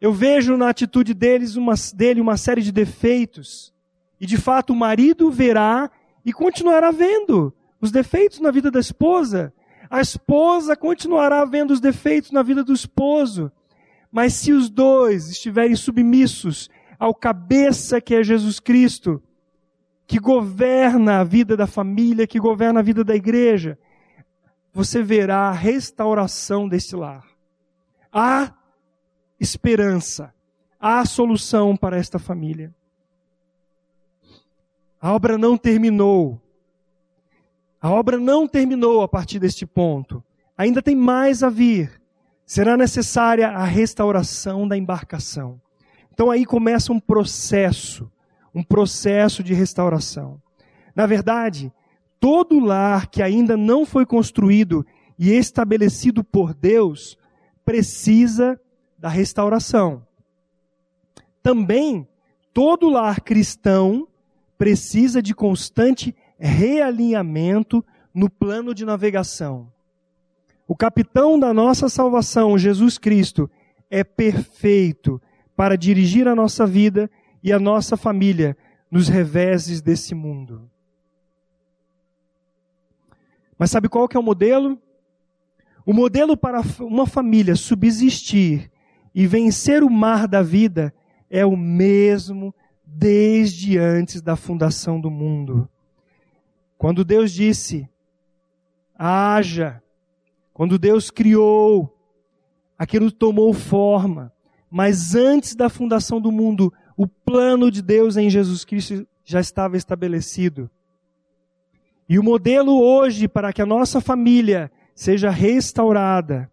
Eu 0.01 0.13
vejo 0.13 0.57
na 0.57 0.71
atitude 0.71 1.15
deles 1.15 1.55
uma, 1.55 1.75
dele 1.95 2.21
uma 2.21 2.37
série 2.37 2.63
de 2.63 2.73
defeitos. 2.73 3.73
E 4.21 4.27
de 4.27 4.39
fato 4.39 4.73
o 4.73 4.77
marido 4.77 5.31
verá 5.31 5.89
e 6.25 6.33
continuará 6.33 6.91
vendo 6.91 7.55
os 7.85 7.93
defeitos 7.93 8.41
na 8.41 8.51
vida 8.51 8.71
da 8.71 8.81
esposa 8.81 9.53
a 9.91 10.01
esposa 10.01 10.77
continuará 10.77 11.45
vendo 11.45 11.71
os 11.71 11.81
defeitos 11.81 12.31
na 12.31 12.43
vida 12.43 12.65
do 12.65 12.73
esposo. 12.73 13.53
Mas 14.11 14.35
se 14.35 14.53
os 14.53 14.71
dois 14.71 15.29
estiverem 15.29 15.77
submissos 15.77 16.69
ao 16.99 17.15
cabeça 17.15 18.01
que 18.01 18.15
é 18.15 18.23
Jesus 18.23 18.61
Cristo, 18.61 19.23
que 20.07 20.19
governa 20.19 21.21
a 21.21 21.25
vida 21.25 21.57
da 21.57 21.67
família, 21.67 22.27
que 22.27 22.39
governa 22.39 22.81
a 22.81 22.83
vida 22.83 23.05
da 23.05 23.15
igreja, 23.15 23.79
você 24.73 25.03
verá 25.03 25.49
a 25.49 25.53
restauração 25.53 26.69
desse 26.69 26.97
lar. 26.97 27.25
Há 28.13 28.53
esperança, 29.39 30.35
há 30.79 31.05
solução 31.05 31.77
para 31.77 31.97
esta 31.97 32.19
família. 32.19 32.75
A 35.01 35.13
obra 35.13 35.37
não 35.37 35.57
terminou. 35.57 36.44
A 37.85 37.91
obra 37.91 38.19
não 38.19 38.49
terminou 38.49 39.03
a 39.03 39.09
partir 39.09 39.39
deste 39.39 39.67
ponto. 39.67 40.25
Ainda 40.57 40.81
tem 40.81 40.97
mais 40.97 41.43
a 41.43 41.51
vir. 41.51 42.01
Será 42.47 42.79
necessária 42.79 43.51
a 43.51 43.65
restauração 43.65 44.67
da 44.67 44.75
embarcação. 44.75 45.61
Então 46.11 46.31
aí 46.31 46.47
começa 46.47 46.95
um 46.95 46.99
processo, 46.99 48.11
um 48.55 48.63
processo 48.63 49.43
de 49.43 49.53
restauração. 49.53 50.41
Na 50.97 51.05
verdade, 51.05 51.71
todo 52.19 52.59
lar 52.59 53.07
que 53.07 53.23
ainda 53.23 53.55
não 53.55 53.85
foi 53.85 54.07
construído 54.07 54.87
e 55.19 55.33
estabelecido 55.33 56.25
por 56.25 56.55
Deus 56.55 57.19
precisa 57.67 58.59
da 58.99 59.11
restauração. 59.11 60.07
Também 61.43 62.09
todo 62.55 62.89
lar 62.89 63.21
cristão 63.21 64.09
precisa 64.57 65.21
de 65.21 65.35
constante 65.35 66.17
realinhamento 66.47 67.85
no 68.13 68.29
plano 68.29 68.75
de 68.75 68.85
navegação. 68.85 69.73
O 70.67 70.77
capitão 70.77 71.39
da 71.39 71.53
nossa 71.53 71.89
salvação, 71.89 72.57
Jesus 72.59 72.99
Cristo, 72.99 73.51
é 73.91 74.05
perfeito 74.05 75.21
para 75.57 75.77
dirigir 75.77 76.27
a 76.27 76.35
nossa 76.35 76.67
vida 76.67 77.11
e 77.43 77.53
a 77.53 77.59
nossa 77.59 77.97
família 77.97 78.57
nos 78.91 79.09
reveses 79.09 79.81
desse 79.81 80.15
mundo. 80.15 80.71
Mas 83.59 83.71
sabe 83.71 83.89
qual 83.89 84.09
que 84.09 84.17
é 84.17 84.21
o 84.21 84.23
modelo? 84.23 84.79
O 85.87 85.93
modelo 85.93 86.37
para 86.37 86.63
uma 86.81 87.07
família 87.07 87.55
subsistir 87.57 88.71
e 89.15 89.27
vencer 89.27 89.83
o 89.83 89.91
mar 89.91 90.27
da 90.27 90.43
vida 90.43 90.95
é 91.31 91.45
o 91.45 91.57
mesmo 91.57 92.55
desde 92.85 93.79
antes 93.79 94.23
da 94.23 94.37
fundação 94.37 95.01
do 95.01 95.11
mundo. 95.11 95.69
Quando 96.85 97.03
Deus 97.03 97.33
disse, 97.33 97.89
haja, 98.95 99.83
quando 100.53 100.79
Deus 100.79 101.11
criou, 101.11 101.99
aquilo 102.77 103.11
tomou 103.11 103.55
forma. 103.55 104.31
Mas 104.71 105.15
antes 105.15 105.55
da 105.55 105.71
fundação 105.71 106.21
do 106.21 106.31
mundo, 106.31 106.71
o 106.95 107.07
plano 107.07 107.71
de 107.71 107.81
Deus 107.81 108.19
em 108.19 108.29
Jesus 108.29 108.67
Cristo 108.67 109.09
já 109.25 109.41
estava 109.41 109.79
estabelecido. 109.79 110.71
E 112.07 112.19
o 112.19 112.23
modelo 112.23 112.79
hoje 112.79 113.29
para 113.29 113.51
que 113.51 113.63
a 113.63 113.67
nossa 113.67 113.99
família 113.99 114.71
seja 114.95 115.31
restaurada, 115.31 116.53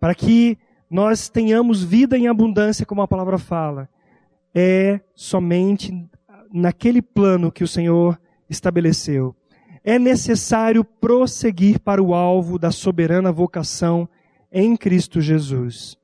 para 0.00 0.14
que 0.14 0.56
nós 0.88 1.28
tenhamos 1.28 1.84
vida 1.84 2.16
em 2.16 2.26
abundância, 2.26 2.86
como 2.86 3.02
a 3.02 3.06
palavra 3.06 3.36
fala, 3.36 3.86
é 4.54 4.98
somente 5.14 5.92
naquele 6.50 7.02
plano 7.02 7.52
que 7.52 7.62
o 7.62 7.68
Senhor 7.68 8.18
estabeleceu 8.48 9.36
é 9.88 9.98
necessário 9.98 10.84
prosseguir 10.84 11.80
para 11.80 12.02
o 12.02 12.12
alvo 12.12 12.58
da 12.58 12.70
soberana 12.70 13.32
vocação 13.32 14.06
em 14.52 14.76
Cristo 14.76 15.18
Jesus. 15.18 15.96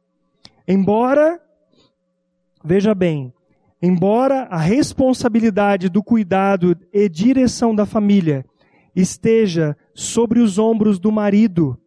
Embora, 0.66 1.38
veja 2.64 2.94
bem, 2.94 3.30
embora 3.82 4.44
a 4.44 4.56
responsabilidade 4.56 5.90
do 5.90 6.02
cuidado 6.02 6.74
e 6.90 7.10
direção 7.10 7.74
da 7.74 7.84
família 7.84 8.46
esteja 8.96 9.76
sobre 9.92 10.40
os 10.40 10.58
ombros 10.58 10.98
do 10.98 11.12
marido, 11.12 11.78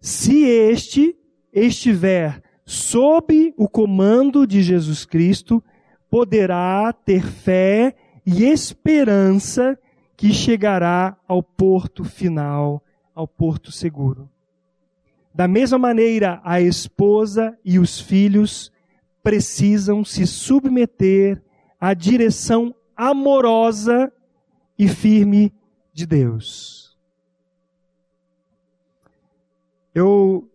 se 0.00 0.42
este 0.42 1.14
estiver 1.52 2.42
sob 2.64 3.54
o 3.56 3.68
comando 3.68 4.44
de 4.44 4.60
Jesus 4.60 5.04
Cristo, 5.04 5.62
poderá 6.10 6.92
ter 6.92 7.24
fé 7.24 7.94
e 8.26 8.42
esperança 8.42 9.78
que 10.18 10.34
chegará 10.34 11.16
ao 11.28 11.40
porto 11.40 12.02
final, 12.02 12.82
ao 13.14 13.28
porto 13.28 13.70
seguro. 13.70 14.28
Da 15.32 15.46
mesma 15.46 15.78
maneira, 15.78 16.40
a 16.42 16.60
esposa 16.60 17.56
e 17.64 17.78
os 17.78 18.00
filhos 18.00 18.72
precisam 19.22 20.04
se 20.04 20.26
submeter 20.26 21.40
à 21.80 21.94
direção 21.94 22.74
amorosa 22.96 24.12
e 24.76 24.88
firme 24.88 25.54
de 25.92 26.04
Deus. 26.04 26.98
Eu 29.94 30.50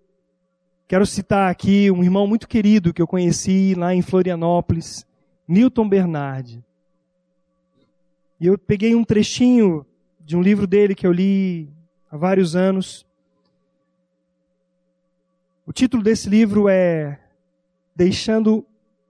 quero 0.90 1.06
citar 1.06 1.50
aqui 1.50 1.90
um 1.90 2.04
irmão 2.04 2.28
muito 2.28 2.50
querido 2.50 2.94
que 2.94 3.02
eu 3.02 3.08
conheci 3.08 3.76
lá 3.76 3.96
em 3.96 4.02
Florianópolis, 4.02 5.08
Newton 5.48 5.88
Bernardi. 5.88 6.62
E 8.44 8.48
eu 8.48 8.58
peguei 8.58 8.94
um 8.94 9.06
trechinho 9.06 9.86
de 10.20 10.36
um 10.36 10.42
livro 10.42 10.68
dele 10.68 10.94
que 10.94 11.08
eu 11.08 11.14
li 11.14 11.72
há 12.12 12.18
vários 12.18 12.58
anos. 12.58 13.06
O 15.66 15.72
título 15.72 16.04
desse 16.04 16.28
livro 16.28 16.68
é 16.68 17.22
Deixando 17.96 18.66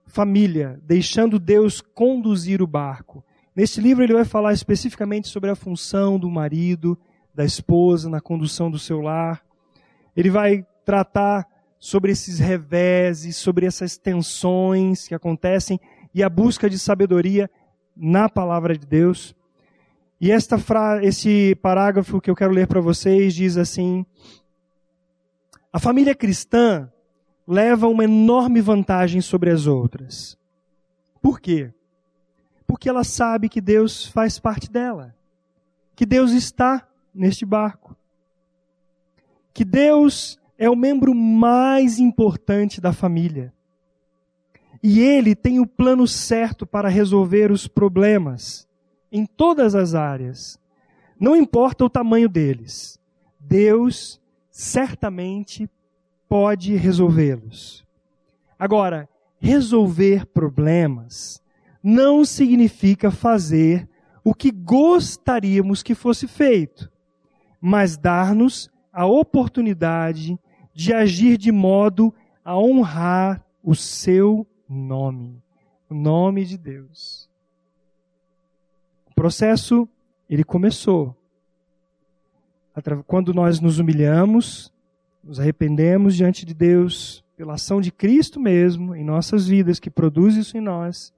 Família, 0.06 0.80
Deixando 0.84 1.40
Deus 1.40 1.80
Conduzir 1.80 2.62
o 2.62 2.66
Barco. 2.68 3.24
Nesse 3.56 3.80
livro 3.80 4.04
ele 4.04 4.12
vai 4.12 4.24
falar 4.24 4.52
especificamente 4.52 5.26
sobre 5.26 5.50
a 5.50 5.56
função 5.56 6.16
do 6.16 6.30
marido, 6.30 6.96
da 7.34 7.44
esposa 7.44 8.08
na 8.08 8.20
condução 8.20 8.70
do 8.70 8.78
seu 8.78 9.00
lar. 9.00 9.44
Ele 10.16 10.30
vai 10.30 10.64
tratar 10.84 11.44
sobre 11.76 12.12
esses 12.12 12.38
reveses, 12.38 13.34
sobre 13.34 13.66
essas 13.66 13.96
tensões 13.96 15.08
que 15.08 15.14
acontecem 15.14 15.80
e 16.14 16.22
a 16.22 16.28
busca 16.28 16.70
de 16.70 16.78
sabedoria 16.78 17.50
na 17.96 18.28
palavra 18.28 18.76
de 18.76 18.86
Deus. 18.86 19.34
E 20.20 20.30
esta 20.30 20.58
fra 20.58 21.04
esse 21.04 21.54
parágrafo 21.56 22.20
que 22.20 22.30
eu 22.30 22.34
quero 22.34 22.52
ler 22.52 22.66
para 22.66 22.80
vocês 22.80 23.34
diz 23.34 23.56
assim: 23.56 24.04
A 25.72 25.78
família 25.78 26.14
cristã 26.14 26.90
leva 27.46 27.88
uma 27.88 28.04
enorme 28.04 28.60
vantagem 28.60 29.20
sobre 29.20 29.50
as 29.50 29.66
outras. 29.66 30.38
Por 31.20 31.40
quê? 31.40 31.72
Porque 32.66 32.88
ela 32.88 33.04
sabe 33.04 33.48
que 33.48 33.60
Deus 33.60 34.06
faz 34.06 34.38
parte 34.38 34.70
dela, 34.70 35.14
que 35.94 36.04
Deus 36.04 36.32
está 36.32 36.86
neste 37.14 37.46
barco, 37.46 37.96
que 39.52 39.64
Deus 39.64 40.38
é 40.58 40.68
o 40.68 40.76
membro 40.76 41.14
mais 41.14 41.98
importante 41.98 42.80
da 42.80 42.92
família. 42.92 43.53
E 44.86 45.00
ele 45.00 45.34
tem 45.34 45.60
o 45.60 45.66
plano 45.66 46.06
certo 46.06 46.66
para 46.66 46.90
resolver 46.90 47.50
os 47.50 47.66
problemas 47.66 48.68
em 49.10 49.24
todas 49.24 49.74
as 49.74 49.94
áreas. 49.94 50.58
Não 51.18 51.34
importa 51.34 51.86
o 51.86 51.88
tamanho 51.88 52.28
deles. 52.28 53.00
Deus 53.40 54.20
certamente 54.50 55.70
pode 56.28 56.76
resolvê-los. 56.76 57.82
Agora, 58.58 59.08
resolver 59.40 60.26
problemas 60.26 61.42
não 61.82 62.22
significa 62.22 63.10
fazer 63.10 63.88
o 64.22 64.34
que 64.34 64.50
gostaríamos 64.50 65.82
que 65.82 65.94
fosse 65.94 66.28
feito, 66.28 66.92
mas 67.58 67.96
dar-nos 67.96 68.68
a 68.92 69.06
oportunidade 69.06 70.38
de 70.74 70.92
agir 70.92 71.38
de 71.38 71.50
modo 71.50 72.12
a 72.44 72.58
honrar 72.58 73.42
o 73.62 73.74
seu 73.74 74.46
nome, 74.72 75.42
o 75.88 75.94
nome 75.94 76.44
de 76.44 76.56
Deus. 76.56 77.28
O 79.10 79.14
processo, 79.14 79.88
ele 80.28 80.44
começou. 80.44 81.16
Quando 83.06 83.32
nós 83.32 83.60
nos 83.60 83.78
humilhamos, 83.78 84.72
nos 85.22 85.38
arrependemos 85.38 86.16
diante 86.16 86.44
de 86.44 86.52
Deus 86.52 87.24
pela 87.36 87.54
ação 87.54 87.80
de 87.80 87.90
Cristo 87.90 88.40
mesmo 88.40 88.94
em 88.94 89.04
nossas 89.04 89.46
vidas, 89.46 89.78
que 89.78 89.90
produz 89.90 90.36
isso 90.36 90.56
em 90.56 90.60
nós. 90.60 91.12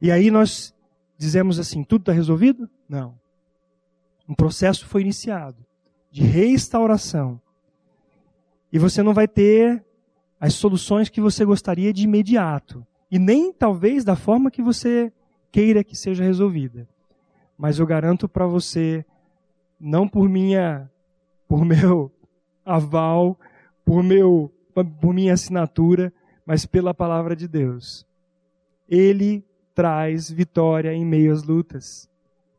E 0.00 0.10
aí 0.10 0.30
nós 0.30 0.74
dizemos 1.16 1.58
assim: 1.58 1.84
tudo 1.84 2.02
está 2.02 2.12
resolvido? 2.12 2.68
Não. 2.88 3.18
Um 4.28 4.34
processo 4.34 4.86
foi 4.86 5.02
iniciado 5.02 5.64
de 6.10 6.22
restauração. 6.22 7.40
E 8.72 8.78
você 8.78 9.02
não 9.02 9.14
vai 9.14 9.28
ter 9.28 9.84
as 10.42 10.54
soluções 10.54 11.08
que 11.08 11.20
você 11.20 11.44
gostaria 11.44 11.92
de 11.92 12.02
imediato. 12.02 12.84
E 13.08 13.16
nem 13.16 13.52
talvez 13.52 14.02
da 14.02 14.16
forma 14.16 14.50
que 14.50 14.60
você 14.60 15.12
queira 15.52 15.84
que 15.84 15.94
seja 15.94 16.24
resolvida. 16.24 16.88
Mas 17.56 17.78
eu 17.78 17.86
garanto 17.86 18.28
para 18.28 18.44
você, 18.44 19.04
não 19.78 20.08
por 20.08 20.28
minha, 20.28 20.90
por 21.46 21.62
meu 21.64 22.10
aval, 22.64 23.38
por 23.84 24.02
meu, 24.02 24.52
por 24.74 25.14
minha 25.14 25.32
assinatura, 25.32 26.12
mas 26.44 26.66
pela 26.66 26.92
palavra 26.92 27.36
de 27.36 27.46
Deus. 27.46 28.04
Ele 28.88 29.44
traz 29.72 30.28
vitória 30.28 30.92
em 30.92 31.06
meio 31.06 31.32
às 31.32 31.44
lutas, 31.44 32.10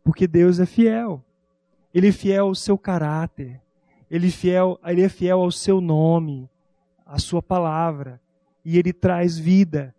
porque 0.05 0.25
Deus 0.25 0.57
é 0.57 0.65
fiel. 0.65 1.21
Ele 1.93 2.07
é 2.07 2.11
fiel 2.13 2.47
ao 2.47 2.55
seu 2.55 2.77
caráter. 2.77 3.61
Ele 4.09 4.27
é 4.27 4.31
fiel, 4.31 4.79
ele 4.85 5.01
é 5.01 5.09
fiel 5.09 5.41
ao 5.41 5.51
seu 5.51 5.81
nome, 5.81 6.49
à 7.13 7.19
sua 7.19 7.43
palavra, 7.43 8.19
e 8.65 8.75
ele 8.75 8.91
traz 8.91 9.37
vida. 9.37 9.93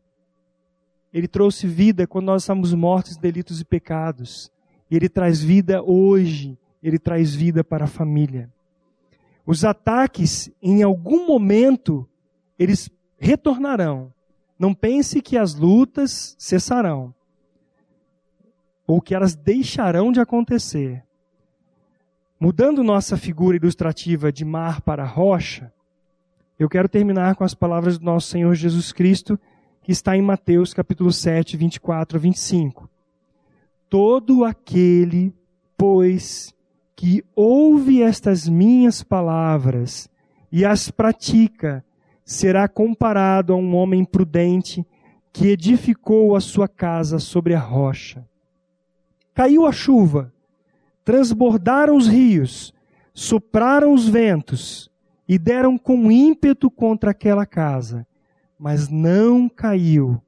Ele 1.12 1.28
trouxe 1.28 1.64
vida 1.64 2.08
quando 2.08 2.26
nós 2.26 2.42
estávamos 2.42 2.74
mortos 2.74 3.16
em 3.16 3.20
delitos 3.20 3.60
e 3.60 3.64
pecados. 3.64 4.50
E 4.90 4.96
ele 4.96 5.08
traz 5.08 5.40
vida 5.40 5.80
hoje. 5.80 6.58
Ele 6.82 6.98
traz 6.98 7.32
vida 7.32 7.62
para 7.62 7.84
a 7.84 7.88
família. 7.88 8.52
Os 9.46 9.64
ataques, 9.64 10.50
em 10.60 10.82
algum 10.82 11.24
momento, 11.24 12.08
eles 12.58 12.90
retornarão. 13.16 14.12
Não 14.58 14.74
pense 14.74 15.22
que 15.22 15.38
as 15.38 15.54
lutas 15.54 16.34
cessarão. 16.36 17.14
Ou 18.88 19.00
que 19.00 19.14
elas 19.14 19.36
deixarão 19.36 20.10
de 20.10 20.18
acontecer. 20.18 21.04
Mudando 22.40 22.82
nossa 22.82 23.16
figura 23.16 23.56
ilustrativa 23.56 24.32
de 24.32 24.44
mar 24.44 24.80
para 24.80 25.04
rocha, 25.04 25.72
eu 26.58 26.68
quero 26.68 26.88
terminar 26.88 27.34
com 27.34 27.42
as 27.42 27.52
palavras 27.54 27.98
do 27.98 28.04
nosso 28.04 28.28
Senhor 28.28 28.54
Jesus 28.54 28.92
Cristo, 28.92 29.38
que 29.82 29.90
está 29.90 30.16
em 30.16 30.22
Mateus 30.22 30.72
capítulo 30.72 31.12
7, 31.12 31.56
24 31.56 32.16
a 32.16 32.20
25. 32.20 32.88
Todo 33.90 34.44
aquele, 34.44 35.34
pois, 35.76 36.54
que 36.94 37.24
ouve 37.34 38.02
estas 38.02 38.48
minhas 38.48 39.02
palavras 39.02 40.08
e 40.50 40.64
as 40.64 40.90
pratica, 40.90 41.84
será 42.24 42.68
comparado 42.68 43.52
a 43.52 43.56
um 43.56 43.74
homem 43.74 44.04
prudente 44.04 44.86
que 45.32 45.48
edificou 45.48 46.36
a 46.36 46.40
sua 46.40 46.68
casa 46.68 47.18
sobre 47.18 47.54
a 47.54 47.58
rocha. 47.58 48.24
Caiu 49.34 49.66
a 49.66 49.72
chuva, 49.72 50.32
transbordaram 51.04 51.96
os 51.96 52.06
rios, 52.06 52.72
sopraram 53.12 53.92
os 53.92 54.08
ventos 54.08 54.88
e 55.28 55.38
deram 55.38 55.78
com 55.78 56.10
ímpeto 56.10 56.70
contra 56.70 57.10
aquela 57.10 57.46
casa, 57.46 58.06
mas 58.58 58.88
não 58.88 59.48
caiu, 59.48 60.22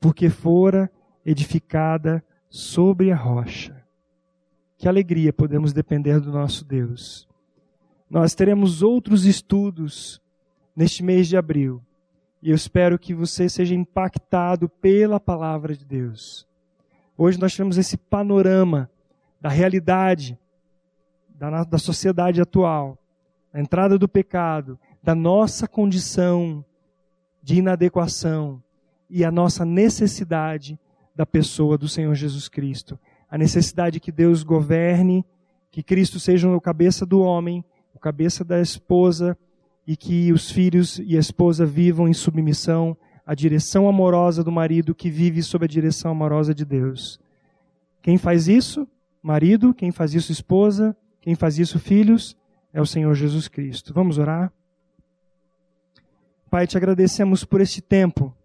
porque 0.00 0.28
fora 0.28 0.90
edificada 1.24 2.24
sobre 2.48 3.10
a 3.10 3.16
rocha. 3.16 3.82
Que 4.76 4.88
alegria 4.88 5.32
podemos 5.32 5.72
depender 5.72 6.20
do 6.20 6.30
nosso 6.30 6.64
Deus. 6.64 7.26
Nós 8.08 8.34
teremos 8.34 8.82
outros 8.82 9.24
estudos 9.24 10.20
neste 10.76 11.02
mês 11.02 11.26
de 11.26 11.36
abril. 11.36 11.82
E 12.42 12.50
eu 12.50 12.54
espero 12.54 12.98
que 12.98 13.14
você 13.14 13.48
seja 13.48 13.74
impactado 13.74 14.68
pela 14.68 15.18
palavra 15.18 15.74
de 15.74 15.84
Deus. 15.84 16.46
Hoje 17.16 17.40
nós 17.40 17.56
temos 17.56 17.78
esse 17.78 17.96
panorama 17.96 18.90
da 19.40 19.48
realidade 19.48 20.38
da, 21.28 21.64
da 21.64 21.78
sociedade 21.78 22.40
atual, 22.40 22.98
da 23.54 23.60
entrada 23.60 23.96
do 23.96 24.08
pecado, 24.08 24.76
da 25.00 25.14
nossa 25.14 25.68
condição 25.68 26.64
de 27.40 27.58
inadequação 27.58 28.60
e 29.08 29.24
a 29.24 29.30
nossa 29.30 29.64
necessidade 29.64 30.76
da 31.14 31.24
pessoa 31.24 31.78
do 31.78 31.88
Senhor 31.88 32.12
Jesus 32.16 32.48
Cristo. 32.48 32.98
A 33.30 33.38
necessidade 33.38 34.00
que 34.00 34.10
Deus 34.10 34.42
governe, 34.42 35.24
que 35.70 35.84
Cristo 35.84 36.18
seja 36.18 36.50
o 36.50 36.60
cabeça 36.60 37.06
do 37.06 37.20
homem, 37.20 37.64
o 37.94 37.98
cabeça 37.98 38.44
da 38.44 38.60
esposa 38.60 39.38
e 39.86 39.96
que 39.96 40.32
os 40.32 40.50
filhos 40.50 40.98
e 40.98 41.16
a 41.16 41.20
esposa 41.20 41.64
vivam 41.64 42.08
em 42.08 42.12
submissão 42.12 42.96
à 43.24 43.34
direção 43.34 43.88
amorosa 43.88 44.42
do 44.42 44.50
marido 44.50 44.94
que 44.94 45.08
vive 45.08 45.42
sob 45.42 45.64
a 45.64 45.68
direção 45.68 46.10
amorosa 46.10 46.52
de 46.52 46.64
Deus. 46.64 47.20
Quem 48.02 48.18
faz 48.18 48.48
isso? 48.48 48.86
marido, 49.24 49.72
quem 49.72 49.90
faz 49.90 50.12
isso, 50.12 50.30
esposa, 50.30 50.94
quem 51.22 51.34
faz 51.34 51.58
isso, 51.58 51.78
filhos, 51.78 52.36
é 52.74 52.80
o 52.80 52.86
Senhor 52.86 53.14
Jesus 53.14 53.46
Cristo. 53.46 53.94
Vamos 53.94 54.18
orar? 54.18 54.52
Pai, 56.50 56.66
te 56.66 56.76
agradecemos 56.76 57.44
por 57.44 57.60
este 57.60 57.80
tempo 57.80 58.36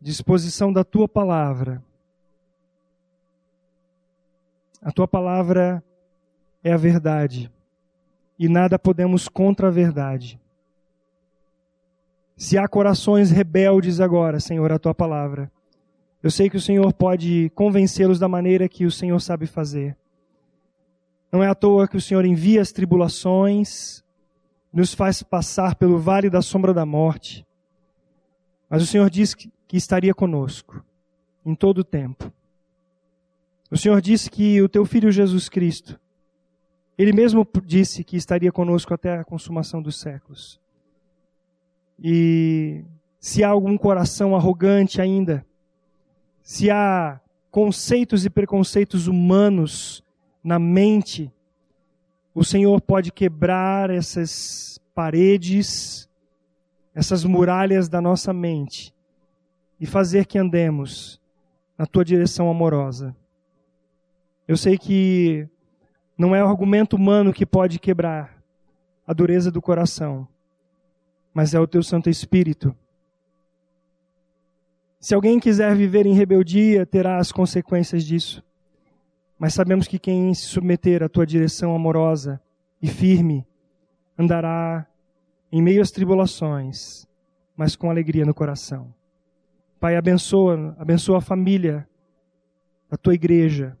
de 0.00 0.10
exposição 0.10 0.72
da 0.72 0.82
tua 0.82 1.06
palavra. 1.06 1.80
A 4.82 4.90
tua 4.90 5.06
palavra 5.06 5.82
é 6.62 6.72
a 6.72 6.76
verdade 6.76 7.50
e 8.36 8.48
nada 8.48 8.78
podemos 8.80 9.28
contra 9.28 9.68
a 9.68 9.70
verdade. 9.70 10.40
Se 12.36 12.58
há 12.58 12.66
corações 12.66 13.30
rebeldes 13.30 14.00
agora, 14.00 14.40
Senhor, 14.40 14.70
a 14.72 14.78
tua 14.78 14.94
palavra, 14.94 15.50
eu 16.20 16.30
sei 16.32 16.50
que 16.50 16.56
o 16.56 16.60
Senhor 16.60 16.92
pode 16.92 17.50
convencê-los 17.54 18.18
da 18.18 18.28
maneira 18.28 18.68
que 18.68 18.84
o 18.84 18.90
Senhor 18.90 19.20
sabe 19.20 19.46
fazer. 19.46 19.96
Não 21.30 21.42
é 21.42 21.48
à 21.48 21.54
toa 21.54 21.88
que 21.88 21.96
o 21.96 22.00
Senhor 22.00 22.24
envia 22.24 22.60
as 22.60 22.72
tribulações, 22.72 24.04
nos 24.72 24.94
faz 24.94 25.22
passar 25.22 25.74
pelo 25.74 25.98
vale 25.98 26.30
da 26.30 26.42
sombra 26.42 26.72
da 26.72 26.86
morte. 26.86 27.46
Mas 28.68 28.82
o 28.82 28.86
Senhor 28.86 29.08
disse 29.08 29.36
que 29.36 29.76
estaria 29.76 30.14
conosco 30.14 30.84
em 31.44 31.54
todo 31.54 31.78
o 31.78 31.84
tempo. 31.84 32.32
O 33.70 33.76
Senhor 33.76 34.00
disse 34.00 34.30
que 34.30 34.60
o 34.62 34.68
teu 34.68 34.84
filho 34.84 35.10
Jesus 35.10 35.48
Cristo, 35.48 35.98
ele 36.96 37.12
mesmo 37.12 37.46
disse 37.64 38.04
que 38.04 38.16
estaria 38.16 38.52
conosco 38.52 38.94
até 38.94 39.18
a 39.18 39.24
consumação 39.24 39.82
dos 39.82 39.98
séculos. 39.98 40.60
E 41.98 42.84
se 43.18 43.42
há 43.42 43.48
algum 43.48 43.76
coração 43.76 44.36
arrogante 44.36 45.00
ainda, 45.00 45.44
se 46.42 46.70
há 46.70 47.20
conceitos 47.50 48.24
e 48.24 48.30
preconceitos 48.30 49.06
humanos 49.06 50.02
na 50.46 50.60
mente, 50.60 51.28
o 52.32 52.44
Senhor 52.44 52.80
pode 52.80 53.10
quebrar 53.10 53.90
essas 53.90 54.80
paredes, 54.94 56.08
essas 56.94 57.24
muralhas 57.24 57.88
da 57.88 58.00
nossa 58.00 58.32
mente 58.32 58.94
e 59.80 59.86
fazer 59.86 60.24
que 60.24 60.38
andemos 60.38 61.20
na 61.76 61.84
tua 61.84 62.04
direção 62.04 62.48
amorosa. 62.48 63.14
Eu 64.46 64.56
sei 64.56 64.78
que 64.78 65.48
não 66.16 66.32
é 66.32 66.44
o 66.44 66.46
argumento 66.46 66.94
humano 66.94 67.32
que 67.32 67.44
pode 67.44 67.80
quebrar 67.80 68.40
a 69.04 69.12
dureza 69.12 69.50
do 69.50 69.60
coração, 69.60 70.28
mas 71.34 71.54
é 71.54 71.58
o 71.58 71.66
teu 71.66 71.82
Santo 71.82 72.08
Espírito 72.08 72.72
Se 75.00 75.12
alguém 75.12 75.40
quiser 75.40 75.74
viver 75.74 76.06
em 76.06 76.14
rebeldia, 76.14 76.86
terá 76.86 77.18
as 77.18 77.32
consequências 77.32 78.04
disso. 78.04 78.46
Mas 79.38 79.54
sabemos 79.54 79.86
que 79.86 79.98
quem 79.98 80.32
se 80.32 80.42
submeter 80.42 81.02
à 81.02 81.08
tua 81.08 81.26
direção 81.26 81.74
amorosa 81.74 82.40
e 82.80 82.86
firme 82.86 83.46
andará 84.18 84.86
em 85.52 85.62
meio 85.62 85.82
às 85.82 85.90
tribulações, 85.90 87.06
mas 87.56 87.76
com 87.76 87.90
alegria 87.90 88.24
no 88.24 88.34
coração. 88.34 88.94
Pai, 89.78 89.96
abençoa, 89.96 90.74
abençoa 90.78 91.18
a 91.18 91.20
família 91.20 91.86
da 92.90 92.96
tua 92.96 93.14
igreja, 93.14 93.76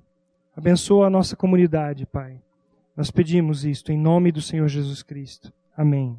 abençoa 0.54 1.06
a 1.06 1.10
nossa 1.10 1.34
comunidade, 1.34 2.06
Pai. 2.06 2.40
Nós 2.96 3.10
pedimos 3.10 3.64
isto 3.64 3.92
em 3.92 3.98
nome 3.98 4.32
do 4.32 4.40
Senhor 4.40 4.68
Jesus 4.68 5.02
Cristo. 5.02 5.52
Amém. 5.76 6.18